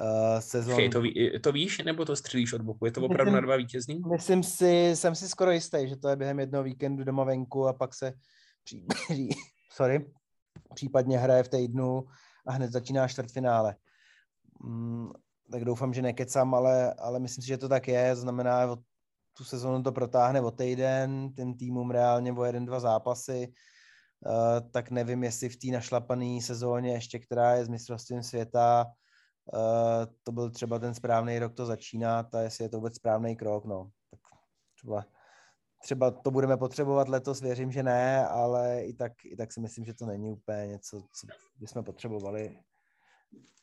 Uh, 0.00 0.40
sezon... 0.40 0.74
Okay, 0.74 0.88
to, 0.88 1.00
ví, 1.00 1.40
to 1.40 1.52
víš, 1.52 1.78
nebo 1.84 2.04
to 2.04 2.16
střílíš 2.16 2.52
od 2.52 2.62
boku? 2.62 2.84
Je 2.84 2.92
to 2.92 3.00
opravdu 3.00 3.24
myslím, 3.30 3.34
na 3.34 3.40
dva 3.40 3.56
vítězný? 3.56 4.02
Myslím 4.12 4.42
si, 4.42 4.90
jsem 4.94 5.14
si 5.14 5.28
skoro 5.28 5.50
jistý, 5.50 5.88
že 5.88 5.96
to 5.96 6.08
je 6.08 6.16
během 6.16 6.40
jednoho 6.40 6.64
víkendu 6.64 7.04
doma 7.04 7.24
venku 7.24 7.68
a 7.68 7.72
pak 7.72 7.94
se 7.94 8.12
pří, 8.64 8.86
sorry, 9.72 10.06
případně 10.74 11.18
hraje 11.18 11.42
v 11.42 11.48
týdnu 11.48 12.04
a 12.46 12.52
hned 12.52 12.72
začíná 12.72 13.08
čtvrtfinále. 13.08 13.76
Mm, 14.64 15.10
tak 15.52 15.64
doufám, 15.64 15.94
že 15.94 16.02
nekecám, 16.02 16.54
ale, 16.54 16.94
ale 16.94 17.18
myslím 17.20 17.42
si, 17.42 17.48
že 17.48 17.58
to 17.58 17.68
tak 17.68 17.88
je. 17.88 18.16
Znamená, 18.16 18.76
tu 19.36 19.44
sezonu 19.44 19.82
to 19.82 19.92
protáhne 19.92 20.40
o 20.40 20.50
týden, 20.50 21.32
ten 21.32 21.56
týmům 21.56 21.90
reálně 21.90 22.32
o 22.32 22.44
jeden, 22.44 22.64
dva 22.64 22.80
zápasy. 22.80 23.52
Uh, 24.26 24.70
tak 24.70 24.90
nevím, 24.90 25.24
jestli 25.24 25.48
v 25.48 25.56
té 25.56 25.66
našlapané 25.66 26.40
sezóně 26.42 26.92
ještě, 26.92 27.18
která 27.18 27.54
je 27.54 27.64
s 27.64 27.68
mistrovstvím 27.68 28.22
světa, 28.22 28.86
uh, 29.54 30.06
to 30.22 30.32
byl 30.32 30.50
třeba 30.50 30.78
ten 30.78 30.94
správný 30.94 31.38
rok 31.38 31.54
to 31.54 31.66
začínat 31.66 32.34
a 32.34 32.40
jestli 32.40 32.64
je 32.64 32.68
to 32.68 32.76
vůbec 32.76 32.96
správný 32.96 33.36
krok, 33.36 33.64
no. 33.64 33.90
Tak 34.10 34.20
třeba, 34.76 35.04
třeba 35.82 36.10
to 36.10 36.30
budeme 36.30 36.56
potřebovat 36.56 37.08
letos, 37.08 37.40
věřím, 37.40 37.72
že 37.72 37.82
ne, 37.82 38.26
ale 38.26 38.82
i 38.84 38.94
tak, 38.94 39.12
i 39.24 39.36
tak 39.36 39.52
si 39.52 39.60
myslím, 39.60 39.84
že 39.84 39.94
to 39.94 40.06
není 40.06 40.32
úplně 40.32 40.66
něco, 40.66 41.00
co 41.00 41.26
bychom 41.58 41.84
potřebovali 41.84 42.58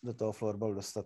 do 0.04 0.14
toho 0.14 0.32
floorball 0.32 0.76
dostat. 0.76 1.06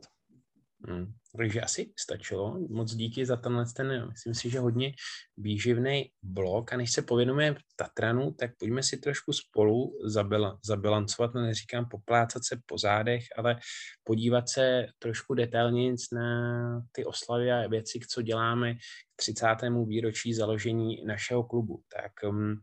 Hmm. 0.87 1.13
Takže 1.37 1.61
asi 1.61 1.93
stačilo. 1.99 2.59
Moc 2.69 2.95
díky 2.95 3.25
za 3.25 3.35
tenhle 3.35 3.65
ten, 3.75 4.09
myslím 4.09 4.33
si, 4.33 4.49
že 4.49 4.59
hodně 4.59 4.93
výživný 5.37 6.11
blok. 6.23 6.73
A 6.73 6.77
než 6.77 6.91
se 6.91 7.01
pověnujeme 7.01 7.59
Tatranu, 7.75 8.31
tak 8.31 8.51
pojďme 8.59 8.83
si 8.83 8.97
trošku 8.97 9.33
spolu 9.33 9.99
zabila, 10.05 10.59
zabilancovat, 10.65 11.33
no 11.33 11.41
neříkám 11.41 11.89
poplácat 11.89 12.43
se 12.45 12.57
po 12.65 12.77
zádech, 12.77 13.23
ale 13.37 13.59
podívat 14.03 14.49
se 14.49 14.85
trošku 14.99 15.33
detailně 15.33 15.95
na 16.13 16.85
ty 16.91 17.05
oslavy 17.05 17.51
a 17.51 17.67
věci, 17.67 17.99
co 18.09 18.21
děláme 18.21 18.75
30. 19.23 19.47
výročí 19.85 20.33
založení 20.33 21.05
našeho 21.05 21.43
klubu. 21.43 21.81
Tak 21.87 22.11
um, 22.29 22.55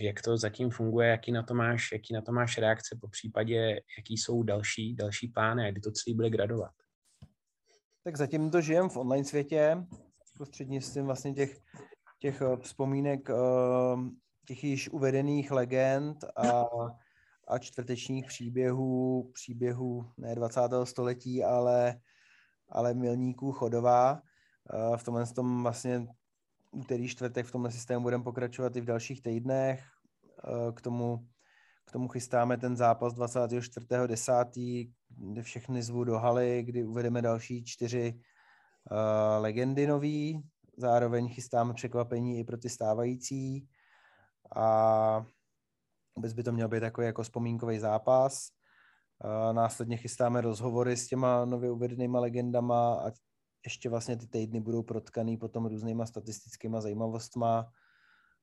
jak 0.00 0.22
to 0.22 0.36
zatím 0.36 0.70
funguje, 0.70 1.08
jaký 1.08 1.32
na 1.32 1.42
to 1.42 1.54
máš, 1.54 1.92
jaký 1.92 2.14
na 2.14 2.22
to 2.22 2.32
máš 2.32 2.58
reakce, 2.58 2.98
po 3.00 3.08
případě, 3.08 3.80
jaký 3.98 4.16
jsou 4.16 4.42
další, 4.42 4.94
další 4.94 5.28
plány 5.28 5.68
a 5.68 5.70
kdy 5.70 5.80
to 5.80 5.90
celý 5.90 6.16
bude 6.16 6.30
gradovat? 6.30 6.70
Tak 8.04 8.16
zatím 8.16 8.50
to 8.50 8.60
žijem 8.60 8.88
v 8.88 8.96
online 8.96 9.24
světě, 9.24 9.76
prostřednictvím 10.34 11.04
vlastně 11.04 11.34
těch, 11.34 11.58
těch 12.18 12.42
eh, 12.42 12.56
vzpomínek 12.56 13.30
eh, 13.30 13.34
těch 14.46 14.64
již 14.64 14.88
uvedených 14.88 15.50
legend 15.50 16.24
a, 16.24 16.64
a 17.48 17.58
čtvrtečních 17.58 18.26
příběhů, 18.26 19.30
příběhů 19.34 20.10
ne 20.16 20.34
20. 20.34 20.60
století, 20.84 21.44
ale, 21.44 22.00
ale 22.68 22.94
milníků 22.94 23.52
Chodová. 23.52 24.22
V 24.96 25.04
tomhle 25.04 25.26
tom 25.26 25.62
vlastně 25.62 26.06
úterý, 26.70 27.08
čtvrtek 27.08 27.46
v 27.46 27.52
tomhle 27.52 27.70
systému 27.70 28.02
budeme 28.02 28.24
pokračovat 28.24 28.76
i 28.76 28.80
v 28.80 28.84
dalších 28.84 29.22
týdnech. 29.22 29.84
K 30.74 30.80
tomu, 30.80 31.28
k 31.84 31.92
tomu 31.92 32.08
chystáme 32.08 32.56
ten 32.56 32.76
zápas 32.76 33.14
24.10., 33.14 34.90
kde 35.08 35.42
všechny 35.42 35.82
zvu 35.82 36.04
do 36.04 36.18
haly, 36.18 36.62
kdy 36.62 36.84
uvedeme 36.84 37.22
další 37.22 37.64
čtyři 37.64 38.20
uh, 38.90 39.42
legendy 39.42 39.86
nový. 39.86 40.42
Zároveň 40.78 41.28
chystáme 41.28 41.74
překvapení 41.74 42.38
i 42.38 42.44
pro 42.44 42.56
ty 42.56 42.68
stávající. 42.68 43.68
A 44.56 45.26
vůbec 46.16 46.32
by 46.32 46.42
to 46.42 46.52
měl 46.52 46.68
být 46.68 46.80
takový 46.80 47.06
jako 47.06 47.22
vzpomínkový 47.22 47.78
zápas. 47.78 48.48
Uh, 49.24 49.52
následně 49.52 49.96
chystáme 49.96 50.40
rozhovory 50.40 50.96
s 50.96 51.06
těma 51.06 51.44
nově 51.44 51.70
uvedenýma 51.70 52.20
legendama 52.20 52.94
a 52.94 53.10
ještě 53.64 53.88
vlastně 53.88 54.16
ty 54.16 54.26
týdny 54.26 54.60
budou 54.60 54.82
protkaný 54.82 55.36
potom 55.36 55.66
různýma 55.66 56.06
statistickými 56.06 56.76
zajímavostma. 56.80 57.72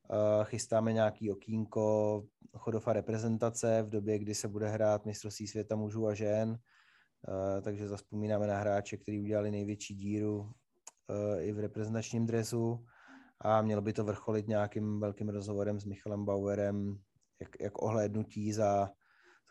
Uh, 0.10 0.44
chystáme 0.44 0.94
nějaký 0.94 1.32
okýnko 1.32 2.24
chodofa 2.58 2.94
reprezentace 2.94 3.84
v 3.84 3.90
době, 3.90 4.20
kdy 4.20 4.36
se 4.36 4.48
bude 4.48 4.68
hrát 4.68 5.06
mistrovství 5.06 5.48
světa 5.48 5.76
mužů 5.76 6.08
a 6.08 6.14
žen. 6.14 6.50
Uh, 6.50 7.62
takže 7.62 7.88
zaspomínáme 7.88 8.48
na 8.48 8.60
hráče, 8.60 8.98
kteří 8.98 9.20
udělali 9.20 9.52
největší 9.52 9.96
díru 9.96 10.40
uh, 10.40 11.44
i 11.44 11.52
v 11.52 11.60
reprezentačním 11.60 12.26
dresu 12.26 12.86
a 13.42 13.62
mělo 13.62 13.82
by 13.82 13.94
to 13.94 14.04
vrcholit 14.04 14.48
nějakým 14.48 15.00
velkým 15.00 15.30
rozhovorem 15.30 15.80
s 15.80 15.86
Michalem 15.86 16.26
Bauerem, 16.26 17.00
jak, 17.40 17.50
jak 17.62 17.82
ohlédnutí 17.82 18.54
za, 18.54 18.90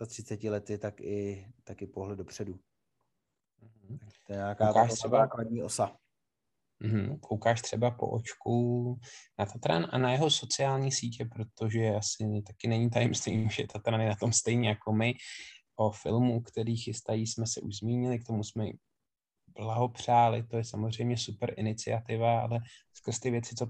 za 0.01 0.07
30 0.07 0.45
lety, 0.45 0.79
tak 0.79 1.01
i, 1.01 1.47
tak 1.65 1.83
i 1.83 1.87
pohled 1.87 2.19
dopředu. 2.19 2.59
Mm-hmm. 3.63 3.99
To 4.27 4.33
je 4.33 4.37
nějaká 4.37 4.87
třeba... 4.87 5.19
základní 5.19 5.63
osa. 5.63 5.97
Mm-hmm. 6.85 7.21
Koukáš 7.21 7.63
třeba 7.63 7.91
po 7.91 8.11
očku 8.11 8.99
na 9.39 9.47
Tatran 9.47 9.87
a 9.91 9.99
na 9.99 10.13
jeho 10.13 10.31
sociální 10.31 10.93
sítě, 10.93 11.25
protože 11.25 11.95
asi 11.95 12.43
taky 12.47 12.69
není 12.69 12.91
tajemstvím, 12.91 13.51
že 13.51 13.67
Tatran 13.73 14.01
je 14.01 14.09
na 14.09 14.17
tom 14.17 14.33
stejně 14.33 14.69
jako 14.69 14.93
my. 14.93 15.15
O 15.77 15.91
filmu, 15.91 16.43
který 16.43 16.77
chystají, 16.77 17.27
jsme 17.27 17.47
se 17.47 17.61
už 17.61 17.77
zmínili, 17.77 18.19
k 18.19 18.27
tomu 18.27 18.45
jsme 18.45 18.67
blahopřáli, 19.55 20.43
to 20.43 20.57
je 20.57 20.65
samozřejmě 20.65 21.17
super 21.17 21.55
iniciativa, 21.57 22.41
ale 22.41 22.61
skrz 22.93 23.21
ty 23.21 23.31
věci, 23.31 23.55
co, 23.55 23.67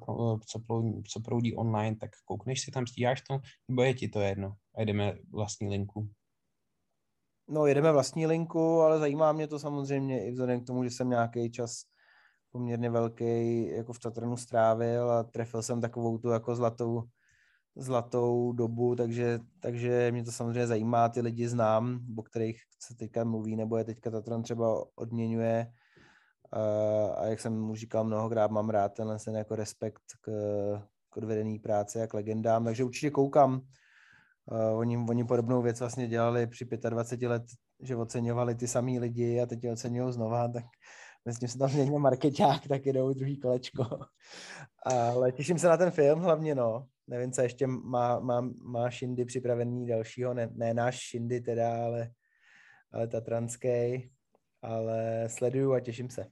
co, 0.47 0.59
proudí, 0.59 1.03
co 1.03 1.21
proudí 1.21 1.57
online, 1.57 1.97
tak 1.97 2.11
koukneš 2.25 2.61
si 2.61 2.71
tam, 2.71 2.87
stíháš 2.87 3.21
to, 3.21 3.41
nebo 3.69 3.83
je 3.83 3.95
ti 3.95 4.09
to 4.09 4.21
jedno 4.21 4.55
a 4.75 4.83
jdeme 4.83 5.15
vlastní 5.31 5.69
linku? 5.69 6.11
No, 7.49 7.67
jedeme 7.67 7.93
vlastní 7.93 8.27
linku, 8.27 8.81
ale 8.81 8.99
zajímá 8.99 9.33
mě 9.33 9.47
to 9.47 9.59
samozřejmě 9.59 10.27
i 10.27 10.31
vzhledem 10.31 10.61
k 10.61 10.67
tomu, 10.67 10.85
že 10.85 10.91
jsem 10.91 11.11
nějaký 11.11 11.51
čas 11.51 11.83
poměrně 12.53 12.91
velký 12.91 13.67
jako 13.67 13.93
v 13.93 13.99
Tatranu 13.99 14.37
strávil 14.37 15.11
a 15.11 15.23
trefil 15.23 15.63
jsem 15.63 15.81
takovou 15.81 16.19
tu 16.19 16.29
jako 16.29 16.55
zlatou, 16.55 17.03
zlatou 17.77 18.53
dobu, 18.53 18.97
takže, 18.97 19.39
takže 19.61 20.13
mě 20.13 20.25
to 20.25 20.33
samozřejmě 20.33 20.67
zajímá, 20.67 21.09
ty 21.09 21.21
lidi 21.21 21.49
znám, 21.49 22.01
o 22.17 22.23
kterých 22.23 22.63
se 22.79 22.95
teďka 22.95 23.25
mluví, 23.25 23.57
nebo 23.57 23.77
je 23.77 23.85
teďka 23.85 24.11
Tatran 24.11 24.43
třeba 24.43 24.85
odměňuje 24.95 25.73
a 27.17 27.27
jak 27.27 27.41
jsem 27.41 27.61
mu 27.61 27.75
říkal 27.75 28.05
mnohokrát, 28.05 28.51
mám 28.51 28.71
rád 28.71 28.89
tenhle 28.89 29.19
ten 29.19 29.37
jako 29.37 29.57
respekt 29.57 30.03
k, 30.21 30.31
k 31.11 31.17
odvedený 31.17 31.59
práci 31.59 32.03
a 32.03 32.07
k 32.07 32.15
legendám, 32.15 32.65
takže 32.65 32.85
určitě 32.85 33.11
koukám. 33.11 33.61
Uh, 34.51 34.79
oni, 34.79 34.99
oni 35.09 35.25
podobnou 35.25 35.63
věc 35.63 35.81
vlastně 35.81 36.09
dělali 36.09 36.47
při 36.47 36.65
25 36.89 37.29
let, 37.29 37.43
že 37.83 37.97
oceňovali 37.97 38.55
ty 38.55 38.69
samý 38.69 38.99
lidi 38.99 39.41
a 39.41 39.47
teď 39.47 39.65
je 39.65 39.73
oceňují 39.73 40.13
znova, 40.13 40.49
tak 40.49 40.65
Myslím, 41.25 41.49
že 41.49 41.53
se 41.53 41.59
tam 41.59 41.69
změnil 41.69 41.99
marketák, 41.99 42.69
tak 42.69 42.87
jdou 42.87 43.13
druhý 43.13 43.41
kolečko. 43.41 43.85
Ale 44.87 45.33
těším 45.33 45.59
se 45.59 45.69
na 45.69 45.77
ten 45.77 45.91
film 45.91 46.21
hlavně, 46.21 46.55
no. 46.55 46.87
Nevím, 47.07 47.33
co 47.33 47.43
ještě 47.43 47.67
má, 47.67 48.21
má, 48.21 48.41
má 48.63 48.91
Shindy 48.91 49.25
připravený 49.25 49.87
dalšího, 49.87 50.35
ne, 50.35 50.49
ne 50.53 50.75
náš 50.75 51.09
Shindy 51.09 51.41
teda, 51.41 51.85
ale, 51.85 52.11
ale 52.93 53.09
tatranský. 53.09 54.11
Ale 54.63 55.29
sleduju 55.29 55.73
a 55.73 55.81
těším 55.81 56.11
se. 56.11 56.25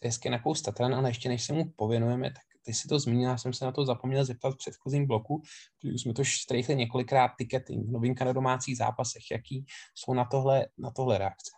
To 0.00 0.06
je 0.06 0.08
hezky 0.08 0.30
Tatran, 0.64 0.94
ale 0.94 1.10
ještě 1.10 1.28
než 1.28 1.44
se 1.44 1.52
mu 1.52 1.72
pověnujeme, 1.76 2.30
tak 2.30 2.42
ty 2.70 2.74
si 2.74 2.88
to 2.88 2.98
zmínil, 2.98 3.30
já 3.30 3.36
jsem 3.36 3.52
se 3.52 3.64
na 3.64 3.72
to 3.72 3.84
zapomněl 3.84 4.24
zeptat 4.24 4.50
v 4.50 4.56
předchozím 4.56 5.06
bloku, 5.06 5.42
protože 5.80 5.98
jsme 5.98 6.14
to 6.14 6.24
štrejchli 6.24 6.76
několikrát 6.76 7.30
ticketing, 7.38 7.90
novinka 7.90 8.24
na 8.24 8.32
domácích 8.32 8.76
zápasech, 8.76 9.22
jaký 9.30 9.64
jsou 9.94 10.14
na 10.14 10.24
tohle, 10.24 10.66
na 10.78 10.90
tohle 10.90 11.18
reakce? 11.18 11.50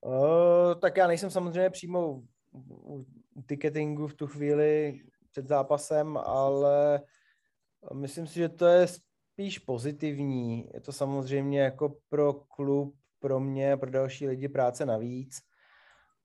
Uh, 0.00 0.80
tak 0.80 0.96
já 0.96 1.06
nejsem 1.06 1.30
samozřejmě 1.30 1.70
přímo 1.70 2.22
u 2.54 3.06
ticketingu 3.46 4.06
v 4.06 4.14
tu 4.14 4.26
chvíli 4.26 5.00
před 5.30 5.48
zápasem, 5.48 6.16
ale 6.16 7.00
myslím 7.92 8.26
si, 8.26 8.34
že 8.34 8.48
to 8.48 8.66
je 8.66 8.86
spíš 8.86 9.58
pozitivní. 9.58 10.68
Je 10.74 10.80
to 10.80 10.92
samozřejmě 10.92 11.60
jako 11.60 11.96
pro 12.08 12.32
klub, 12.32 12.96
pro 13.18 13.40
mě, 13.40 13.76
pro 13.76 13.90
další 13.90 14.26
lidi 14.28 14.48
práce 14.48 14.86
navíc, 14.86 15.40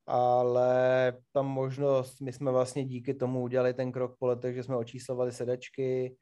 ale 0.10 1.14
ta 1.32 1.42
možnost, 1.42 2.22
my 2.22 2.34
jsme 2.34 2.52
vlastně 2.52 2.86
díky 2.86 3.14
tomu 3.14 3.42
udělali 3.42 3.74
ten 3.74 3.92
krok 3.92 4.16
po 4.20 4.28
letech, 4.28 4.56
že 4.56 4.64
jsme 4.64 4.76
očíslovali 4.76 5.32
sedačky, 5.32 6.18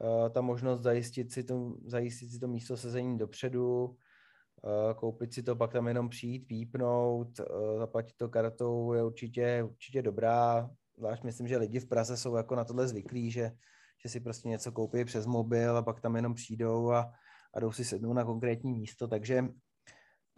uh, 0.00 0.28
ta 0.28 0.40
možnost 0.40 0.80
zajistit 0.80 1.32
si 1.32 1.44
to, 1.44 1.74
zajistit 1.86 2.30
si 2.30 2.38
to 2.38 2.48
místo 2.48 2.76
sezení 2.76 3.18
dopředu, 3.18 3.96
Eh, 4.64 4.94
koupit 4.94 5.34
si 5.34 5.42
to, 5.42 5.56
pak 5.56 5.72
tam 5.72 5.88
jenom 5.88 6.08
přijít, 6.08 6.46
pípnout, 6.46 7.40
eh, 7.40 7.44
zaplatit 7.78 8.16
to 8.16 8.28
kartou 8.28 8.92
je 8.92 9.04
určitě, 9.04 9.62
určitě 9.62 10.02
dobrá. 10.02 10.70
Zvlášť 10.96 11.22
myslím, 11.22 11.48
že 11.48 11.56
lidi 11.56 11.80
v 11.80 11.88
Praze 11.88 12.16
jsou 12.16 12.36
jako 12.36 12.54
na 12.54 12.64
tohle 12.64 12.88
zvyklí, 12.88 13.30
že, 13.30 13.52
že 14.02 14.08
si 14.08 14.20
prostě 14.20 14.48
něco 14.48 14.72
koupí 14.72 15.04
přes 15.04 15.26
mobil 15.26 15.76
a 15.76 15.82
pak 15.82 16.00
tam 16.00 16.16
jenom 16.16 16.34
přijdou 16.34 16.90
a, 16.90 17.12
a 17.54 17.60
jdou 17.60 17.72
si 17.72 17.84
sednout 17.84 18.12
na 18.12 18.24
konkrétní 18.24 18.72
místo, 18.72 19.08
takže 19.08 19.48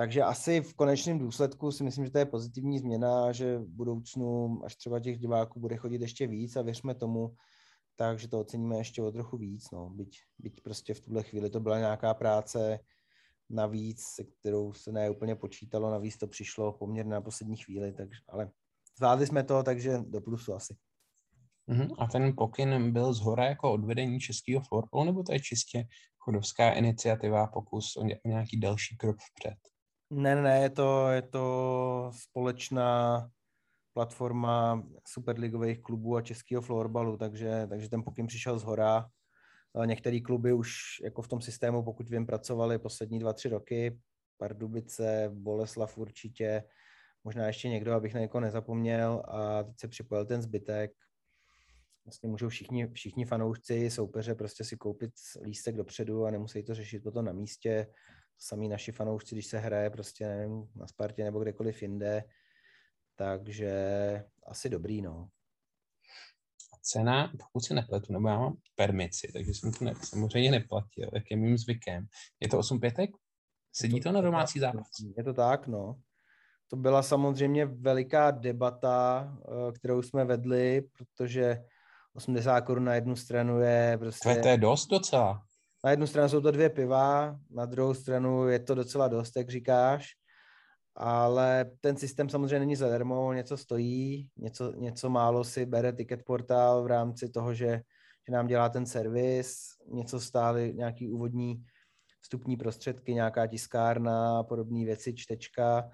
takže 0.00 0.22
asi 0.22 0.60
v 0.60 0.74
konečném 0.74 1.18
důsledku 1.18 1.72
si 1.72 1.84
myslím, 1.84 2.04
že 2.04 2.10
to 2.10 2.18
je 2.18 2.24
pozitivní 2.24 2.78
změna, 2.78 3.32
že 3.32 3.58
v 3.58 3.68
budoucnu, 3.68 4.60
až 4.64 4.76
třeba 4.76 5.00
těch 5.00 5.18
diváků 5.18 5.60
bude 5.60 5.76
chodit 5.76 6.00
ještě 6.00 6.26
víc 6.26 6.56
a 6.56 6.62
věřme 6.62 6.94
tomu, 6.94 7.34
takže 7.96 8.28
to 8.28 8.40
oceníme 8.40 8.78
ještě 8.78 9.02
o 9.02 9.12
trochu 9.12 9.36
víc. 9.36 9.70
No. 9.70 9.90
Byť, 9.90 10.18
byť 10.38 10.60
prostě 10.62 10.94
v 10.94 11.00
tuhle 11.00 11.22
chvíli 11.22 11.50
to 11.50 11.60
byla 11.60 11.78
nějaká 11.78 12.14
práce 12.14 12.78
navíc, 13.50 14.02
se 14.02 14.24
kterou 14.24 14.72
se 14.72 14.92
ne 14.92 15.10
úplně 15.10 15.34
počítalo, 15.34 15.90
navíc 15.90 16.16
to 16.16 16.26
přišlo 16.26 16.72
poměrně 16.72 17.12
na 17.12 17.20
poslední 17.20 17.56
chvíli, 17.56 17.92
takže, 17.92 18.20
ale 18.28 18.50
zvládli 18.96 19.26
jsme 19.26 19.44
to, 19.44 19.62
takže 19.62 19.98
do 19.98 20.20
plusu 20.20 20.54
asi. 20.54 20.76
Uh-huh. 21.68 21.94
A 21.98 22.06
ten 22.06 22.34
pokyn 22.36 22.92
byl 22.92 23.12
zhora 23.12 23.44
jako 23.44 23.72
odvedení 23.72 24.20
českého 24.20 24.62
florbalu, 24.68 25.04
nebo 25.04 25.22
to 25.22 25.32
je 25.32 25.40
čistě 25.40 25.84
chodovská 26.18 26.72
iniciativa, 26.72 27.46
pokus 27.46 27.96
o 27.96 28.28
nějaký 28.28 28.60
další 28.60 28.96
krok 28.96 29.16
vpřed? 29.16 29.70
Ne, 30.10 30.42
ne, 30.42 30.62
je 30.62 30.70
to, 30.70 31.08
je 31.08 31.22
to 31.22 32.10
společná 32.14 33.30
platforma 33.92 34.82
superligových 35.06 35.82
klubů 35.82 36.16
a 36.16 36.22
českého 36.22 36.62
florbalu, 36.62 37.16
takže, 37.16 37.66
takže 37.70 37.88
ten 37.88 38.02
pokyn 38.02 38.26
přišel 38.26 38.58
z 38.58 38.62
hora. 38.62 39.10
Některé 39.84 40.20
kluby 40.20 40.52
už 40.52 40.72
jako 41.04 41.22
v 41.22 41.28
tom 41.28 41.40
systému, 41.40 41.82
pokud 41.82 42.10
vím, 42.10 42.26
pracovali 42.26 42.78
poslední 42.78 43.18
dva, 43.18 43.32
tři 43.32 43.48
roky. 43.48 44.00
Pardubice, 44.36 45.30
Boleslav 45.34 45.98
určitě, 45.98 46.62
možná 47.24 47.46
ještě 47.46 47.68
někdo, 47.68 47.94
abych 47.94 48.14
na 48.14 48.20
někoho 48.20 48.40
nezapomněl 48.40 49.22
a 49.28 49.62
teď 49.62 49.80
se 49.80 49.88
připojil 49.88 50.26
ten 50.26 50.42
zbytek. 50.42 50.92
Vlastně 52.04 52.28
můžou 52.28 52.48
všichni, 52.48 52.88
všichni 52.92 53.24
fanoušci, 53.24 53.90
soupeře 53.90 54.34
prostě 54.34 54.64
si 54.64 54.76
koupit 54.76 55.10
lístek 55.42 55.76
dopředu 55.76 56.24
a 56.24 56.30
nemusí 56.30 56.62
to 56.62 56.74
řešit 56.74 57.02
potom 57.02 57.24
na 57.24 57.32
místě 57.32 57.86
samý 58.40 58.68
naši 58.68 58.92
fanoušci, 58.92 59.34
když 59.34 59.46
se 59.46 59.58
hraje 59.58 59.90
prostě 59.90 60.26
nevím, 60.26 60.68
na 60.76 60.86
Spartě 60.86 61.24
nebo 61.24 61.40
kdekoliv 61.40 61.82
jinde, 61.82 62.24
takže 63.16 63.74
asi 64.46 64.68
dobrý, 64.68 65.02
no. 65.02 65.28
A 66.74 66.76
cena, 66.82 67.32
pokud 67.38 67.64
si 67.64 67.74
nepletu, 67.74 68.12
nebo 68.12 68.28
já 68.28 68.38
mám 68.38 68.56
permici, 68.74 69.32
takže 69.32 69.50
jsem 69.50 69.72
to 69.72 69.84
ne, 69.84 69.94
samozřejmě 70.04 70.50
neplatil, 70.50 71.10
jak 71.14 71.30
je 71.30 71.36
mým 71.36 71.58
zvykem. 71.58 72.06
Je 72.40 72.48
to 72.48 72.58
8 72.58 72.80
pětek? 72.80 73.10
Sedí 73.72 74.00
to, 74.00 74.08
to 74.08 74.12
na 74.12 74.20
domácí 74.20 74.60
zápas? 74.60 74.86
Je 75.16 75.24
to 75.24 75.34
tak, 75.34 75.66
no. 75.66 76.00
To 76.68 76.76
byla 76.76 77.02
samozřejmě 77.02 77.66
veliká 77.66 78.30
debata, 78.30 79.28
eh, 79.42 79.72
kterou 79.72 80.02
jsme 80.02 80.24
vedli, 80.24 80.82
protože 80.82 81.64
80 82.12 82.60
korun 82.60 82.84
na 82.84 82.94
jednu 82.94 83.16
stranu 83.16 83.60
je 83.60 83.96
prostě... 83.98 84.34
To 84.42 84.48
je 84.48 84.58
dost 84.58 84.86
docela 84.86 85.49
na 85.84 85.90
jednu 85.90 86.06
stranu 86.06 86.28
jsou 86.28 86.40
to 86.40 86.50
dvě 86.50 86.70
piva, 86.70 87.36
na 87.50 87.66
druhou 87.66 87.94
stranu 87.94 88.48
je 88.48 88.58
to 88.58 88.74
docela 88.74 89.08
dost, 89.08 89.36
jak 89.36 89.50
říkáš, 89.50 90.08
ale 90.94 91.70
ten 91.80 91.96
systém 91.96 92.28
samozřejmě 92.28 92.58
není 92.58 92.76
zadarmo, 92.76 93.32
něco 93.32 93.56
stojí, 93.56 94.28
něco, 94.36 94.72
něco 94.72 95.10
málo 95.10 95.44
si 95.44 95.66
bere 95.66 95.92
ticket 95.92 96.22
portál 96.24 96.82
v 96.82 96.86
rámci 96.86 97.28
toho, 97.28 97.54
že, 97.54 97.82
že 98.28 98.32
nám 98.32 98.46
dělá 98.46 98.68
ten 98.68 98.86
servis, 98.86 99.62
něco 99.92 100.20
stály 100.20 100.74
nějaký 100.76 101.08
úvodní 101.08 101.64
vstupní 102.20 102.56
prostředky, 102.56 103.14
nějaká 103.14 103.46
tiskárna 103.46 104.42
podobné 104.42 104.84
věci, 104.84 105.14
čtečka, 105.14 105.90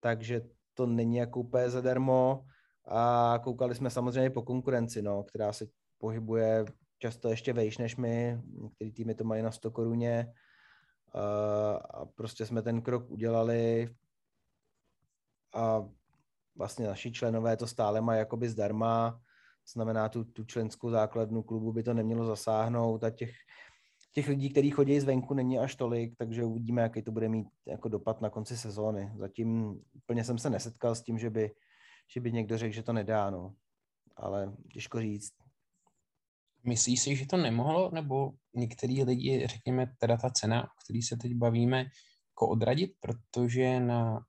takže 0.00 0.40
to 0.74 0.86
není 0.86 1.16
jako 1.16 1.40
úplně 1.40 1.70
zadarmo. 1.70 2.44
A 2.88 3.38
koukali 3.44 3.74
jsme 3.74 3.90
samozřejmě 3.90 4.30
po 4.30 4.42
konkurenci, 4.42 5.02
no, 5.02 5.22
která 5.22 5.52
se 5.52 5.66
pohybuje 5.98 6.64
často 7.02 7.28
ještě 7.28 7.52
vejš 7.52 7.78
než 7.78 7.96
my, 7.96 8.40
některý 8.62 8.92
týmy 8.92 9.14
to 9.14 9.24
mají 9.24 9.42
na 9.42 9.50
100 9.50 9.70
koruně 9.70 10.32
a 11.94 12.04
prostě 12.14 12.46
jsme 12.46 12.62
ten 12.62 12.82
krok 12.82 13.10
udělali 13.10 13.94
a 15.54 15.88
vlastně 16.56 16.86
naši 16.86 17.12
členové 17.12 17.56
to 17.56 17.66
stále 17.66 18.00
mají 18.00 18.18
jakoby 18.18 18.48
zdarma, 18.48 19.10
to 19.64 19.72
znamená 19.72 20.08
tu, 20.08 20.24
tu 20.24 20.44
členskou 20.44 20.90
základnu 20.90 21.42
klubu 21.42 21.72
by 21.72 21.82
to 21.82 21.94
nemělo 21.94 22.26
zasáhnout 22.26 23.04
a 23.04 23.10
těch, 23.10 23.34
těch 24.12 24.28
lidí, 24.28 24.50
kteří 24.50 24.70
chodí 24.70 25.00
zvenku, 25.00 25.34
není 25.34 25.58
až 25.58 25.74
tolik, 25.74 26.14
takže 26.16 26.44
uvidíme, 26.44 26.82
jaký 26.82 27.02
to 27.02 27.12
bude 27.12 27.28
mít 27.28 27.48
jako 27.66 27.88
dopad 27.88 28.20
na 28.20 28.30
konci 28.30 28.56
sezóny. 28.56 29.12
Zatím 29.16 29.80
úplně 29.92 30.24
jsem 30.24 30.38
se 30.38 30.50
nesetkal 30.50 30.94
s 30.94 31.02
tím, 31.02 31.18
že 31.18 31.30
by, 31.30 31.50
že 32.14 32.20
by 32.20 32.32
někdo 32.32 32.58
řekl, 32.58 32.74
že 32.74 32.82
to 32.82 32.92
nedá, 32.92 33.30
no. 33.30 33.54
ale 34.16 34.52
těžko 34.72 35.00
říct. 35.00 35.41
Myslíš 36.64 37.02
si, 37.02 37.16
že 37.16 37.26
to 37.26 37.36
nemohlo, 37.36 37.90
nebo 37.94 38.30
některý 38.54 39.02
lidi, 39.02 39.46
řekněme, 39.46 39.94
teda 39.98 40.16
ta 40.16 40.30
cena, 40.30 40.64
o 40.64 40.74
který 40.84 41.02
se 41.02 41.16
teď 41.16 41.34
bavíme, 41.34 41.78
jako 41.78 42.48
odradit, 42.48 42.92
protože 43.00 43.80
na 43.80 44.24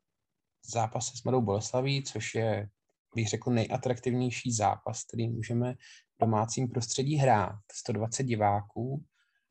zápase 0.66 1.18
s 1.18 1.24
Mladou 1.24 1.42
Boleslaví, 1.42 2.04
což 2.04 2.36
je, 2.36 2.70
bych 3.16 3.30
řekl, 3.30 3.52
nejatraktivnější 3.52 4.52
zápas, 4.52 5.04
který 5.04 5.30
můžeme 5.30 5.74
v 5.74 6.22
domácím 6.22 6.70
prostředí 6.70 7.16
hrát, 7.16 7.60
120 7.72 8.24
diváků, 8.24 9.06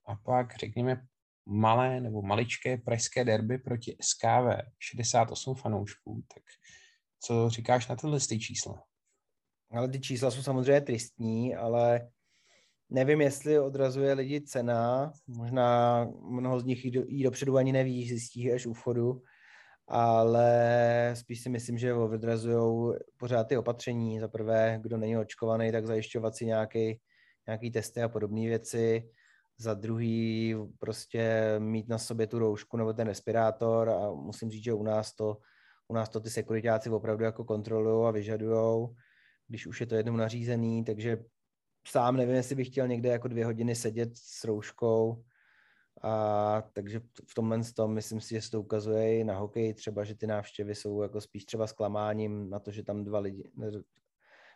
a 0.06 0.14
pak, 0.14 0.56
řekněme, 0.56 1.06
malé 1.46 2.00
nebo 2.00 2.22
maličké 2.22 2.76
pražské 2.76 3.24
derby 3.24 3.58
proti 3.58 3.96
SKV, 4.00 4.66
68 4.78 5.54
fanoušků, 5.54 6.24
tak 6.34 6.42
co 7.20 7.50
říkáš 7.50 7.88
na 7.88 7.96
tyhle 7.96 8.20
čísla? 8.20 8.84
Ale 9.70 9.88
ty 9.88 10.00
čísla 10.00 10.30
jsou 10.30 10.42
samozřejmě 10.42 10.80
tristní, 10.80 11.54
ale 11.54 12.10
Nevím, 12.94 13.20
jestli 13.20 13.58
odrazuje 13.58 14.12
lidi 14.12 14.40
cena, 14.40 15.12
možná 15.26 16.04
mnoho 16.20 16.60
z 16.60 16.64
nich 16.64 16.84
jí 16.84 17.22
dopředu 17.22 17.56
ani 17.56 17.72
neví, 17.72 18.08
zjistí 18.08 18.52
až 18.52 18.66
u 18.66 18.72
vchodu, 18.72 19.22
ale 19.88 21.10
spíš 21.14 21.42
si 21.42 21.48
myslím, 21.48 21.78
že 21.78 21.94
odrazují 21.94 22.94
pořád 23.16 23.44
ty 23.44 23.56
opatření. 23.56 24.20
Za 24.20 24.28
prvé, 24.28 24.78
kdo 24.82 24.96
není 24.96 25.16
očkovaný, 25.16 25.72
tak 25.72 25.86
zajišťovat 25.86 26.36
si 26.36 26.46
nějaký, 26.46 27.00
nějaký 27.46 27.70
testy 27.70 28.02
a 28.02 28.08
podobné 28.08 28.40
věci. 28.40 29.10
Za 29.58 29.74
druhý, 29.74 30.56
prostě 30.78 31.54
mít 31.58 31.88
na 31.88 31.98
sobě 31.98 32.26
tu 32.26 32.38
roušku 32.38 32.76
nebo 32.76 32.92
ten 32.92 33.06
respirátor 33.06 33.90
a 33.90 34.10
musím 34.10 34.50
říct, 34.50 34.64
že 34.64 34.72
u 34.72 34.82
nás 34.82 35.14
to, 35.14 35.36
u 35.88 35.94
nás 35.94 36.08
to 36.08 36.20
ty 36.20 36.30
sekuritáci 36.30 36.90
opravdu 36.90 37.24
jako 37.24 37.44
kontrolují 37.44 38.08
a 38.08 38.10
vyžadují, 38.10 38.88
když 39.48 39.66
už 39.66 39.80
je 39.80 39.86
to 39.86 39.94
jednou 39.94 40.16
nařízený, 40.16 40.84
takže 40.84 41.18
sám 41.86 42.16
nevím, 42.16 42.34
jestli 42.34 42.54
bych 42.54 42.68
chtěl 42.68 42.88
někde 42.88 43.08
jako 43.08 43.28
dvě 43.28 43.44
hodiny 43.44 43.74
sedět 43.74 44.16
s 44.16 44.44
rouškou, 44.44 45.24
a 46.02 46.62
takže 46.72 47.00
v 47.28 47.34
tomhle 47.34 47.60
tom 47.76 47.94
myslím 47.94 48.20
si, 48.20 48.34
že 48.34 48.42
se 48.42 48.50
to 48.50 48.60
ukazuje 48.60 49.18
i 49.18 49.24
na 49.24 49.38
hokej, 49.38 49.74
třeba, 49.74 50.04
že 50.04 50.14
ty 50.14 50.26
návštěvy 50.26 50.74
jsou 50.74 51.02
jako 51.02 51.20
spíš 51.20 51.44
třeba 51.44 51.66
zklamáním 51.66 52.50
na 52.50 52.58
to, 52.58 52.70
že 52.70 52.82
tam 52.82 53.04
dva, 53.04 53.18
lidi, 53.18 53.50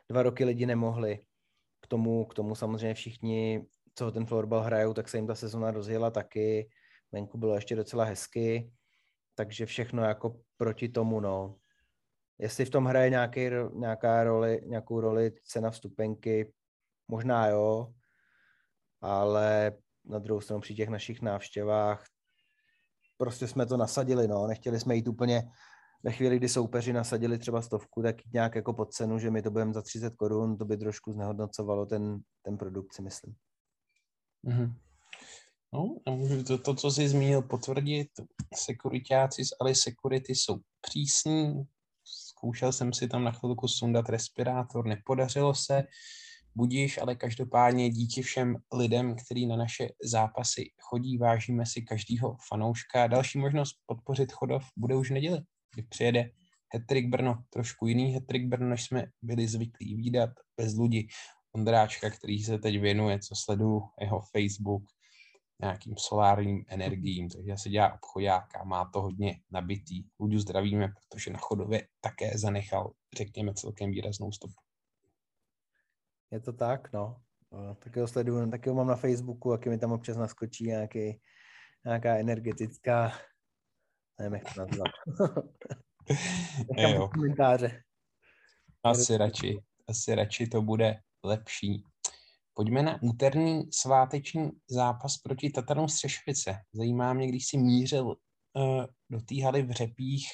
dva 0.08 0.22
roky 0.22 0.44
lidi 0.44 0.66
nemohli. 0.66 1.18
K 1.80 1.86
tomu, 1.86 2.24
k 2.24 2.34
tomu 2.34 2.54
samozřejmě 2.54 2.94
všichni, 2.94 3.66
co 3.94 4.12
ten 4.12 4.26
florbal 4.26 4.60
hrajou, 4.60 4.94
tak 4.94 5.08
se 5.08 5.18
jim 5.18 5.26
ta 5.26 5.34
sezona 5.34 5.70
rozjela 5.70 6.10
taky. 6.10 6.68
Venku 7.12 7.38
bylo 7.38 7.54
ještě 7.54 7.76
docela 7.76 8.04
hezky, 8.04 8.72
takže 9.34 9.66
všechno 9.66 10.02
jako 10.02 10.40
proti 10.56 10.88
tomu, 10.88 11.20
no. 11.20 11.56
Jestli 12.38 12.64
v 12.64 12.70
tom 12.70 12.84
hraje 12.84 13.10
nějaký, 13.10 13.40
nějaká 13.72 14.24
roli, 14.24 14.60
nějakou 14.64 15.00
roli 15.00 15.32
cena 15.44 15.70
vstupenky, 15.70 16.52
možná 17.08 17.46
jo, 17.46 17.92
ale 19.00 19.72
na 20.04 20.18
druhou 20.18 20.40
stranu 20.40 20.60
při 20.60 20.74
těch 20.74 20.88
našich 20.88 21.22
návštěvách 21.22 22.06
prostě 23.16 23.48
jsme 23.48 23.66
to 23.66 23.76
nasadili, 23.76 24.28
no, 24.28 24.46
nechtěli 24.46 24.80
jsme 24.80 24.96
jít 24.96 25.08
úplně 25.08 25.42
ve 26.02 26.12
chvíli, 26.12 26.36
kdy 26.36 26.48
soupeři 26.48 26.92
nasadili 26.92 27.38
třeba 27.38 27.62
stovku, 27.62 28.02
tak 28.02 28.16
nějak 28.32 28.54
jako 28.54 28.72
pod 28.72 28.92
cenu, 28.92 29.18
že 29.18 29.30
my 29.30 29.42
to 29.42 29.50
budeme 29.50 29.72
za 29.72 29.82
30 29.82 30.16
korun, 30.16 30.58
to 30.58 30.64
by 30.64 30.76
trošku 30.76 31.12
znehodnocovalo 31.12 31.86
ten, 31.86 32.20
ten 32.42 32.58
produkt, 32.58 32.94
si 32.94 33.02
myslím. 33.02 33.34
Mm-hmm. 34.46 34.74
No, 35.72 35.96
a 36.06 36.10
můžu 36.10 36.44
to, 36.44 36.58
to, 36.58 36.74
co 36.74 36.90
jsi 36.90 37.08
zmínil, 37.08 37.42
potvrdit. 37.42 38.08
Sekuritáci 38.54 39.44
z 39.44 39.48
Ali 39.60 39.74
Security 39.74 40.34
jsou 40.34 40.58
přísní. 40.80 41.64
Zkoušel 42.04 42.72
jsem 42.72 42.92
si 42.92 43.08
tam 43.08 43.24
na 43.24 43.32
chvilku 43.32 43.68
sundat 43.68 44.08
respirátor, 44.08 44.86
nepodařilo 44.86 45.54
se 45.54 45.82
budíš, 46.56 46.98
ale 46.98 47.14
každopádně 47.14 47.90
díky 47.90 48.22
všem 48.22 48.56
lidem, 48.74 49.16
kteří 49.16 49.46
na 49.46 49.56
naše 49.56 49.88
zápasy 50.04 50.70
chodí, 50.80 51.18
vážíme 51.18 51.66
si 51.66 51.82
každého 51.82 52.36
fanouška. 52.48 53.06
Další 53.06 53.38
možnost 53.38 53.76
podpořit 53.86 54.32
Chodov 54.32 54.64
bude 54.76 54.96
už 54.96 55.10
v 55.10 55.14
neděli, 55.14 55.40
kdy 55.74 55.82
přijede 55.82 56.30
Hetrik 56.74 57.08
Brno, 57.08 57.34
trošku 57.50 57.86
jiný 57.86 58.12
Hetrik 58.12 58.48
Brno, 58.48 58.68
než 58.68 58.84
jsme 58.84 59.06
byli 59.22 59.48
zvyklí 59.48 59.94
výdat, 59.94 60.30
bez 60.56 60.78
lidi 60.78 61.08
Ondráčka, 61.52 62.10
který 62.10 62.38
se 62.38 62.58
teď 62.58 62.80
věnuje, 62.80 63.18
co 63.18 63.34
sleduju 63.36 63.82
jeho 64.00 64.20
Facebook, 64.20 64.82
nějakým 65.60 65.94
solárním 65.98 66.64
energiím, 66.68 67.28
takže 67.28 67.56
se 67.56 67.68
dělá 67.68 67.94
obchodáka, 67.94 68.64
má 68.64 68.90
to 68.92 69.02
hodně 69.02 69.40
nabitý. 69.50 70.04
Ludu 70.20 70.38
zdravíme, 70.38 70.88
protože 70.88 71.30
na 71.30 71.38
Chodově 71.38 71.88
také 72.00 72.38
zanechal, 72.38 72.92
řekněme, 73.16 73.54
celkem 73.54 73.90
výraznou 73.90 74.32
stopu. 74.32 74.65
Je 76.30 76.40
to 76.40 76.52
tak, 76.52 76.92
no. 76.92 77.20
Tak 77.78 77.96
ho 77.96 78.08
sleduju, 78.08 78.50
taky 78.50 78.68
ho 78.68 78.74
mám 78.74 78.86
na 78.86 78.96
Facebooku, 78.96 79.52
jak 79.52 79.66
mi 79.66 79.78
tam 79.78 79.92
občas 79.92 80.16
naskočí 80.16 80.66
nějaký, 80.66 81.20
nějaká 81.84 82.16
energetická, 82.16 83.12
nevím, 84.18 84.34
jak 84.34 84.54
to 84.54 84.60
nazvat. 84.60 84.88
komentáře. 87.12 87.82
Asi 88.82 89.16
radši, 89.16 89.58
asi 89.88 90.14
radši 90.14 90.46
to 90.46 90.62
bude 90.62 91.00
lepší. 91.24 91.84
Pojďme 92.54 92.82
na 92.82 93.02
úterní 93.02 93.72
sváteční 93.72 94.50
zápas 94.70 95.18
proti 95.18 95.50
Tatarnou 95.50 95.88
Střešovice. 95.88 96.58
Zajímá 96.72 97.12
mě, 97.12 97.28
když 97.28 97.46
si 97.46 97.58
mířil 97.58 98.06
uh, 98.06 98.84
do 99.10 99.20
té 99.20 99.44
haly 99.44 99.62
v 99.62 99.70
Řepích, 99.70 100.28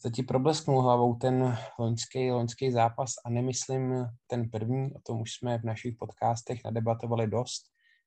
se 0.00 0.10
ti 0.10 0.22
problesknul 0.22 0.82
hlavou 0.82 1.14
ten 1.14 1.58
loňský, 1.78 2.30
loňský 2.30 2.72
zápas 2.72 3.12
a 3.24 3.30
nemyslím 3.30 4.06
ten 4.26 4.50
první, 4.50 4.94
o 4.94 5.00
tom 5.00 5.20
už 5.20 5.32
jsme 5.32 5.58
v 5.58 5.64
našich 5.64 5.96
podcastech 5.96 6.60
nadebatovali 6.64 7.26
dost. 7.26 7.62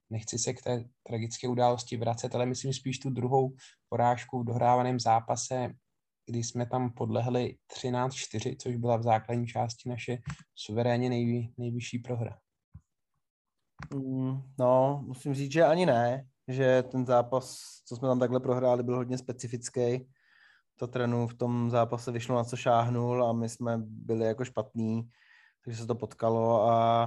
Nechci 0.09 0.39
se 0.39 0.53
k 0.53 0.61
té 0.61 0.83
tragické 1.07 1.47
události 1.47 1.97
vracet, 1.97 2.35
ale 2.35 2.45
myslím 2.45 2.73
spíš 2.73 2.99
tu 2.99 3.09
druhou 3.09 3.55
porážku 3.89 4.39
v 4.39 4.45
dohrávaném 4.45 4.99
zápase, 4.99 5.73
kdy 6.25 6.43
jsme 6.43 6.65
tam 6.65 6.93
podlehli 6.93 7.55
13-4, 7.79 8.55
což 8.59 8.75
byla 8.75 8.97
v 8.97 9.03
základní 9.03 9.47
části 9.47 9.89
naše 9.89 10.17
suverénně 10.55 11.09
nejvy, 11.09 11.47
nejvyšší 11.57 11.99
prohra. 11.99 12.37
Mm, 13.93 14.41
no, 14.59 15.03
musím 15.07 15.33
říct, 15.33 15.51
že 15.51 15.63
ani 15.63 15.85
ne, 15.85 16.27
že 16.47 16.83
ten 16.83 17.05
zápas, 17.05 17.57
co 17.85 17.95
jsme 17.95 18.07
tam 18.07 18.19
takhle 18.19 18.39
prohráli, 18.39 18.83
byl 18.83 18.95
hodně 18.95 19.17
specifický 19.17 20.07
Tatranu 20.75 21.27
v 21.27 21.33
tom 21.33 21.69
zápase 21.69 22.11
vyšlo 22.11 22.35
na 22.35 22.43
co 22.43 22.55
šáhnul 22.55 23.25
a 23.25 23.33
my 23.33 23.49
jsme 23.49 23.77
byli 23.77 24.25
jako 24.25 24.45
špatní, 24.45 25.09
takže 25.63 25.79
se 25.79 25.87
to 25.87 25.95
potkalo 25.95 26.69
a, 26.69 27.03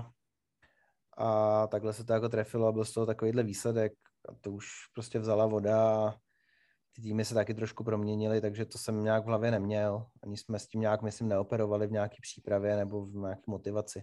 a 1.17 1.67
takhle 1.67 1.93
se 1.93 2.05
to 2.05 2.13
jako 2.13 2.29
trefilo 2.29 2.67
a 2.67 2.73
byl 2.73 2.85
z 2.85 2.93
toho 2.93 3.07
takovýhle 3.07 3.43
výsledek 3.43 3.93
a 4.29 4.35
to 4.41 4.53
už 4.53 4.67
prostě 4.95 5.19
vzala 5.19 5.47
voda 5.47 6.09
a 6.09 6.15
ty 6.93 7.03
týmy 7.03 7.25
se 7.25 7.35
taky 7.35 7.55
trošku 7.55 7.85
proměnily, 7.85 8.41
takže 8.41 8.65
to 8.65 8.79
jsem 8.79 9.05
nějak 9.05 9.25
v 9.25 9.27
hlavě 9.27 9.51
neměl. 9.51 10.07
Ani 10.23 10.37
jsme 10.37 10.59
s 10.59 10.67
tím 10.67 10.81
nějak, 10.81 11.03
myslím, 11.03 11.29
neoperovali 11.29 11.87
v 11.87 11.93
nějaké 11.93 12.17
přípravě 12.23 12.77
nebo 12.77 13.07
v 13.07 13.15
nějaké 13.15 13.43
motivaci. 13.47 14.03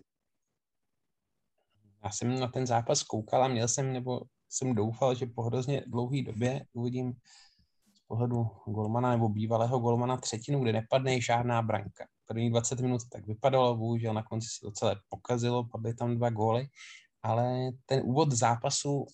Já 2.03 2.11
jsem 2.11 2.39
na 2.39 2.47
ten 2.47 2.67
zápas 2.67 3.03
koukal 3.03 3.43
a 3.43 3.47
měl 3.47 3.67
jsem, 3.67 3.93
nebo 3.93 4.21
jsem 4.49 4.75
doufal, 4.75 5.15
že 5.15 5.25
po 5.25 5.41
hrozně 5.41 5.83
dlouhé 5.87 6.21
době 6.21 6.65
uvidím 6.73 7.13
pohledu 8.13 8.47
golmana 8.65 9.11
nebo 9.11 9.29
bývalého 9.29 9.79
golmana 9.79 10.17
třetinu, 10.17 10.59
kde 10.59 10.73
nepadne 10.73 11.21
žádná 11.21 11.61
branka. 11.61 12.05
První 12.25 12.49
20 12.49 12.79
minut 12.79 13.01
tak 13.11 13.27
vypadalo, 13.27 13.77
bohužel 13.77 14.13
na 14.13 14.23
konci 14.23 14.47
se 14.47 14.61
to 14.61 14.71
celé 14.71 14.95
pokazilo, 15.09 15.63
padly 15.63 15.93
tam 15.93 16.17
dva 16.17 16.29
góly, 16.29 16.67
ale 17.23 17.71
ten 17.85 18.01
úvod 18.05 18.31
zápasu, 18.31 19.05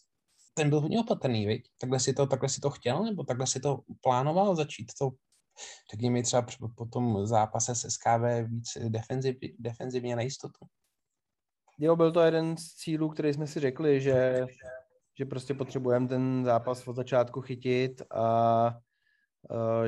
ten 0.53 0.69
byl 0.69 0.81
hodně 0.81 0.99
opatrný, 0.99 1.45
viď? 1.45 1.63
Takhle 1.77 1.99
si 1.99 2.13
to, 2.13 2.27
takhle 2.27 2.49
si 2.49 2.61
to 2.61 2.69
chtěl, 2.69 3.03
nebo 3.03 3.23
takhle 3.23 3.47
si 3.47 3.59
to 3.59 3.79
plánoval 4.01 4.55
začít 4.55 4.91
to 4.99 5.11
řekněme 5.91 6.13
mi 6.13 6.23
třeba 6.23 6.47
po 6.75 6.85
tom 6.85 7.27
zápase 7.27 7.75
s 7.75 7.89
SKV 7.89 8.47
víc 8.47 8.77
defenziv, 8.89 9.37
defenzivně 9.59 10.15
na 10.15 10.21
jistotu. 10.21 10.65
Jo, 11.79 11.95
byl 11.95 12.11
to 12.11 12.21
jeden 12.21 12.57
z 12.57 12.75
cílů, 12.75 13.09
který 13.09 13.33
jsme 13.33 13.47
si 13.47 13.59
řekli, 13.59 14.01
že, 14.01 14.45
že 15.19 15.25
prostě 15.25 15.53
potřebujeme 15.53 16.07
ten 16.07 16.45
zápas 16.45 16.87
od 16.87 16.95
začátku 16.95 17.41
chytit 17.41 18.01
a 18.11 18.79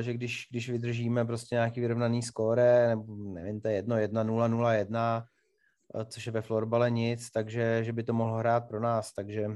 že 0.00 0.12
když, 0.12 0.48
když 0.50 0.70
vydržíme 0.70 1.24
prostě 1.24 1.54
nějaký 1.54 1.80
vyrovnaný 1.80 2.22
skóre, 2.22 2.88
nebo 2.88 3.14
nevím, 3.14 3.60
to 3.60 3.68
je 3.68 3.74
jedno, 3.74 3.96
1, 3.96 4.22
0, 4.22 4.48
0, 4.48 4.74
1, 4.74 5.24
což 6.06 6.26
je 6.26 6.32
ve 6.32 6.42
florbale 6.42 6.90
nic, 6.90 7.30
takže 7.30 7.84
že 7.84 7.92
by 7.92 8.02
to 8.02 8.12
mohlo 8.12 8.36
hrát 8.36 8.68
pro 8.68 8.80
nás, 8.80 9.12
takže 9.12 9.48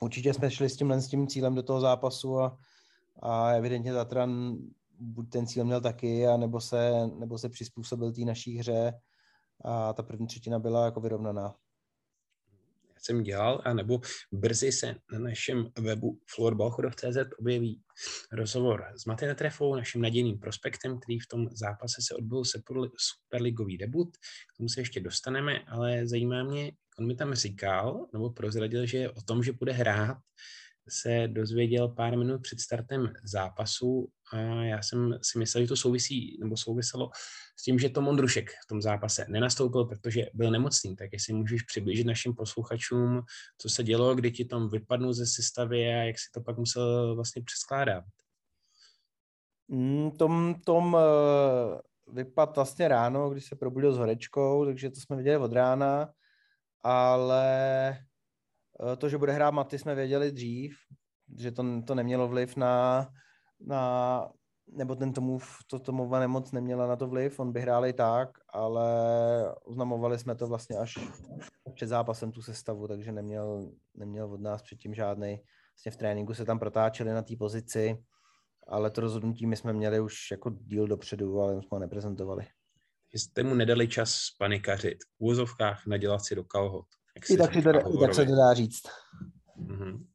určitě 0.00 0.34
jsme 0.34 0.50
šli 0.50 0.68
s 0.68 0.76
tímhle 0.76 1.00
s 1.00 1.08
tím 1.08 1.26
cílem 1.26 1.54
do 1.54 1.62
toho 1.62 1.80
zápasu 1.80 2.40
a, 2.40 2.58
a 3.22 3.50
evidentně 3.50 3.92
Tatran 3.92 4.56
buď 4.98 5.30
ten 5.30 5.46
cíl 5.46 5.64
měl 5.64 5.80
taky, 5.80 6.26
a 6.26 6.36
nebo 6.36 6.60
se, 6.60 7.06
nebo 7.18 7.38
se 7.38 7.48
přizpůsobil 7.48 8.12
té 8.12 8.20
naší 8.20 8.58
hře 8.58 8.92
a 9.64 9.92
ta 9.92 10.02
první 10.02 10.26
třetina 10.26 10.58
byla 10.58 10.84
jako 10.84 11.00
vyrovnaná 11.00 11.54
jsem 13.02 13.22
dělal, 13.22 13.62
anebo 13.64 14.00
brzy 14.32 14.72
se 14.72 14.94
na 15.12 15.18
našem 15.18 15.66
webu 15.78 16.18
floorbalchodov.cz 16.34 17.16
objeví 17.38 17.80
rozhovor 18.32 18.84
s 18.96 19.04
Matej 19.04 19.34
Trefou, 19.34 19.76
naším 19.76 20.02
nadějným 20.02 20.38
prospektem, 20.38 21.00
který 21.00 21.18
v 21.18 21.26
tom 21.26 21.48
zápase 21.52 22.02
se 22.08 22.14
odbyl 22.14 22.42
superligový 22.96 23.78
debut. 23.78 24.16
K 24.54 24.56
tomu 24.56 24.68
se 24.68 24.80
ještě 24.80 25.00
dostaneme, 25.00 25.58
ale 25.68 26.06
zajímá 26.06 26.44
mě, 26.44 26.72
on 26.98 27.06
mi 27.06 27.14
tam 27.14 27.34
říkal, 27.34 28.06
nebo 28.12 28.30
prozradil, 28.30 28.86
že 28.86 29.10
o 29.10 29.22
tom, 29.22 29.42
že 29.42 29.52
bude 29.52 29.72
hrát, 29.72 30.18
se 30.92 31.28
dozvěděl 31.28 31.88
pár 31.88 32.18
minut 32.18 32.42
před 32.42 32.60
startem 32.60 33.12
zápasu 33.24 34.08
a 34.32 34.36
já 34.64 34.82
jsem 34.82 35.18
si 35.22 35.38
myslel, 35.38 35.64
že 35.64 35.68
to 35.68 35.76
souvisí, 35.76 36.38
nebo 36.40 36.56
souviselo 36.56 37.10
s 37.56 37.62
tím, 37.62 37.78
že 37.78 37.88
to 37.88 38.00
Mondrušek 38.00 38.50
v 38.50 38.66
tom 38.68 38.82
zápase 38.82 39.26
nenastoupil, 39.28 39.84
protože 39.84 40.26
byl 40.34 40.50
nemocný, 40.50 40.96
tak 40.96 41.12
jestli 41.12 41.32
můžeš 41.32 41.62
přiblížit 41.62 42.06
našim 42.06 42.34
posluchačům, 42.34 43.22
co 43.58 43.68
se 43.68 43.84
dělo, 43.84 44.14
kdy 44.14 44.30
ti 44.30 44.44
tam 44.44 44.68
vypadnul 44.68 45.12
ze 45.12 45.26
sestavy 45.26 45.86
a 45.86 46.02
jak 46.02 46.18
si 46.18 46.30
to 46.34 46.40
pak 46.40 46.58
musel 46.58 47.14
vlastně 47.14 47.42
přeskládat. 47.42 48.04
Mm, 49.68 50.10
tom, 50.10 50.54
tom 50.64 50.94
uh, 50.94 52.14
vypad 52.14 52.56
vlastně 52.56 52.88
ráno, 52.88 53.30
když 53.30 53.44
se 53.44 53.56
probudil 53.56 53.92
s 53.92 53.98
horečkou, 53.98 54.64
takže 54.64 54.90
to 54.90 55.00
jsme 55.00 55.16
viděli 55.16 55.36
od 55.36 55.52
rána, 55.52 56.12
ale 56.82 57.44
to, 58.98 59.08
že 59.08 59.18
bude 59.18 59.32
hrát 59.32 59.50
Maty, 59.50 59.78
jsme 59.78 59.94
věděli 59.94 60.32
dřív, 60.32 60.76
že 61.38 61.52
to, 61.52 61.82
to 61.86 61.94
nemělo 61.94 62.28
vliv 62.28 62.56
na, 62.56 63.06
na 63.60 64.28
nebo 64.72 64.94
ten 64.94 65.12
Tomův, 65.12 65.58
to 65.66 65.78
Tomova 65.78 66.20
nemoc 66.20 66.52
neměla 66.52 66.86
na 66.86 66.96
to 66.96 67.06
vliv, 67.06 67.40
on 67.40 67.52
by 67.52 67.60
hrál 67.60 67.86
i 67.86 67.92
tak, 67.92 68.28
ale 68.48 68.84
oznamovali 69.64 70.18
jsme 70.18 70.34
to 70.34 70.46
vlastně 70.46 70.76
až 70.76 70.98
před 71.74 71.86
zápasem 71.86 72.32
tu 72.32 72.42
sestavu, 72.42 72.88
takže 72.88 73.12
neměl, 73.12 73.72
neměl 73.94 74.32
od 74.32 74.40
nás 74.40 74.62
předtím 74.62 74.94
žádný. 74.94 75.40
Vlastně 75.74 75.92
v 75.92 75.96
tréninku 75.96 76.34
se 76.34 76.44
tam 76.44 76.58
protáčeli 76.58 77.10
na 77.10 77.22
té 77.22 77.36
pozici, 77.36 78.04
ale 78.68 78.90
to 78.90 79.00
rozhodnutí 79.00 79.46
my 79.46 79.56
jsme 79.56 79.72
měli 79.72 80.00
už 80.00 80.30
jako 80.30 80.50
díl 80.50 80.86
dopředu, 80.86 81.40
ale 81.40 81.52
jsme 81.54 81.68
ho 81.70 81.78
neprezentovali. 81.78 82.46
Jste 83.14 83.42
mu 83.42 83.54
nedali 83.54 83.88
čas 83.88 84.30
panikařit, 84.38 84.98
v 85.04 85.20
úvozovkách 85.20 85.86
nadělat 85.86 86.24
si 86.24 86.34
do 86.34 86.44
kalhot. 86.44 86.86
I 87.16 87.36
tak, 87.36 87.54
si 87.54 87.62
to, 87.62 87.70
i 87.70 87.98
tak 88.00 88.14
se 88.14 88.24
to 88.24 88.36
dá 88.36 88.54
říct. 88.54 88.82
Mm-hmm. 89.58 90.06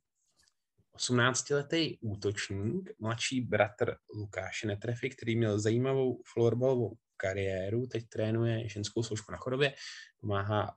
18-letý 0.98 1.98
útočník, 2.02 2.90
mladší 3.00 3.42
bratr 3.42 3.96
Lukáše 4.16 4.68
Netrefy, 4.68 5.10
který 5.10 5.36
měl 5.36 5.60
zajímavou 5.60 6.22
florbalovou 6.34 6.98
kariéru, 7.18 7.88
teď 7.88 8.10
trénuje 8.10 8.70
ženskou 8.70 9.04
složku 9.04 9.32
na 9.32 9.38
chodobě, 9.38 9.74
pomáhá 10.22 10.76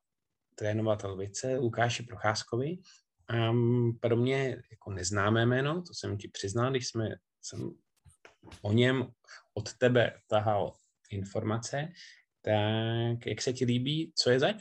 trénovat 0.55 1.05
Lvice 1.05 1.57
Lukáši 1.57 2.03
Procházkovi. 2.03 2.79
A 3.29 3.53
pro 4.01 4.17
mě 4.17 4.63
jako 4.71 4.91
neznámé 4.91 5.47
jméno, 5.47 5.83
to 5.83 5.95
jsem 5.95 6.19
ti 6.19 6.29
přiznal, 6.29 6.71
když 6.71 6.89
jsme, 6.89 7.09
jsem 7.43 7.71
o 8.63 8.73
něm 8.73 9.07
od 9.55 9.75
tebe 9.75 10.13
tahal 10.27 10.73
informace, 11.11 11.89
tak 12.43 13.27
jak 13.27 13.43
se 13.43 13.53
ti 13.53 13.65
líbí, 13.65 14.13
co 14.17 14.31
je 14.31 14.41
zač? 14.41 14.57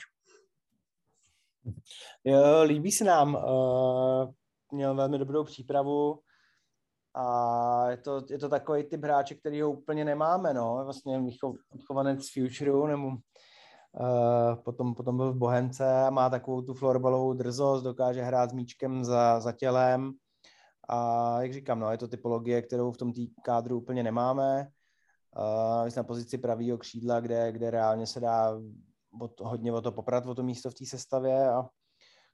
Jo, 2.24 2.64
líbí 2.64 2.92
se 2.92 3.04
nám. 3.04 3.36
Uh, 3.36 4.34
měl 4.72 4.96
velmi 4.96 5.18
dobrou 5.18 5.44
přípravu 5.44 6.20
a 7.14 7.90
je 7.90 7.98
to, 7.98 8.22
je 8.30 8.40
to 8.40 8.50
takový 8.50 8.84
typ 8.84 9.04
hráče, 9.04 9.36
který 9.36 9.62
ho 9.62 9.72
úplně 9.72 10.06
nemáme, 10.06 10.54
no, 10.54 10.82
vlastně 10.86 11.22
odchovanec 11.76 12.20
Futureu, 12.34 12.88
nebo 12.88 13.08
uh, 13.08 14.56
potom, 14.64 14.94
potom 14.96 15.18
byl 15.18 15.34
v 15.34 15.38
Bohemce 15.38 16.04
a 16.04 16.10
má 16.10 16.30
takovou 16.30 16.62
tu 16.62 16.74
florbalovou 16.74 17.34
drzost, 17.34 17.84
dokáže 17.84 18.22
hrát 18.22 18.50
s 18.50 18.54
míčkem 18.54 19.06
za, 19.06 19.40
za 19.40 19.52
tělem 19.52 20.12
a 20.90 21.42
jak 21.42 21.54
říkám, 21.54 21.80
no, 21.80 21.92
je 21.92 21.98
to 21.98 22.08
typologie, 22.08 22.62
kterou 22.62 22.92
v 22.92 22.98
tom 22.98 23.14
tý 23.14 23.28
kádru 23.44 23.78
úplně 23.78 24.04
nemáme. 24.04 24.68
Uh, 25.38 25.90
na 25.98 26.04
pozici 26.04 26.38
pravého 26.38 26.78
křídla, 26.78 27.20
kde, 27.20 27.52
kde 27.52 27.72
reálně 27.72 28.08
se 28.08 28.20
dá 28.20 28.60
od, 29.22 29.42
hodně 29.42 29.74
o 29.74 29.82
to 29.82 29.92
poprat, 29.92 30.26
o 30.26 30.36
to 30.36 30.44
místo 30.44 30.70
v 30.70 30.74
té 30.74 30.86
sestavě 30.86 31.50
a 31.50 31.70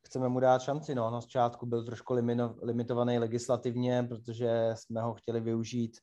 chceme 0.05 0.29
mu 0.29 0.39
dát 0.39 0.61
šanci. 0.61 0.95
No. 0.95 1.11
Na 1.11 1.21
začátku 1.21 1.65
byl 1.65 1.85
trošku 1.85 2.13
limino, 2.13 2.55
limitovaný 2.61 3.19
legislativně, 3.19 4.03
protože 4.03 4.73
jsme 4.73 5.01
ho 5.01 5.13
chtěli 5.13 5.41
využít 5.41 5.97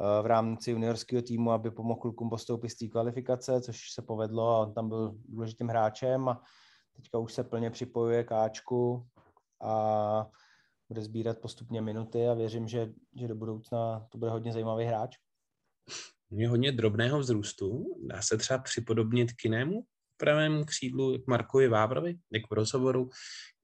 uh, 0.00 0.22
v 0.22 0.26
rámci 0.26 0.70
juniorského 0.70 1.22
týmu, 1.22 1.50
aby 1.50 1.70
pomohl 1.70 2.00
klukům 2.00 2.30
postoupit 2.30 2.68
z 2.68 2.78
té 2.78 2.88
kvalifikace, 2.88 3.60
což 3.60 3.90
se 3.92 4.02
povedlo 4.02 4.48
a 4.48 4.58
on 4.58 4.74
tam 4.74 4.88
byl 4.88 5.14
důležitým 5.24 5.68
hráčem 5.68 6.28
a 6.28 6.42
teďka 6.96 7.18
už 7.18 7.32
se 7.32 7.44
plně 7.44 7.70
připojuje 7.70 8.24
k 8.24 8.32
Ačku 8.32 9.06
a 9.62 10.26
bude 10.88 11.02
sbírat 11.02 11.38
postupně 11.38 11.80
minuty 11.80 12.28
a 12.28 12.34
věřím, 12.34 12.68
že, 12.68 12.92
že 13.20 13.28
do 13.28 13.34
budoucna 13.34 14.06
to 14.12 14.18
bude 14.18 14.30
hodně 14.30 14.52
zajímavý 14.52 14.84
hráč. 14.84 15.16
Je 16.30 16.48
hodně 16.48 16.72
drobného 16.72 17.18
vzrůstu, 17.18 17.84
dá 18.06 18.22
se 18.22 18.36
třeba 18.36 18.58
připodobnit 18.58 19.32
k 19.32 19.44
jinému 19.44 19.82
pravému 20.18 20.64
křídlu 20.64 21.18
k 21.18 21.26
Markovi 21.26 21.68
Vávrovi, 21.68 22.14
jak 22.32 22.50
v 22.50 22.52
rozhovoru, 22.52 23.10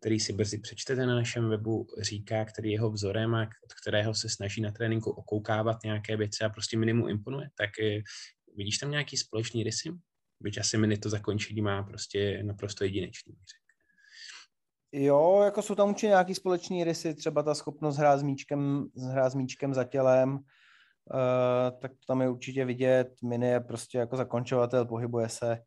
který 0.01 0.21
si 0.21 0.33
brzy 0.33 0.59
přečtete 0.59 1.07
na 1.07 1.15
našem 1.15 1.49
webu, 1.49 1.87
říká, 2.01 2.45
který 2.45 2.73
jeho 2.73 2.91
vzorem 2.91 3.35
a 3.35 3.43
od 3.43 3.75
kterého 3.83 4.15
se 4.15 4.29
snaží 4.29 4.61
na 4.61 4.71
tréninku 4.71 5.11
okoukávat 5.11 5.77
nějaké 5.85 6.17
věci 6.17 6.45
a 6.45 6.49
prostě 6.49 6.79
minimu 6.79 7.09
imponuje, 7.09 7.49
tak 7.59 7.71
eh, 7.83 8.03
vidíš 8.57 8.79
tam 8.79 8.91
nějaký 8.91 9.17
společný 9.17 9.63
rysy? 9.63 9.89
Byť 10.41 10.59
asi 10.59 10.79
mini 10.79 10.99
to 10.99 11.09
zakončení 11.09 11.63
má 11.63 11.83
prostě 11.83 12.43
naprosto 12.43 12.85
jedinečný. 12.85 13.35
Jo, 14.93 15.43
jako 15.45 15.63
jsou 15.63 15.75
tam 15.75 15.89
určitě 15.89 16.07
nějaký 16.07 16.35
společný 16.35 16.85
rysy, 16.85 17.15
třeba 17.15 17.43
ta 17.43 17.55
schopnost 17.55 17.97
hrát 17.97 18.19
s 18.19 18.23
míčkem, 18.23 18.87
hrát 19.11 19.31
s 19.31 19.35
míčkem 19.35 19.75
za 19.75 19.85
tělem, 19.85 20.35
uh, 20.35 20.41
tak 21.81 21.93
tam 22.07 22.23
je 22.23 22.29
určitě 22.29 22.65
vidět. 22.65 23.09
Mini 23.25 23.47
je 23.47 23.61
prostě 23.61 23.99
jako 23.99 24.17
zakončovatel, 24.17 24.87
pohybuje 24.87 25.29
se 25.29 25.59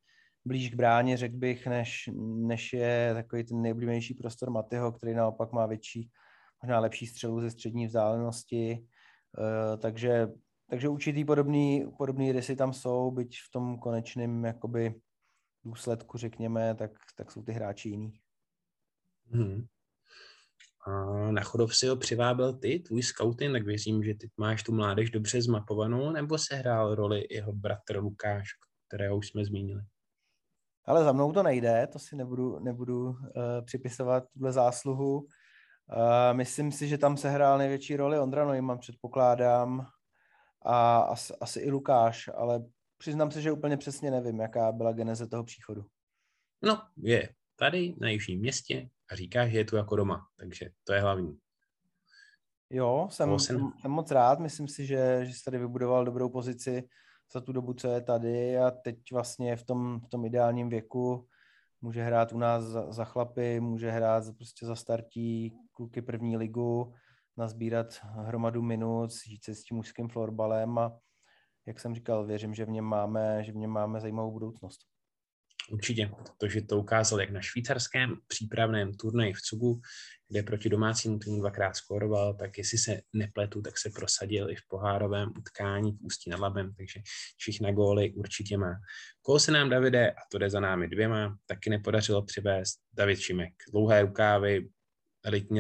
blíž 0.48 0.70
k 0.70 0.76
bráně, 0.76 1.18
řekl 1.18 1.38
bych, 1.38 1.68
než, 1.68 2.10
než 2.48 2.74
je 2.74 3.12
takový 3.14 3.44
ten 3.44 3.62
nejblíbenější 3.62 4.14
prostor 4.14 4.50
Matyho, 4.50 4.92
který 4.92 5.14
naopak 5.14 5.52
má 5.52 5.66
větší, 5.66 6.10
možná 6.64 6.80
lepší 6.80 7.08
střelu 7.08 7.42
ze 7.42 7.50
střední 7.50 7.88
vzdálenosti. 7.88 8.88
Uh, 9.38 9.80
takže, 9.82 10.28
takže 10.70 10.90
určitý 10.90 11.26
podobný, 11.26 11.86
podobný 11.98 12.32
rysy 12.32 12.56
tam 12.56 12.74
jsou, 12.74 13.12
byť 13.12 13.38
v 13.48 13.52
tom 13.52 13.80
konečném 13.80 14.46
jakoby 14.46 14.96
důsledku, 15.64 16.18
řekněme, 16.18 16.76
tak, 16.76 16.92
tak 17.18 17.32
jsou 17.32 17.44
ty 17.44 17.52
hráči 17.52 17.90
jiný. 17.90 18.20
Hmm. 19.32 19.66
A 20.88 20.92
na 21.32 21.44
chodov 21.44 21.76
si 21.76 21.88
ho 21.88 21.96
přivábel 21.96 22.54
ty, 22.54 22.80
tvůj 22.80 23.04
scouting, 23.04 23.54
tak 23.54 23.66
věřím, 23.66 24.04
že 24.04 24.14
ty 24.14 24.30
máš 24.38 24.64
tu 24.64 24.74
mládež 24.74 25.10
dobře 25.10 25.42
zmapovanou, 25.42 26.12
nebo 26.12 26.38
se 26.38 26.56
hrál 26.56 26.96
roli 26.96 27.28
jeho 27.32 27.54
bratr 27.54 27.98
Lukáš, 27.98 28.48
kterého 28.88 29.18
už 29.18 29.28
jsme 29.28 29.46
zmínili? 29.46 29.82
Ale 30.88 31.04
za 31.04 31.12
mnou 31.12 31.32
to 31.32 31.44
nejde, 31.44 31.88
to 31.88 32.00
si 32.00 32.16
nebudu, 32.16 32.60
nebudu 32.60 33.10
uh, 33.10 33.16
připisovat 33.66 34.24
tuhle 34.34 34.52
zásluhu. 34.52 35.18
Uh, 35.18 35.28
myslím 36.34 36.72
si, 36.72 36.88
že 36.88 36.98
tam 36.98 37.18
se 37.18 37.30
hrál 37.30 37.58
největší 37.58 37.96
roli 37.96 38.20
Ondra 38.20 38.46
Neumann, 38.52 38.80
předpokládám, 38.80 39.88
a 40.66 41.00
asi, 41.00 41.34
asi 41.42 41.60
i 41.60 41.72
Lukáš, 41.72 42.30
ale 42.36 42.64
přiznám 42.98 43.32
se, 43.32 43.42
že 43.42 43.52
úplně 43.52 43.78
přesně 43.78 44.12
nevím, 44.12 44.40
jaká 44.40 44.72
byla 44.72 44.92
geneze 44.92 45.28
toho 45.28 45.44
příchodu. 45.44 45.86
No, 46.62 46.82
je 46.98 47.30
tady 47.56 47.96
na 48.02 48.10
jižním 48.10 48.40
městě 48.40 48.90
a 49.12 49.16
říká, 49.16 49.48
že 49.48 49.58
je 49.58 49.66
tu 49.66 49.76
jako 49.76 49.96
doma, 49.96 50.28
takže 50.40 50.70
to 50.84 50.94
je 50.94 51.02
hlavní. 51.02 51.38
Jo, 52.70 53.08
jsem, 53.12 53.40
jsem... 53.40 53.72
jsem 53.82 53.92
moc 53.92 54.12
rád, 54.12 54.40
myslím 54.40 54.68
si, 54.68 54.86
že, 54.86 55.20
že 55.26 55.34
jsi 55.34 55.44
tady 55.44 55.58
vybudoval 55.58 56.06
dobrou 56.06 56.30
pozici 56.30 56.90
za 57.34 57.42
tu 57.42 57.52
dobu, 57.52 57.74
co 57.74 57.88
je 57.88 58.02
tady 58.02 58.58
a 58.58 58.72
teď 58.72 58.98
vlastně 59.12 59.56
v 59.56 59.64
tom, 59.64 60.00
v 60.06 60.10
tom 60.10 60.26
ideálním 60.26 60.70
věku 60.70 61.28
může 61.82 62.04
hrát 62.04 62.34
u 62.34 62.38
nás 62.38 62.64
za, 62.64 62.92
za 62.92 63.06
chlapy, 63.06 63.60
může 63.60 63.92
hrát 63.92 64.24
prostě 64.38 64.66
za 64.66 64.76
startí 64.76 65.54
kluky 65.72 66.02
první 66.02 66.38
ligu, 66.38 66.94
nazbírat 67.38 67.88
hromadu 68.02 68.62
minut, 68.62 69.12
žít 69.28 69.44
se 69.44 69.56
s 69.56 69.64
tím 69.64 69.78
mužským 69.78 70.10
florbalem 70.10 70.78
a 70.78 71.00
jak 71.66 71.80
jsem 71.80 71.96
říkal, 71.96 72.26
věřím, 72.26 72.54
že 72.54 72.66
v 72.66 72.70
něm 72.70 72.86
máme, 72.86 73.44
že 73.44 73.52
v 73.52 73.56
něm 73.56 73.70
máme 73.70 74.00
zajímavou 74.00 74.32
budoucnost. 74.32 74.97
Určitě, 75.72 76.12
protože 76.28 76.62
to 76.62 76.78
ukázal 76.78 77.22
jak 77.22 77.30
na 77.30 77.42
švýcarském 77.42 78.16
přípravném 78.28 78.94
turnaji 78.94 79.34
v 79.34 79.42
Cugu, 79.42 79.82
kde 80.30 80.44
proti 80.44 80.70
domácímu 80.70 81.20
týmu 81.20 81.40
dvakrát 81.40 81.76
skoroval, 81.76 82.34
tak 82.34 82.58
jestli 82.58 82.78
se 82.78 83.02
nepletu, 83.14 83.62
tak 83.62 83.78
se 83.78 83.90
prosadil 83.90 84.52
i 84.52 84.56
v 84.56 84.68
pohárovém 84.68 85.30
utkání 85.38 85.92
v 85.92 86.02
Ústí 86.02 86.30
nad 86.30 86.40
Labem, 86.40 86.74
takže 86.74 87.00
Čich 87.38 87.62
na 87.62 87.72
góly 87.72 88.14
určitě 88.14 88.58
má. 88.58 88.74
Koho 89.22 89.40
se 89.40 89.52
nám, 89.52 89.70
Davide, 89.70 90.12
a 90.12 90.20
to 90.32 90.38
jde 90.38 90.50
za 90.50 90.60
námi 90.60 90.88
dvěma, 90.88 91.38
taky 91.46 91.70
nepodařilo 91.70 92.22
přivést 92.26 92.80
David 92.94 93.20
Šimek. 93.20 93.54
Dlouhé 93.72 94.02
rukávy, 94.02 94.70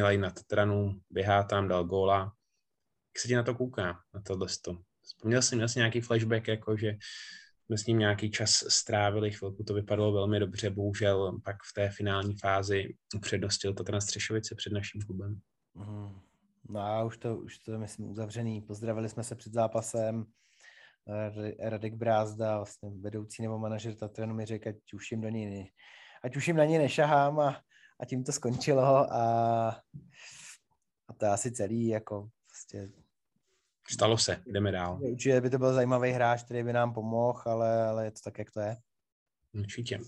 lej 0.01 0.17
na 0.17 0.29
Tatranu, 0.29 1.01
běhá 1.09 1.43
tam, 1.43 1.67
dal 1.67 1.83
góla. 1.83 2.19
Jak 2.19 3.21
se 3.21 3.27
ti 3.27 3.35
na 3.35 3.43
to 3.43 3.55
kouká, 3.55 3.99
na 4.13 4.21
tohle? 4.21 4.47
Vzpomněl 5.01 5.41
jsem 5.41 5.63
asi 5.63 5.79
nějaký 5.79 6.01
flashback, 6.01 6.47
jako 6.47 6.77
že 6.77 6.93
jsme 7.67 7.77
s 7.77 7.85
ním 7.85 7.99
nějaký 7.99 8.31
čas 8.31 8.51
strávili, 8.51 9.31
chvilku 9.31 9.63
to 9.63 9.73
vypadalo 9.73 10.11
velmi 10.11 10.39
dobře, 10.39 10.69
bohužel 10.69 11.39
pak 11.43 11.55
v 11.55 11.73
té 11.73 11.89
finální 11.89 12.37
fázi 12.37 12.95
upřednostil 13.15 13.73
Tatran 13.73 14.01
Střešovice 14.01 14.55
před 14.55 14.73
naším 14.73 15.01
klubem. 15.01 15.39
Mm. 15.75 16.19
No 16.69 16.79
a 16.79 17.03
už 17.03 17.17
to, 17.17 17.37
už 17.37 17.59
to 17.59 17.79
myslím 17.79 18.09
uzavřený. 18.09 18.61
Pozdravili 18.61 19.09
jsme 19.09 19.23
se 19.23 19.35
před 19.35 19.53
zápasem. 19.53 20.25
Radek 21.59 21.95
Brázda, 21.95 22.57
vlastně 22.57 22.89
vedoucí 22.89 23.41
nebo 23.41 23.57
manažer 23.59 23.95
Tatranu 23.95 24.33
mi 24.33 24.45
řekl, 24.45 24.69
ať 24.69 24.93
už 24.93 25.11
jim 25.11 25.21
do 25.21 25.29
ne, 25.29 25.65
ať 26.23 26.35
už 26.35 26.47
jim 26.47 26.57
na 26.57 26.65
ní 26.65 26.77
nešahám 26.77 27.39
a, 27.39 27.61
a 27.99 28.05
tím 28.05 28.23
to 28.23 28.31
skončilo 28.31 28.83
a, 28.83 29.69
a 31.07 31.13
to 31.17 31.25
je 31.25 31.31
asi 31.31 31.51
celý, 31.51 31.87
jako 31.87 32.29
prostě 32.47 32.87
Stalo 33.89 34.17
se, 34.17 34.43
jdeme 34.45 34.71
dál. 34.71 34.99
Určitě 35.01 35.41
by 35.41 35.49
to 35.49 35.57
byl 35.57 35.73
zajímavý 35.73 36.11
hráč, 36.11 36.43
který 36.43 36.63
by 36.63 36.73
nám 36.73 36.93
pomohl, 36.93 37.41
ale, 37.45 37.87
ale 37.87 38.05
je 38.05 38.11
to 38.11 38.19
tak, 38.23 38.37
jak 38.37 38.51
to 38.51 38.59
je. 38.59 38.77
Určitě. 39.53 39.99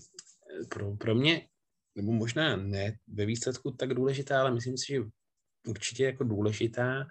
Pro, 0.68 0.96
pro 0.96 1.14
mě, 1.14 1.48
nebo 1.96 2.12
možná 2.12 2.56
ne 2.56 2.96
ve 3.06 3.26
výsledku 3.26 3.70
tak 3.70 3.94
důležitá, 3.94 4.40
ale 4.40 4.50
myslím 4.50 4.78
si, 4.78 4.86
že 4.86 5.00
určitě 5.66 6.04
jako 6.04 6.24
důležitá 6.24 7.06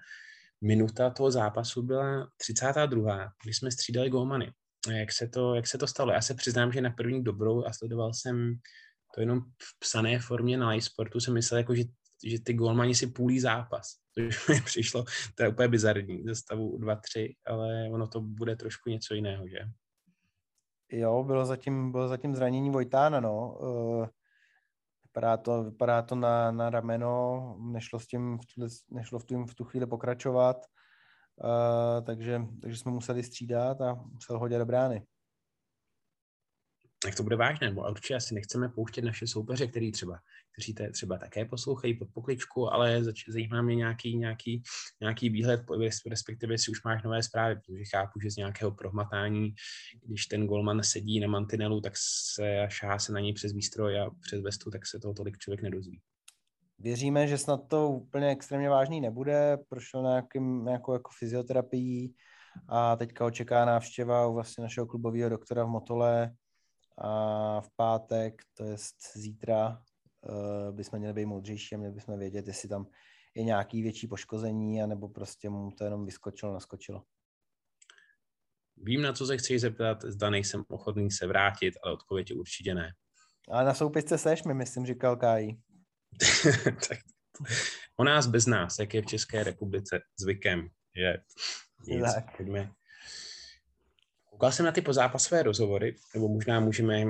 minuta 0.62 1.10
toho 1.10 1.32
zápasu 1.32 1.82
byla 1.82 2.30
32. 2.38 3.32
kdy 3.44 3.54
jsme 3.54 3.72
střídali 3.72 4.10
golmany. 4.10 4.54
Jak 4.92 5.12
se 5.12 5.28
to, 5.28 5.56
jak 5.56 5.68
se 5.68 5.78
to 5.78 5.88
stalo? 5.88 6.12
Já 6.12 6.22
se 6.22 6.34
přiznám, 6.34 6.72
že 6.72 6.82
na 6.82 6.90
první 6.90 7.24
dobrou 7.24 7.66
a 7.66 7.74
sledoval 7.74 8.14
jsem 8.14 8.56
to 9.16 9.22
jenom 9.22 9.40
v 9.42 9.80
psané 9.80 10.20
formě 10.20 10.58
na 10.58 10.74
iSportu, 10.74 11.20
jsem 11.20 11.34
myslel, 11.34 11.58
jako, 11.58 11.76
že, 11.76 11.84
že 12.26 12.42
ty 12.42 12.54
golmani 12.54 12.96
si 12.96 13.08
půlí 13.08 13.40
zápas 13.40 14.00
což 14.28 14.48
mi 14.50 14.62
přišlo, 14.62 15.06
to 15.36 15.44
je 15.44 15.50
úplně 15.50 15.68
bizarní 15.68 16.24
ze 16.24 16.36
stavu 16.36 16.78
2-3, 16.78 17.36
ale 17.46 17.90
ono 17.92 18.08
to 18.08 18.22
bude 18.22 18.56
trošku 18.56 18.90
něco 18.90 19.14
jiného, 19.14 19.48
že? 19.48 19.60
Jo, 20.92 21.24
bylo 21.24 21.46
zatím, 21.46 21.92
bylo 21.92 22.08
zatím 22.08 22.36
zranění 22.36 22.70
Vojtána, 22.70 23.20
no. 23.20 23.58
Uh, 23.62 24.08
vypadá 25.04 25.38
to, 25.38 25.64
vypadá 25.64 26.02
to 26.02 26.16
na, 26.16 26.52
na 26.52 26.70
rameno, 26.70 27.58
nešlo, 27.60 28.00
s 28.00 28.08
tím 28.08 28.38
v 28.38 28.46
tu, 28.46 28.68
nešlo 28.92 29.20
v, 29.20 29.26
tím 29.26 29.48
v 29.48 29.56
tu 29.56 29.64
chvíli 29.64 29.86
pokračovat, 29.86 30.58
uh, 31.44 32.06
takže, 32.06 32.42
takže 32.62 32.78
jsme 32.78 32.92
museli 32.92 33.24
střídat 33.24 33.82
a 33.82 33.94
musel 33.94 34.40
hodit 34.40 34.58
do 34.58 34.66
brány 34.66 35.06
jak 37.06 37.16
to 37.16 37.24
bude 37.24 37.36
vážné, 37.36 37.68
nebo 37.68 37.90
určitě 37.90 38.16
asi 38.16 38.36
nechceme 38.36 38.70
pouštět 38.70 39.02
naše 39.02 39.28
soupeře, 39.28 39.68
který 39.68 39.92
třeba, 39.92 40.20
kteří 40.54 40.74
te 40.74 40.92
třeba 40.92 41.18
také 41.18 41.46
poslouchají 41.46 41.94
pod 41.94 42.08
pokličku, 42.14 42.74
ale 42.74 43.04
zajímá 43.28 43.62
mě 43.62 43.76
nějaký, 43.76 44.18
nějaký, 44.18 44.64
nějaký 45.02 45.30
výhled, 45.30 45.62
respektive 46.10 46.58
si 46.58 46.72
už 46.72 46.84
máš 46.84 47.04
nové 47.04 47.24
zprávy, 47.24 47.56
protože 47.56 47.84
chápu, 47.96 48.20
že 48.20 48.32
z 48.32 48.36
nějakého 48.36 48.72
prohmatání, 48.72 49.54
když 50.06 50.26
ten 50.26 50.48
golman 50.48 50.84
sedí 50.84 51.20
na 51.20 51.28
mantinelu, 51.28 51.82
tak 51.82 51.94
se 52.36 52.68
šáhá 52.70 53.00
se 53.00 53.12
na 53.12 53.20
něj 53.20 53.34
přes 53.34 53.54
výstroj 53.54 54.00
a 54.00 54.10
přes 54.22 54.42
vestu, 54.42 54.72
tak 54.72 54.88
se 54.88 55.00
toho 55.00 55.14
tolik 55.14 55.38
člověk 55.38 55.62
nedozví. 55.62 56.02
Věříme, 56.80 57.28
že 57.28 57.38
snad 57.38 57.68
to 57.68 57.90
úplně 57.90 58.30
extrémně 58.30 58.70
vážný 58.70 59.02
nebude, 59.02 59.58
prošel 59.70 60.02
nějakým, 60.02 60.66
nějakou 60.66 60.94
jako 60.94 61.12
fyzioterapií 61.20 62.16
a 62.68 62.96
teďka 62.96 63.26
očeká 63.26 63.66
návštěva 63.66 64.28
u 64.28 64.34
vlastně 64.34 64.62
našeho 64.62 64.88
klubového 64.88 65.30
doktora 65.30 65.64
v 65.64 65.70
Motole, 65.70 66.32
a 67.02 67.62
v 67.62 67.70
pátek, 67.76 68.42
to 68.54 68.64
je 68.64 68.76
zítra, 69.16 69.82
bychom 70.72 71.00
měli 71.00 71.14
být 71.14 71.26
moudřejší 71.26 71.76
a 71.76 71.78
měli 71.78 71.94
bychom 71.94 72.20
vědět, 72.20 72.48
jestli 72.48 72.70
tam 72.70 72.88
je 73.36 73.44
nějaký 73.44 73.82
větší 73.82 74.08
poškození, 74.08 74.82
anebo 74.82 75.10
prostě 75.10 75.50
mu 75.50 75.72
to 75.72 75.84
jenom 75.84 76.06
vyskočilo, 76.06 76.54
naskočilo. 76.54 77.04
Vím, 78.78 79.02
na 79.02 79.14
co 79.14 79.26
se 79.26 79.38
chci 79.38 79.60
zeptat, 79.60 80.06
zda 80.06 80.30
nejsem 80.30 80.64
ochotný 80.68 81.12
se 81.12 81.28
vrátit, 81.28 81.74
ale 81.84 81.94
odpověď 81.94 82.30
je 82.30 82.36
určitě 82.36 82.74
ne. 82.74 82.94
Ale 83.52 83.66
na 83.66 83.74
soupisce 83.74 84.18
seš 84.18 84.44
mi, 84.44 84.54
myslím, 84.54 84.86
říkal 84.86 85.16
Kájí. 85.16 85.62
tak 86.64 87.00
o 87.98 88.04
nás 88.04 88.28
bez 88.28 88.46
nás, 88.46 88.80
jak 88.80 88.94
je 88.94 89.02
v 89.02 89.06
České 89.06 89.44
republice 89.44 90.00
zvykem, 90.20 90.70
že 90.96 91.14
nic, 91.88 92.14
tak. 92.14 92.38
pojďme, 92.38 92.72
Koukal 94.30 94.52
jsem 94.52 94.66
na 94.66 94.72
ty 94.72 94.82
pozápasové 94.82 95.44
rozhovory, 95.44 95.96
nebo 96.14 96.28
možná 96.28 96.60
můžeme 96.60 97.06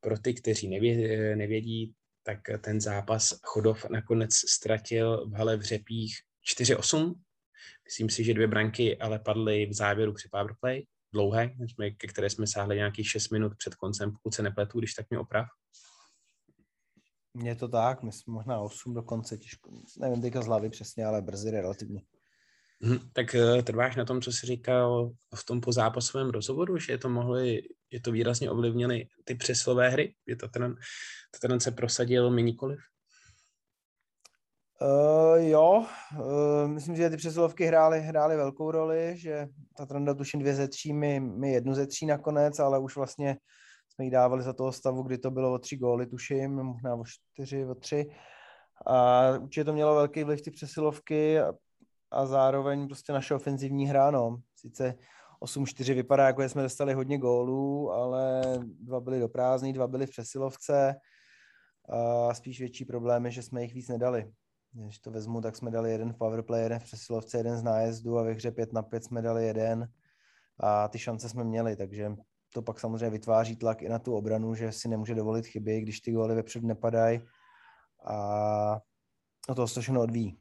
pro 0.00 0.18
ty, 0.18 0.34
kteří 0.34 0.68
nevě, 0.68 1.36
nevědí, 1.36 1.94
tak 2.22 2.38
ten 2.60 2.80
zápas 2.80 3.34
Chodov 3.42 3.84
nakonec 3.90 4.34
ztratil 4.34 5.28
v 5.28 5.34
hale 5.34 5.56
v 5.56 5.62
Řepích 5.62 6.14
4-8. 6.58 7.14
Myslím 7.84 8.10
si, 8.10 8.24
že 8.24 8.34
dvě 8.34 8.46
branky 8.46 8.98
ale 8.98 9.18
padly 9.18 9.66
v 9.66 9.72
závěru 9.72 10.12
při 10.12 10.28
powerplay, 10.28 10.82
dlouhé, 11.12 11.50
ke 11.96 12.06
které 12.06 12.30
jsme 12.30 12.46
sáhli 12.46 12.76
nějakých 12.76 13.10
6 13.10 13.28
minut 13.28 13.52
před 13.58 13.74
koncem, 13.74 14.12
pokud 14.12 14.34
se 14.34 14.42
nepletu, 14.42 14.78
když 14.78 14.94
tak 14.94 15.10
mě 15.10 15.18
oprav. 15.18 15.46
Je 17.44 17.56
to 17.56 17.68
tak, 17.68 18.02
myslím 18.02 18.34
možná 18.34 18.60
8 18.60 18.94
do 18.94 19.02
konce, 19.02 19.38
těžko, 19.38 19.70
nevím 19.98 20.22
teďka 20.22 20.42
z 20.42 20.46
hlavy 20.46 20.70
přesně, 20.70 21.04
ale 21.06 21.22
brzy 21.22 21.50
relativně. 21.50 22.02
Hmm, 22.82 22.98
tak 23.12 23.34
eh, 23.34 23.62
trváš 23.62 23.96
na 23.96 24.04
tom, 24.04 24.22
co 24.22 24.32
jsi 24.32 24.46
říkal 24.46 25.10
v 25.34 25.44
tom 25.44 25.60
pozápasovém 25.60 26.30
rozhovoru, 26.30 26.78
že 26.78 26.98
to 26.98 27.08
mohli, 27.08 27.62
je 27.90 28.00
to 28.00 28.12
výrazně 28.12 28.50
ovlivnily 28.50 29.06
ty 29.24 29.34
přesilové 29.34 29.88
hry, 29.88 30.14
že 30.28 30.36
to 30.36 30.48
ten, 30.48 30.74
to 31.40 31.48
ten 31.48 31.60
se 31.60 31.70
prosadil 31.70 32.30
mi 32.30 32.42
nikoliv? 32.42 32.78
Uh, 34.82 35.48
jo, 35.48 35.86
uh, 36.18 36.68
myslím, 36.68 36.96
že 36.96 37.10
ty 37.10 37.16
přesilovky 37.16 37.66
hrály, 37.66 38.00
hrály 38.00 38.36
velkou 38.36 38.70
roli, 38.70 39.12
že 39.16 39.46
ta 39.76 39.86
trenda 39.86 40.14
tuším 40.14 40.40
dvě 40.40 40.54
ze 40.54 40.68
tří, 40.68 40.92
my, 40.92 41.20
my 41.20 41.52
jednu 41.52 41.74
ze 41.74 41.86
tří 41.86 42.06
nakonec, 42.06 42.58
ale 42.58 42.78
už 42.78 42.96
vlastně 42.96 43.36
jsme 43.88 44.04
jí 44.04 44.10
dávali 44.10 44.42
za 44.42 44.52
toho 44.52 44.72
stavu, 44.72 45.02
kdy 45.02 45.18
to 45.18 45.30
bylo 45.30 45.52
o 45.52 45.58
tři 45.58 45.76
góly, 45.76 46.06
tuším, 46.06 46.50
možná 46.50 46.94
o 46.94 47.04
čtyři, 47.04 47.66
o 47.66 47.74
tři. 47.74 48.06
A 48.86 49.28
určitě 49.38 49.64
to 49.64 49.72
mělo 49.72 49.94
velký 49.94 50.24
vliv 50.24 50.42
ty 50.42 50.50
přesilovky 50.50 51.40
a, 51.40 51.52
a 52.10 52.26
zároveň 52.26 52.86
prostě 52.86 53.12
naše 53.12 53.34
ofenzivní 53.34 53.86
hra, 53.86 54.10
no. 54.10 54.40
Sice 54.56 54.94
8-4 55.42 55.94
vypadá, 55.94 56.26
jako 56.26 56.42
jsme 56.42 56.62
dostali 56.62 56.94
hodně 56.94 57.18
gólů, 57.18 57.92
ale 57.92 58.42
dva 58.80 59.00
byly 59.00 59.20
do 59.20 59.28
prázdný, 59.28 59.72
dva 59.72 59.86
byly 59.86 60.06
v 60.06 60.10
přesilovce. 60.10 60.94
A 62.28 62.34
spíš 62.34 62.60
větší 62.60 62.84
problém 62.84 63.26
je, 63.26 63.30
že 63.30 63.42
jsme 63.42 63.62
jich 63.62 63.74
víc 63.74 63.88
nedali. 63.88 64.32
Když 64.72 64.98
to 64.98 65.10
vezmu, 65.10 65.40
tak 65.40 65.56
jsme 65.56 65.70
dali 65.70 65.92
jeden 65.92 66.12
v 66.12 66.16
powerplay, 66.16 66.62
jeden 66.62 66.78
v 66.78 66.84
přesilovce, 66.84 67.38
jeden 67.38 67.56
z 67.56 67.62
nájezdu 67.62 68.18
a 68.18 68.22
ve 68.22 68.32
hře 68.32 68.50
5 68.50 68.72
na 68.72 68.82
5 68.82 69.04
jsme 69.04 69.22
dali 69.22 69.46
jeden 69.46 69.88
a 70.60 70.88
ty 70.88 70.98
šance 70.98 71.28
jsme 71.28 71.44
měli, 71.44 71.76
takže 71.76 72.12
to 72.54 72.62
pak 72.62 72.80
samozřejmě 72.80 73.10
vytváří 73.10 73.56
tlak 73.56 73.82
i 73.82 73.88
na 73.88 73.98
tu 73.98 74.14
obranu, 74.14 74.54
že 74.54 74.72
si 74.72 74.88
nemůže 74.88 75.14
dovolit 75.14 75.46
chyby, 75.46 75.80
když 75.80 76.00
ty 76.00 76.12
góly 76.12 76.34
vepředu 76.34 76.66
nepadají 76.66 77.20
a 78.04 78.80
o 79.48 79.54
toho 79.54 79.68
se 79.68 79.74
to 79.74 79.80
všechno 79.80 80.00
odvíjí. 80.00 80.39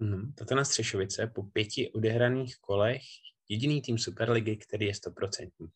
Hmm, 0.00 0.32
tato 0.32 0.54
na 0.54 0.64
Střešovice 0.64 1.26
po 1.26 1.42
pěti 1.42 1.92
odehraných 1.92 2.56
kolech 2.60 3.02
jediný 3.48 3.82
tým 3.82 3.98
Superligy, 3.98 4.56
který 4.56 4.86
je 4.86 4.94
stoprocentní. 4.94 5.66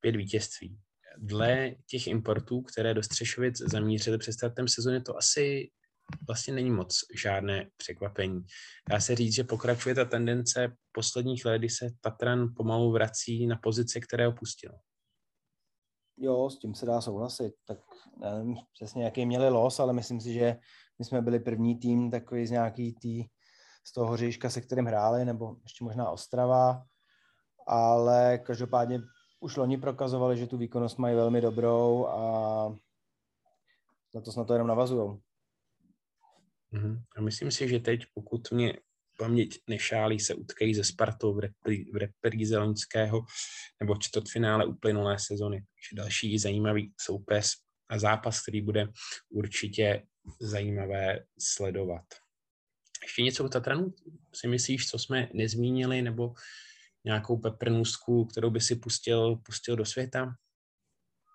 Pět 0.00 0.16
vítězství. 0.16 0.78
Dle 1.18 1.74
těch 1.86 2.06
importů, 2.06 2.62
které 2.62 2.94
do 2.94 3.02
Střešovic 3.02 3.58
zamířily 3.58 4.18
před 4.18 4.32
startem 4.32 4.68
sezóny, 4.68 5.00
to 5.00 5.16
asi 5.16 5.70
vlastně 6.26 6.54
není 6.54 6.70
moc 6.70 6.98
žádné 7.22 7.70
překvapení. 7.76 8.44
Dá 8.90 9.00
se 9.00 9.16
říct, 9.16 9.34
že 9.34 9.44
pokračuje 9.44 9.94
ta 9.94 10.04
tendence 10.04 10.76
posledních 10.92 11.44
let, 11.44 11.58
kdy 11.58 11.68
se 11.68 11.90
Tatran 12.00 12.54
pomalu 12.56 12.92
vrací 12.92 13.46
na 13.46 13.56
pozice, 13.56 14.00
které 14.00 14.28
opustil. 14.28 14.72
Jo, 16.16 16.50
s 16.50 16.58
tím 16.58 16.74
se 16.74 16.86
dá 16.86 17.00
souhlasit. 17.00 17.54
Tak 17.64 17.78
nevím 18.20 18.56
přesně, 18.72 19.04
jaký 19.04 19.26
měli 19.26 19.48
los, 19.48 19.80
ale 19.80 19.92
myslím 19.92 20.20
si, 20.20 20.32
že 20.32 20.56
my 20.98 21.04
jsme 21.04 21.22
byli 21.22 21.40
první 21.40 21.78
tým 21.78 22.10
takový 22.10 22.46
z 22.46 22.50
nějaký 22.50 22.94
tý, 22.94 23.24
z 23.86 23.92
toho 23.92 24.12
hříška, 24.12 24.50
se 24.50 24.60
kterým 24.60 24.86
hráli, 24.86 25.24
nebo 25.24 25.56
ještě 25.62 25.84
možná 25.84 26.10
Ostrava, 26.10 26.82
ale 27.66 28.38
každopádně 28.38 29.00
už 29.40 29.56
loni 29.56 29.78
prokazovali, 29.78 30.38
že 30.38 30.46
tu 30.46 30.56
výkonnost 30.56 30.98
mají 30.98 31.16
velmi 31.16 31.40
dobrou 31.40 32.06
a 32.06 32.22
na 34.14 34.20
to 34.20 34.32
snad 34.32 34.46
to 34.46 34.52
jenom 34.52 34.68
navazují. 34.68 35.20
Mm-hmm. 36.72 37.02
A 37.16 37.20
myslím 37.20 37.50
si, 37.50 37.68
že 37.68 37.78
teď, 37.78 38.00
pokud 38.14 38.52
mě 38.52 38.78
paměť 39.18 39.58
nešálí, 39.68 40.20
se 40.20 40.34
utkají 40.34 40.74
ze 40.74 40.84
Spartou 40.84 41.34
v, 41.34 41.38
repri, 41.38 41.84
v 41.92 41.96
repríze 41.96 42.58
loňského 42.58 43.20
nebo 43.80 43.96
čtvrtfinále 43.96 44.66
uplynulé 44.66 45.18
sezony. 45.18 45.56
Takže 45.56 46.02
další 46.02 46.38
zajímavý 46.38 46.92
soupeř 47.00 47.54
a 47.88 47.98
zápas, 47.98 48.42
který 48.42 48.62
bude 48.62 48.88
určitě 49.30 50.02
zajímavé 50.40 51.24
sledovat. 51.38 52.04
Ještě 53.02 53.22
něco 53.22 53.44
o 53.44 53.48
Tatranu 53.48 53.94
si 54.34 54.48
myslíš, 54.48 54.88
co 54.88 54.98
jsme 54.98 55.28
nezmínili, 55.34 56.02
nebo 56.02 56.34
nějakou 57.04 57.36
peprnůstku, 57.36 58.24
kterou 58.24 58.50
by 58.50 58.60
si 58.60 58.76
pustil, 58.76 59.36
pustil 59.36 59.76
do 59.76 59.84
světa? 59.84 60.34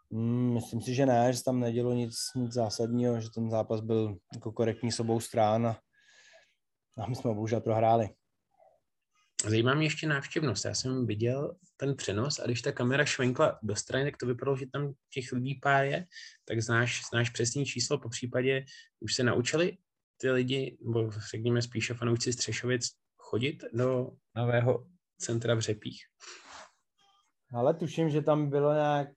Mm, 0.09 0.53
myslím 0.53 0.81
si, 0.81 0.95
že 0.95 1.05
ne, 1.05 1.33
že 1.33 1.43
tam 1.43 1.59
nedělo 1.59 1.93
nic, 1.93 2.17
nic 2.35 2.53
zásadního, 2.53 3.21
že 3.21 3.29
ten 3.29 3.49
zápas 3.49 3.81
byl 3.81 4.17
jako 4.33 4.51
korektní 4.51 4.91
s 4.91 4.99
obou 4.99 5.19
strán 5.19 5.67
a, 5.67 5.79
a 6.97 7.07
my 7.07 7.15
jsme 7.15 7.33
bohužel 7.33 7.61
prohráli. 7.61 8.09
Zajímá 9.45 9.73
mě 9.73 9.85
ještě 9.85 10.07
návštěvnost. 10.07 10.65
Já 10.65 10.73
jsem 10.73 11.05
viděl 11.05 11.55
ten 11.77 11.95
přenos 11.95 12.39
a 12.39 12.45
když 12.45 12.61
ta 12.61 12.71
kamera 12.71 13.05
švenkla 13.05 13.59
do 13.63 13.75
strany, 13.75 14.05
tak 14.05 14.17
to 14.17 14.25
vypadalo, 14.25 14.57
že 14.57 14.65
tam 14.73 14.93
těch 15.13 15.31
lidí 15.31 15.55
pár 15.55 15.85
je, 15.85 16.05
tak 16.45 16.61
znáš, 16.61 17.01
znáš 17.09 17.29
přesný 17.29 17.65
číslo, 17.65 17.99
po 17.99 18.09
případě 18.09 18.65
už 18.99 19.15
se 19.15 19.23
naučili 19.23 19.77
ty 20.17 20.31
lidi, 20.31 20.77
nebo 20.81 21.11
řekněme 21.31 21.61
spíše 21.61 21.93
fanoušci 21.93 22.33
Střešovic, 22.33 22.91
chodit 23.17 23.63
do 23.73 24.09
nového 24.35 24.87
centra 25.17 25.55
v 25.55 25.59
Řepích. 25.59 25.99
Ale 27.53 27.73
tuším, 27.73 28.09
že 28.09 28.21
tam 28.21 28.49
bylo 28.49 28.73
nějak 28.73 29.07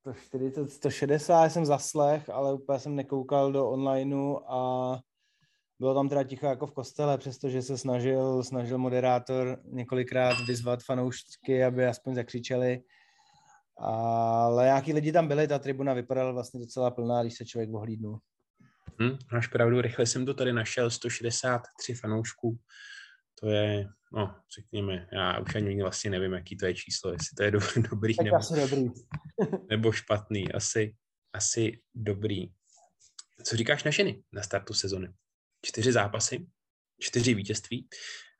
140, 0.00 0.70
160 0.70 1.48
jsem 1.48 1.64
zaslech, 1.64 2.28
ale 2.28 2.54
úplně 2.54 2.78
jsem 2.78 2.96
nekoukal 2.96 3.52
do 3.52 3.70
onlineu 3.70 4.36
a 4.46 5.00
bylo 5.84 5.94
tam 5.94 6.08
teda 6.08 6.24
ticho 6.24 6.46
jako 6.46 6.66
v 6.66 6.72
kostele, 6.72 7.18
přestože 7.18 7.62
se 7.62 7.78
snažil, 7.78 8.42
snažil 8.42 8.78
moderátor 8.78 9.58
několikrát 9.64 10.36
vyzvat 10.46 10.82
fanoušky, 10.82 11.64
aby 11.64 11.86
aspoň 11.86 12.14
zakřičeli. 12.14 12.82
Ale 13.78 14.64
nějaký 14.64 14.92
lidi 14.92 15.12
tam 15.12 15.28
byli, 15.28 15.48
ta 15.48 15.58
tribuna 15.58 15.94
vypadala 15.94 16.32
vlastně 16.32 16.60
docela 16.60 16.90
plná, 16.90 17.22
když 17.22 17.34
se 17.34 17.44
člověk 17.44 17.70
ohlídnul. 17.74 18.18
Hmm, 19.00 19.18
máš 19.32 19.46
pravdu, 19.46 19.80
rychle 19.80 20.06
jsem 20.06 20.26
to 20.26 20.34
tady 20.34 20.52
našel, 20.52 20.90
163 20.90 21.94
fanoušků. 21.94 22.58
To 23.40 23.48
je, 23.48 23.88
no, 24.12 24.34
řekněme, 24.58 25.08
já 25.12 25.38
už 25.38 25.54
ani 25.54 25.82
vlastně 25.82 26.10
nevím, 26.10 26.32
jaký 26.32 26.56
to 26.56 26.66
je 26.66 26.74
číslo, 26.74 27.12
jestli 27.12 27.34
to 27.36 27.42
je 27.42 27.50
do, 27.50 27.60
dobrý, 27.90 28.16
tak 28.16 28.24
nebo, 28.24 28.36
asi 28.36 28.60
dobrý. 28.60 28.88
nebo 29.70 29.92
špatný, 29.92 30.52
asi, 30.52 30.94
asi 31.32 31.80
dobrý. 31.94 32.52
Co 33.44 33.56
říkáš 33.56 33.84
na 33.84 33.90
ženy 33.90 34.22
na 34.32 34.42
startu 34.42 34.74
sezony? 34.74 35.08
Čtyři 35.64 35.92
zápasy, 35.92 36.46
čtyři 37.00 37.34
vítězství, 37.34 37.88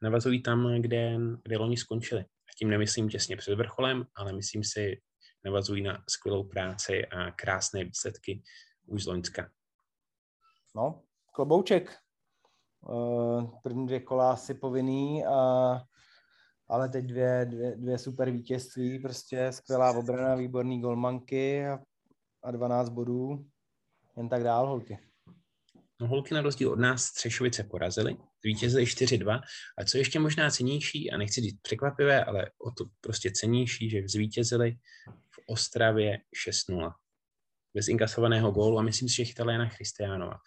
navazují 0.03 0.43
tam, 0.43 0.81
kde, 0.81 1.19
kde 1.43 1.59
loni 1.59 1.77
skončili. 1.77 2.21
A 2.23 2.53
tím 2.59 2.71
nemyslím 2.71 3.09
těsně 3.09 3.37
před 3.37 3.55
vrcholem, 3.55 4.07
ale 4.15 4.33
myslím 4.33 4.65
si, 4.65 5.01
navazují 5.45 5.83
na 5.83 6.05
skvělou 6.09 6.45
práci 6.45 7.07
a 7.07 7.31
krásné 7.31 7.85
výsledky 7.85 8.43
už 8.87 9.05
z 9.05 9.07
Loňska. 9.07 9.51
No, 10.77 11.03
klobouček. 11.33 11.97
Eh, 12.91 13.47
první 13.63 13.87
dvě 13.87 14.01
kola 14.01 14.33
asi 14.33 14.55
povinný, 14.55 15.25
a, 15.27 15.81
ale 16.69 16.89
teď 16.89 17.05
dvě, 17.05 17.47
dvě, 17.51 17.77
dvě 17.77 17.99
super 17.99 18.31
vítězství, 18.31 18.99
prostě 18.99 19.53
skvělá 19.53 19.93
obrana, 19.93 20.35
výborný 20.35 20.81
golmanky 20.81 21.67
a, 21.67 21.79
a 22.43 22.51
12 22.51 22.89
bodů. 22.89 23.47
Jen 24.17 24.29
tak 24.29 24.43
dál, 24.43 24.67
holky. 24.67 25.14
No, 26.01 26.07
holky 26.07 26.35
na 26.35 26.41
rozdíl 26.41 26.71
od 26.71 26.79
nás 26.79 27.05
Střešovice 27.05 27.65
porazili, 27.65 28.17
vítězili 28.45 28.85
4-2 28.85 29.41
a 29.79 29.85
co 29.85 29.99
ještě 29.99 30.19
možná 30.19 30.51
cenější, 30.51 31.11
a 31.11 31.17
nechci 31.17 31.41
říct 31.41 31.61
překvapivé, 31.63 32.25
ale 32.25 32.51
o 32.59 32.71
to 32.71 32.85
prostě 33.01 33.31
cenější, 33.31 33.91
že 33.91 34.09
zvítězili 34.09 34.77
v 35.31 35.39
Ostravě 35.47 36.19
6-0 36.49 36.95
bez 37.75 37.89
inkasovaného 37.89 38.51
gólu 38.51 38.79
a 38.79 38.83
myslím 38.83 39.09
si, 39.09 39.17
že 39.17 39.25
chytala 39.25 39.53
Jana 39.53 39.69
Christianova 39.69 40.39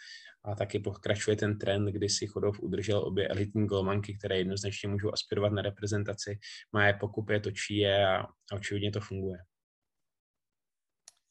a 0.45 0.55
taky 0.55 0.79
pokračuje 0.79 1.35
ten 1.35 1.59
trend, 1.59 1.85
kdy 1.85 2.09
si 2.09 2.27
Chodov 2.27 2.59
udržel 2.59 2.99
obě 2.99 3.27
elitní 3.27 3.67
golmanky, 3.67 4.17
které 4.17 4.37
jednoznačně 4.37 4.89
můžou 4.89 5.13
aspirovat 5.13 5.51
na 5.51 5.61
reprezentaci, 5.61 6.39
má 6.73 6.87
je 6.87 6.93
pokupě, 6.93 7.39
točí 7.39 7.77
je 7.77 8.07
a, 8.07 8.17
a 8.21 8.55
očividně 8.55 8.91
to 8.91 8.99
funguje. 8.99 9.37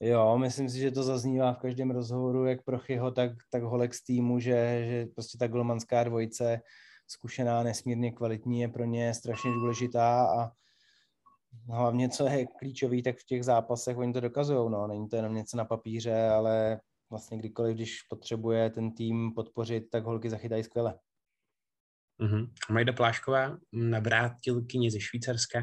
Jo, 0.01 0.39
myslím 0.39 0.69
si, 0.69 0.79
že 0.79 0.91
to 0.91 1.03
zaznívá 1.03 1.53
v 1.53 1.59
každém 1.59 1.91
rozhovoru, 1.91 2.45
jak 2.45 2.65
Prochyho, 2.65 3.11
tak, 3.11 3.31
tak 3.51 3.63
Holek 3.63 3.95
z 3.95 4.05
týmu, 4.05 4.41
že, 4.41 4.85
že 4.89 5.07
prostě 5.15 5.39
ta 5.39 5.47
golmanská 5.47 6.05
dvojice, 6.05 6.61
zkušená, 7.09 7.63
nesmírně 7.63 8.13
kvalitní, 8.13 8.61
je 8.61 8.69
pro 8.69 8.85
ně 8.85 9.15
strašně 9.15 9.51
důležitá 9.51 10.27
a 10.27 10.51
hlavně, 11.69 12.09
co 12.09 12.27
je 12.27 12.47
klíčový, 12.59 13.03
tak 13.03 13.17
v 13.17 13.27
těch 13.27 13.45
zápasech 13.45 13.97
oni 13.97 14.13
to 14.13 14.21
dokazují. 14.21 14.71
No. 14.71 14.87
Není 14.87 15.09
to 15.09 15.17
jenom 15.17 15.35
něco 15.35 15.57
na 15.57 15.65
papíře, 15.65 16.29
ale 16.29 16.81
vlastně 17.11 17.39
kdykoliv, 17.39 17.75
když 17.75 18.03
potřebuje 18.03 18.71
ten 18.71 18.93
tým 18.93 19.33
podpořit, 19.35 19.91
tak 19.91 20.05
holky 20.05 20.31
zachytají 20.31 20.65
skvěle. 20.65 20.99
Mm-hmm. 22.21 22.51
Majda 22.71 22.93
Plášková, 22.93 23.59
navrátilkyně 23.73 24.91
ze 24.91 25.01
Švýcarska, 25.01 25.61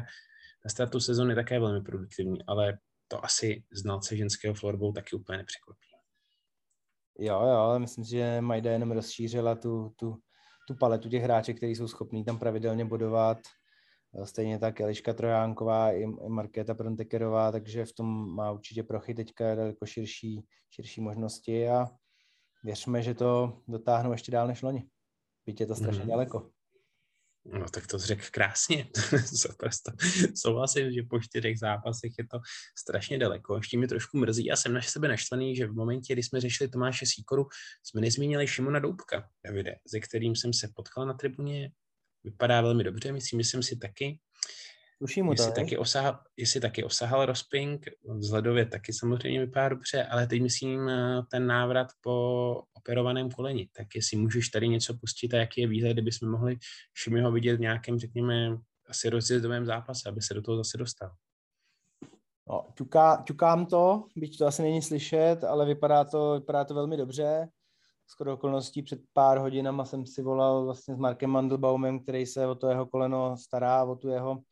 na 0.64 0.70
startu 0.70 1.00
sezóny 1.00 1.34
také 1.34 1.60
velmi 1.60 1.80
produktivní, 1.80 2.38
ale 2.46 2.78
to 3.08 3.24
asi 3.24 3.64
znalce 3.72 4.16
ženského 4.16 4.54
florbalu 4.54 4.92
taky 4.92 5.16
úplně 5.16 5.38
nepřekvapí. 5.38 5.88
Jo, 7.18 7.42
jo, 7.42 7.78
myslím 7.78 8.04
si, 8.04 8.10
že 8.10 8.40
Majda 8.40 8.72
jenom 8.72 8.92
rozšířila 8.92 9.54
tu, 9.54 9.92
tu, 9.96 10.16
tu 10.68 10.74
paletu 10.80 11.08
těch 11.08 11.22
hráček, 11.22 11.56
kteří 11.56 11.76
jsou 11.76 11.88
schopní 11.88 12.24
tam 12.24 12.38
pravidelně 12.38 12.84
bodovat. 12.84 13.38
Stejně 14.24 14.58
tak 14.58 14.80
Eliška 14.80 15.12
Trojánková 15.12 15.92
i 15.92 16.06
Markéta 16.28 16.74
Prontekerová, 16.74 17.52
takže 17.52 17.84
v 17.84 17.92
tom 17.92 18.34
má 18.34 18.52
určitě 18.52 18.82
prochy 18.82 19.14
teďka 19.14 19.54
daleko 19.54 19.86
širší, 19.86 20.46
širší 20.70 21.00
možnosti 21.00 21.68
a 21.68 21.86
věřme, 22.64 23.02
že 23.02 23.14
to 23.14 23.62
dotáhnou 23.68 24.12
ještě 24.12 24.32
dál 24.32 24.46
než 24.46 24.62
loni. 24.62 24.88
Byť 25.46 25.60
je 25.60 25.66
to 25.66 25.74
strašně 25.74 26.04
mm-hmm. 26.04 26.08
daleko. 26.08 26.50
No 27.46 27.66
tak 27.70 27.86
to 27.86 27.98
řekl 27.98 28.24
krásně. 28.30 28.86
Souhlasím, 30.34 30.92
že 30.92 31.02
po 31.10 31.20
čtyřech 31.20 31.58
zápasech 31.58 32.12
je 32.18 32.26
to 32.26 32.38
strašně 32.78 33.18
daleko. 33.18 33.56
Ještě 33.56 33.78
mi 33.78 33.88
trošku 33.88 34.18
mrzí. 34.18 34.44
Já 34.44 34.56
jsem 34.56 34.72
na 34.72 34.82
sebe 34.82 35.08
naštvaný, 35.08 35.56
že 35.56 35.66
v 35.66 35.72
momentě, 35.72 36.12
kdy 36.12 36.22
jsme 36.22 36.40
řešili 36.40 36.70
Tomáše 36.70 37.06
Síkoru, 37.06 37.46
jsme 37.82 38.00
nezmínili 38.00 38.46
Šimona 38.46 38.78
Doubka, 38.78 39.28
Davide, 39.46 39.76
se 39.86 40.00
kterým 40.00 40.36
jsem 40.36 40.52
se 40.52 40.68
potkal 40.76 41.06
na 41.06 41.14
tribuně. 41.14 41.70
Vypadá 42.24 42.60
velmi 42.60 42.84
dobře, 42.84 43.12
myslím, 43.12 43.40
že 43.40 43.48
jsem 43.48 43.62
si 43.62 43.76
taky. 43.76 44.18
Tuším 45.04 45.30
jestli, 45.30 45.46
to, 45.46 45.52
taky 45.52 45.78
osahal, 45.78 46.18
jestli 46.36 46.60
taky 46.60 46.84
osahal 46.84 47.26
Rosping, 47.26 47.88
vzhledově 48.08 48.66
taky 48.66 48.92
samozřejmě 48.92 49.40
vypadá 49.40 49.68
dobře, 49.68 50.04
ale 50.04 50.26
teď 50.26 50.42
myslím 50.42 50.88
eh, 50.88 51.22
ten 51.30 51.46
návrat 51.46 51.88
po 52.00 52.62
operovaném 52.72 53.30
koleni. 53.30 53.68
Tak 53.76 53.86
jestli 53.94 54.16
můžeš 54.16 54.48
tady 54.48 54.68
něco 54.68 54.94
pustit 54.94 55.34
a 55.34 55.36
jaký 55.36 55.60
je 55.60 55.68
výhled, 55.68 55.92
kdybychom 55.92 56.30
mohli 56.30 56.56
Šimiho 56.94 57.32
vidět 57.32 57.56
v 57.56 57.60
nějakém, 57.60 57.98
řekněme, 57.98 58.58
asi 58.88 59.08
rozjezdovém 59.08 59.66
zápase, 59.66 60.08
aby 60.08 60.22
se 60.22 60.34
do 60.34 60.42
toho 60.42 60.56
zase 60.56 60.78
dostal. 60.78 61.10
No, 62.48 62.66
ťuká, 62.74 63.22
ťukám 63.26 63.66
to, 63.66 64.04
byť 64.16 64.38
to 64.38 64.46
asi 64.46 64.62
není 64.62 64.82
slyšet, 64.82 65.44
ale 65.44 65.66
vypadá 65.66 66.04
to, 66.04 66.34
vypadá 66.34 66.64
to 66.64 66.74
velmi 66.74 66.96
dobře. 66.96 67.48
Skoro 68.06 68.34
okolností 68.34 68.82
před 68.82 69.00
pár 69.12 69.38
hodinama 69.38 69.84
jsem 69.84 70.06
si 70.06 70.22
volal 70.22 70.64
vlastně 70.64 70.94
s 70.94 70.98
Markem 70.98 71.30
Mandelbaumem, 71.30 72.00
který 72.00 72.26
se 72.26 72.46
o 72.46 72.54
to 72.54 72.68
jeho 72.68 72.86
koleno 72.86 73.36
stará, 73.36 73.84
o 73.84 73.96
tu 73.96 74.08
jeho 74.08 74.42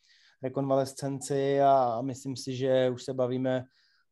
rekonvalescenci 0.43 1.61
a 1.61 2.03
myslím 2.03 2.37
si, 2.37 2.57
že 2.57 2.91
už 2.91 3.03
se 3.03 3.15
bavíme 3.15 3.65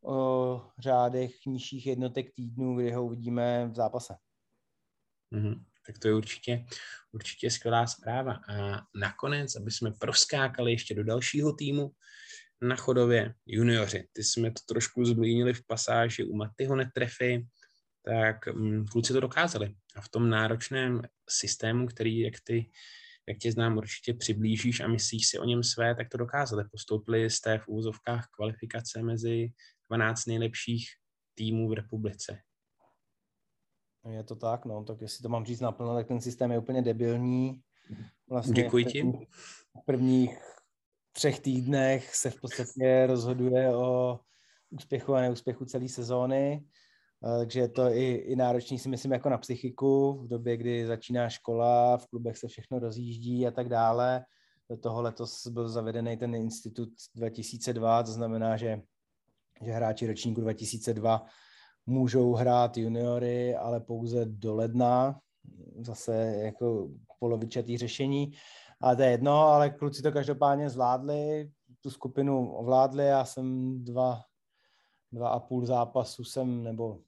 o 0.05 0.61
řádech 0.79 1.33
nižších 1.47 1.87
jednotek 1.87 2.35
týdnů, 2.35 2.77
kdy 2.77 2.93
ho 2.93 3.05
uvidíme 3.05 3.69
v 3.69 3.75
zápase. 3.75 4.15
Mm-hmm. 5.35 5.65
Tak 5.87 5.99
to 5.99 6.09
je 6.09 6.15
určitě, 6.15 6.65
určitě 7.13 7.51
skvělá 7.51 7.87
zpráva. 7.87 8.33
A 8.33 8.83
nakonec, 8.95 9.57
aby 9.57 9.71
jsme 9.71 9.93
proskákali 10.01 10.73
ještě 10.73 10.95
do 10.95 11.05
dalšího 11.05 11.53
týmu, 11.53 11.91
na 12.63 12.77
chodově 12.77 13.35
junioři. 13.47 14.09
Ty 14.13 14.25
jsme 14.25 14.51
to 14.51 14.61
trošku 14.69 15.05
zblínili 15.05 15.53
v 15.53 15.67
pasáži 15.67 16.25
u 16.25 16.37
Matyho 16.37 16.77
netrefy, 16.77 17.47
tak 18.03 18.37
um, 18.55 18.87
kluci 18.87 19.13
to 19.13 19.21
dokázali. 19.21 19.75
A 19.97 20.01
v 20.01 20.09
tom 20.09 20.31
náročném 20.31 21.03
systému, 21.31 21.87
který, 21.87 22.19
jak 22.19 22.35
ty 22.45 22.71
jak 23.31 23.39
tě 23.39 23.53
znám, 23.53 23.77
určitě 23.77 24.15
přiblížíš 24.15 24.81
a 24.81 24.89
myslíš 24.89 25.27
si 25.27 25.39
o 25.39 25.45
něm 25.45 25.63
své, 25.63 25.95
tak 25.95 26.09
to 26.09 26.19
dokázali. 26.19 26.65
Postoupili 26.71 27.29
té 27.45 27.59
v 27.59 27.69
úvozovkách 27.69 28.29
kvalifikace 28.37 29.03
mezi 29.03 29.53
12 29.89 30.27
nejlepších 30.27 30.89
týmů 31.35 31.69
v 31.69 31.73
republice. 31.73 32.39
Je 34.11 34.25
to 34.25 34.37
tak, 34.37 34.65
no, 34.65 34.85
tak 34.85 35.01
jestli 35.01 35.23
to 35.23 35.29
mám 35.29 35.45
říct 35.45 35.61
naplno, 35.61 35.95
tak 35.95 36.09
ten 36.09 36.21
systém 36.21 36.51
je 36.53 36.59
úplně 36.59 36.83
debilní. 36.83 37.61
Vlastně 38.29 38.63
Děkuji 38.63 38.85
ti. 38.85 39.03
V 39.83 39.85
prvních 39.87 40.39
třech 41.13 41.41
týdnech 41.41 42.15
se 42.15 42.31
v 42.31 42.41
podstatě 42.41 43.07
rozhoduje 43.07 43.77
o 43.77 44.21
úspěchu 44.71 45.15
a 45.15 45.21
neúspěchu 45.21 45.65
celé 45.65 45.89
sezóny. 45.89 46.65
Eh, 47.25 47.39
takže 47.39 47.61
je 47.61 47.69
to 47.69 47.83
i, 47.83 48.13
i 48.15 48.37
náročný 48.37 48.79
si 48.79 48.89
myslím 48.89 49.13
jako 49.13 49.29
na 49.29 49.39
psychiku 49.39 50.13
v 50.13 50.29
době, 50.29 50.57
kdy 50.57 50.87
začíná 50.87 51.29
škola, 51.29 51.97
v 51.97 52.07
klubech 52.07 52.39
se 52.39 52.49
všechno 52.49 52.79
rozjíždí 52.79 53.47
a 53.47 53.51
tak 53.51 53.69
dále. 53.69 54.25
Do 54.71 54.77
toho 54.77 55.03
letos 55.03 55.47
byl 55.47 55.69
zavedený 55.69 56.17
ten 56.17 56.35
institut 56.35 56.89
2002, 57.15 58.03
to 58.03 58.13
znamená, 58.13 58.57
že, 58.57 58.83
že 59.65 59.73
hráči 59.73 60.07
ročníku 60.07 60.41
2002 60.41 61.27
můžou 61.87 62.35
hrát 62.35 62.77
juniory, 62.77 63.57
ale 63.57 63.81
pouze 63.81 64.25
do 64.25 64.55
ledna, 64.55 65.21
zase 65.81 66.15
jako 66.45 66.89
polovičatý 67.19 67.79
řešení. 67.79 68.33
A 68.81 68.95
to 68.95 69.03
je 69.03 69.11
jedno, 69.11 69.33
ale 69.33 69.71
kluci 69.71 70.03
to 70.03 70.13
každopádně 70.13 70.71
zvládli, 70.71 71.51
tu 71.81 71.91
skupinu 71.91 72.53
ovládli, 72.53 73.07
já 73.07 73.25
jsem 73.25 73.77
dva, 73.85 74.23
dva 75.13 75.29
a 75.29 75.41
půl 75.41 75.67
zápasu 75.67 76.25
jsem, 76.25 76.63
nebo 76.63 76.99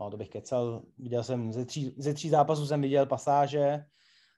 no, 0.00 0.10
to 0.10 0.16
bych 0.16 0.28
kecal, 0.28 0.82
viděl 0.98 1.24
jsem, 1.24 1.52
ze 1.52 1.64
tří, 1.64 1.94
ze 1.98 2.14
tří 2.14 2.28
zápasů 2.28 2.66
jsem 2.66 2.82
viděl 2.82 3.06
pasáže 3.06 3.84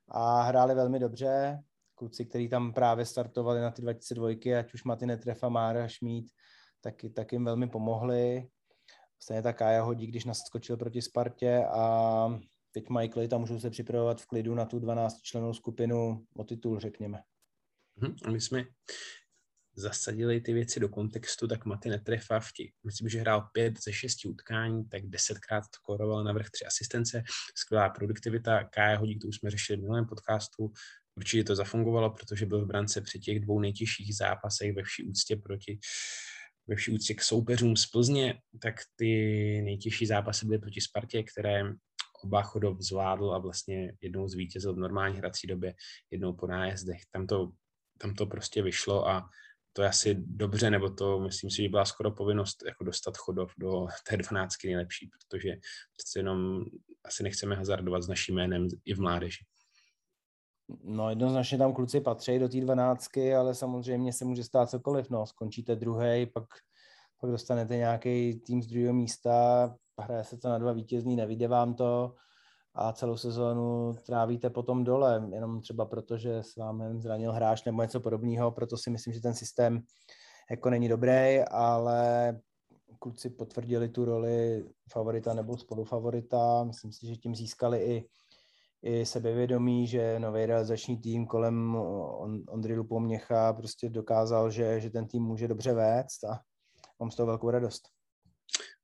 a 0.09 0.43
hráli 0.43 0.75
velmi 0.75 0.99
dobře. 0.99 1.59
Kluci, 1.95 2.27
kteří 2.27 2.49
tam 2.49 2.73
právě 2.73 3.07
startovali 3.07 3.61
na 3.61 3.71
ty 3.71 3.83
22, 3.83 4.59
ať 4.59 4.75
už 4.75 4.85
Maty 4.85 5.07
Netrefa, 5.07 5.49
Mára, 5.49 5.89
Šmít, 5.89 6.31
tak, 6.81 6.95
tak 7.15 7.33
jim 7.33 7.45
velmi 7.45 7.69
pomohli. 7.69 8.49
Stejně 9.23 9.43
tak 9.43 9.59
Kája 9.59 9.83
hodí, 9.83 10.07
když 10.07 10.25
naskočil 10.25 10.77
proti 10.77 11.03
Spartě 11.03 11.65
a 11.65 12.41
teď 12.73 12.89
mají 12.89 13.09
klid 13.09 13.33
a 13.33 13.39
můžou 13.39 13.59
se 13.59 13.71
připravovat 13.71 14.21
v 14.21 14.27
klidu 14.27 14.55
na 14.55 14.65
tu 14.65 14.79
12 14.79 15.21
členou 15.23 15.55
skupinu 15.55 16.25
o 16.37 16.45
titul, 16.45 16.81
řekněme. 16.81 17.23
Hmm, 17.97 18.15
a 18.25 18.31
my 18.31 18.41
jsme 18.41 18.65
zasadili 19.81 20.41
ty 20.41 20.53
věci 20.53 20.81
do 20.81 20.89
kontextu, 20.89 21.49
tak 21.49 21.65
Maty 21.65 21.89
netrefa 21.89 22.41
v 22.41 22.53
těch, 22.53 22.71
myslím, 22.87 23.09
že 23.09 23.21
hrál 23.21 23.49
pět 23.53 23.83
ze 23.85 23.93
šesti 23.93 24.29
utkání, 24.29 24.85
tak 24.89 25.07
desetkrát 25.07 25.65
koroval 25.83 26.25
na 26.25 26.33
vrch 26.33 26.51
tři 26.51 26.65
asistence, 26.65 27.23
skvělá 27.55 27.89
produktivita, 27.89 28.65
Kája 28.65 28.99
Hodík, 28.99 29.23
to 29.23 29.29
už 29.29 29.37
jsme 29.37 29.51
řešili 29.51 29.77
v 29.77 29.81
minulém 29.81 30.07
podcastu, 30.07 30.73
určitě 31.17 31.45
to 31.45 31.57
zafungovalo, 31.57 32.11
protože 32.11 32.47
byl 32.47 32.65
v 32.65 32.69
brance 32.69 33.01
při 33.01 33.19
těch 33.19 33.41
dvou 33.41 33.61
nejtěžších 33.61 34.17
zápasech 34.17 34.73
ve 34.77 34.83
vší 34.83 35.05
úctě 35.05 35.37
proti 35.37 35.79
ve 36.71 36.77
vší 36.77 36.91
úctě 36.93 37.15
k 37.15 37.23
soupeřům 37.23 37.77
z 37.77 37.87
Plzně, 37.87 38.35
tak 38.63 38.75
ty 38.97 39.13
nejtěžší 39.65 40.07
zápasy 40.07 40.47
byly 40.47 40.59
proti 40.59 40.81
Spartě, 40.81 41.23
které 41.23 41.65
oba 42.25 42.43
chodov 42.43 42.81
zvládl 42.81 43.35
a 43.35 43.39
vlastně 43.39 43.93
jednou 44.01 44.29
zvítězil 44.29 44.75
v 44.75 44.79
normální 44.79 45.17
hrací 45.17 45.47
době, 45.47 45.75
jednou 46.11 46.33
po 46.33 46.47
nájezdech. 46.47 47.01
Tam 47.11 47.27
to, 47.27 47.51
tam 47.99 48.15
to 48.15 48.27
prostě 48.27 48.63
vyšlo 48.63 49.09
a 49.09 49.29
to 49.73 49.83
je 49.83 49.89
asi 49.89 50.15
dobře, 50.19 50.71
nebo 50.71 50.91
to 50.91 51.21
myslím 51.21 51.51
si, 51.51 51.63
že 51.63 51.69
byla 51.69 51.85
skoro 51.85 52.11
povinnost 52.11 52.63
jako 52.67 52.85
dostat 52.85 53.17
chodov 53.17 53.53
do 53.59 53.87
té 54.09 54.17
dvanáctky 54.17 54.67
nejlepší, 54.67 55.07
protože 55.07 55.57
přece 55.97 56.19
jenom 56.19 56.65
asi 57.05 57.23
nechceme 57.23 57.57
hazardovat 57.57 58.03
s 58.03 58.09
naším 58.09 58.35
jménem 58.35 58.69
i 58.85 58.95
v 58.95 59.01
mládeži. 59.01 59.45
No 60.85 61.11
jednoznačně 61.11 61.59
tam 61.59 61.75
kluci 61.75 62.01
patří 62.01 62.39
do 62.39 62.49
té 62.49 62.61
dvanáctky, 62.61 63.35
ale 63.35 63.55
samozřejmě 63.55 64.13
se 64.13 64.25
může 64.25 64.45
stát 64.45 64.71
cokoliv. 64.71 65.11
No, 65.11 65.27
skončíte 65.27 65.77
druhý, 65.77 66.27
pak, 66.27 66.45
pak 67.21 67.31
dostanete 67.31 67.77
nějaký 67.77 68.41
tým 68.41 68.63
z 68.63 68.67
druhého 68.67 68.95
místa, 68.95 69.77
hraje 70.01 70.25
se 70.25 70.39
to 70.39 70.49
na 70.49 70.59
dva 70.59 70.73
vítězný, 70.73 71.17
nevíde 71.17 71.49
vám 71.49 71.75
to 71.75 72.15
a 72.75 72.93
celou 72.93 73.17
sezónu 73.17 73.97
trávíte 74.07 74.51
potom 74.51 74.85
dole, 74.85 75.29
jenom 75.33 75.61
třeba 75.61 75.85
proto, 75.85 76.19
že 76.19 76.37
s 76.37 76.57
vámi 76.57 76.85
zranil 77.01 77.33
hráč 77.33 77.65
nebo 77.65 77.83
něco 77.83 78.01
podobného, 78.01 78.51
proto 78.51 78.77
si 78.77 78.91
myslím, 78.91 79.15
že 79.15 79.21
ten 79.21 79.35
systém 79.35 79.83
jako 80.51 80.71
není 80.71 80.89
dobrý, 80.89 81.41
ale 81.51 82.41
kluci 82.99 83.31
potvrdili 83.31 83.89
tu 83.89 84.05
roli 84.05 84.65
favorita 84.93 85.35
nebo 85.35 85.59
spolufavorita. 85.59 86.65
Myslím 86.65 86.93
si, 86.93 87.07
že 87.07 87.17
tím 87.17 87.35
získali 87.35 87.79
i, 87.79 88.09
i 88.83 89.07
sebevědomí, 89.07 89.87
že 89.87 90.21
nový 90.21 90.47
realizační 90.47 90.97
tým 90.97 91.27
kolem 91.27 91.77
Ondry 92.49 92.75
Lupoměcha 92.75 93.53
prostě 93.53 93.89
dokázal, 93.89 94.51
že, 94.51 94.81
že 94.81 94.91
ten 94.91 95.07
tým 95.07 95.23
může 95.23 95.49
dobře 95.49 95.73
vést 95.73 96.25
a 96.25 96.41
mám 97.01 97.11
z 97.11 97.17
toho 97.17 97.27
velkou 97.27 97.51
radost. 97.51 97.83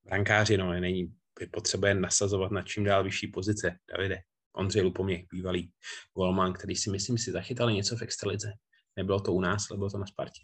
Brankáři, 0.05 0.57
no, 0.57 0.73
není 0.73 1.15
potřebuje 1.53 1.95
nasazovat 1.95 2.51
na 2.51 2.63
čím 2.63 2.85
dál 2.85 3.05
vyšší 3.05 3.27
pozice. 3.27 3.79
Davide, 3.93 4.19
Ondřej 4.57 4.83
Lupoměch, 4.83 5.25
bývalý 5.33 5.73
golman, 6.15 6.53
který 6.53 6.77
si 6.77 6.91
myslím 6.91 7.19
si 7.19 7.33
zachytal 7.33 7.71
něco 7.71 7.97
v 7.97 8.03
extralize. 8.03 8.53
Nebylo 8.97 9.21
to 9.21 9.33
u 9.33 9.41
nás, 9.41 9.71
ale 9.71 9.79
bylo 9.79 9.91
to 9.91 9.99
na 9.99 10.07
Spartě. 10.07 10.41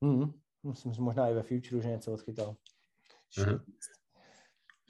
Mm, 0.00 0.32
myslím, 0.62 0.92
že 0.92 1.02
možná 1.02 1.28
i 1.28 1.34
ve 1.34 1.42
Future, 1.42 1.82
že 1.82 1.88
něco 1.88 2.12
odchytal. 2.12 2.56
Uh-huh. 3.38 3.60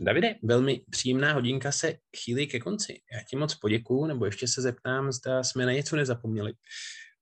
Davide, 0.00 0.34
velmi 0.42 0.84
příjemná 0.90 1.32
hodinka 1.32 1.72
se 1.72 1.94
chýlí 2.16 2.46
ke 2.46 2.60
konci. 2.60 3.00
Já 3.12 3.22
ti 3.30 3.36
moc 3.36 3.54
poděkuju, 3.54 4.06
nebo 4.06 4.24
ještě 4.24 4.48
se 4.48 4.62
zeptám, 4.62 5.12
zda 5.12 5.42
jsme 5.42 5.66
na 5.66 5.72
něco 5.72 5.96
nezapomněli. 5.96 6.52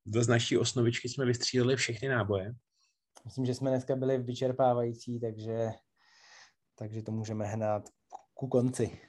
Zda 0.07 0.23
z 0.23 0.29
naší 0.29 0.59
osnovičky 0.59 1.09
jsme 1.09 1.25
vystříleli 1.25 1.77
všechny 1.77 2.09
náboje. 2.09 2.55
Myslím, 3.25 3.45
že 3.45 3.55
jsme 3.55 3.71
dneska 3.71 3.97
byli 3.97 4.19
vyčerpávající, 4.19 5.21
takže, 5.21 5.71
takže 6.79 7.03
to 7.03 7.13
můžeme 7.13 7.47
hnát 7.47 7.89
ku 8.35 8.49
konci. 8.49 9.01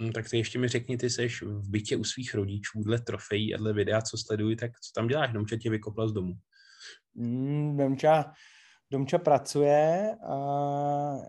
No, 0.00 0.12
tak 0.12 0.30
ty 0.30 0.38
ještě 0.38 0.58
mi 0.58 0.68
řekni, 0.68 0.96
ty 0.96 1.10
seš 1.10 1.42
v 1.42 1.70
bytě 1.70 1.96
u 1.96 2.04
svých 2.04 2.34
rodičů, 2.34 2.82
dle 2.82 3.00
trofejí 3.00 3.54
a 3.54 3.58
dle 3.58 3.72
videa, 3.72 4.02
co 4.02 4.18
sledují, 4.18 4.56
tak 4.56 4.70
co 4.80 4.92
tam 4.94 5.08
děláš? 5.08 5.32
Domča 5.32 5.56
tě 5.56 5.70
vykopla 5.70 6.08
z 6.08 6.12
domu. 6.12 6.34
Mm, 7.14 7.76
Domča, 7.76 8.32
Domča 8.90 9.18
pracuje 9.18 10.16
a 10.28 10.36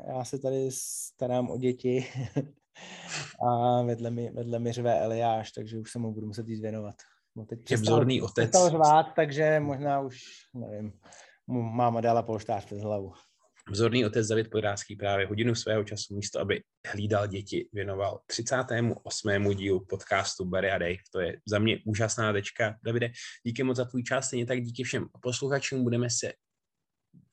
já 0.08 0.24
se 0.24 0.40
tady 0.40 0.70
starám 0.72 1.50
o 1.50 1.58
děti 1.58 2.06
a 3.50 3.82
vedle 3.82 4.12
mi, 4.12 4.32
vedle 4.32 4.60
mi 4.60 4.72
řve 4.72 5.00
Eliáš, 5.00 5.52
takže 5.52 5.80
už 5.80 5.92
se 5.92 6.00
mu 6.00 6.14
budu 6.14 6.28
muset 6.28 6.48
jít 6.48 6.62
věnovat. 6.62 6.96
No 7.36 7.46
teď 7.46 7.72
je 7.72 7.78
vzorný 7.78 8.22
otec. 8.22 8.52
řvát, 8.70 9.06
takže 9.16 9.60
možná 9.60 10.00
už, 10.02 10.24
nevím, 10.54 10.94
máma 11.48 12.02
dala 12.02 12.24
polštář 12.24 12.66
přes 12.66 12.82
hlavu. 12.82 13.14
Vzorný 13.72 14.06
otec 14.06 14.28
David 14.28 14.50
Podrázký 14.50 14.96
právě 14.96 15.28
hodinu 15.28 15.56
svého 15.56 15.84
času 15.84 16.16
místo, 16.16 16.40
aby 16.40 16.62
hlídal 16.88 17.28
děti, 17.28 17.70
věnoval 17.74 18.20
38. 18.26 19.54
dílu 19.56 19.86
podcastu 19.86 20.46
Barry 20.46 20.72
a 20.72 20.78
Dave. 20.78 20.96
To 21.12 21.20
je 21.20 21.38
za 21.48 21.60
mě 21.60 21.80
úžasná 21.86 22.34
tečka. 22.34 22.78
Davide, 22.84 23.12
díky 23.44 23.64
moc 23.64 23.78
za 23.78 23.86
tvůj 23.86 24.04
čas, 24.04 24.28
stejně 24.28 24.46
tak 24.46 24.62
díky 24.62 24.84
všem 24.84 25.06
posluchačům. 25.22 25.84
Budeme 25.84 26.10
se 26.10 26.34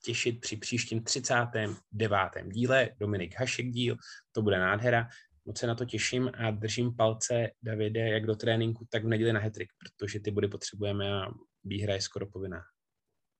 těšit 0.03 0.39
při 0.39 0.57
příštím 0.57 1.03
39. 1.03 2.19
díle. 2.45 2.89
Dominik 2.99 3.39
Hašek 3.39 3.65
díl, 3.65 3.97
to 4.31 4.41
bude 4.41 4.59
nádhera. 4.59 5.07
Moc 5.45 5.59
se 5.59 5.67
na 5.67 5.75
to 5.75 5.85
těším 5.85 6.31
a 6.33 6.51
držím 6.51 6.95
palce, 6.95 7.49
Davide, 7.61 7.99
jak 7.99 8.25
do 8.25 8.35
tréninku, 8.35 8.87
tak 8.89 9.03
v 9.03 9.07
neděli 9.07 9.33
na 9.33 9.39
hetrik, 9.39 9.69
protože 9.79 10.19
ty 10.19 10.31
body 10.31 10.47
potřebujeme 10.47 11.13
a 11.13 11.31
výhra 11.63 11.93
je 11.93 12.01
skoro 12.01 12.27
povinná. 12.27 12.61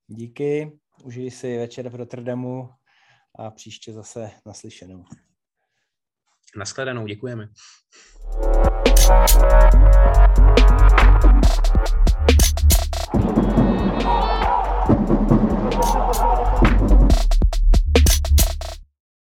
Díky, 0.07 0.71
užij 1.03 1.31
si 1.31 1.57
večer 1.57 1.89
v 1.89 1.95
Rotterdamu 1.95 2.69
a 3.35 3.51
příště 3.51 3.93
zase 3.93 4.31
naslyšenou. 4.45 5.05
Naschledanou, 6.57 7.07
děkujeme. 7.07 7.49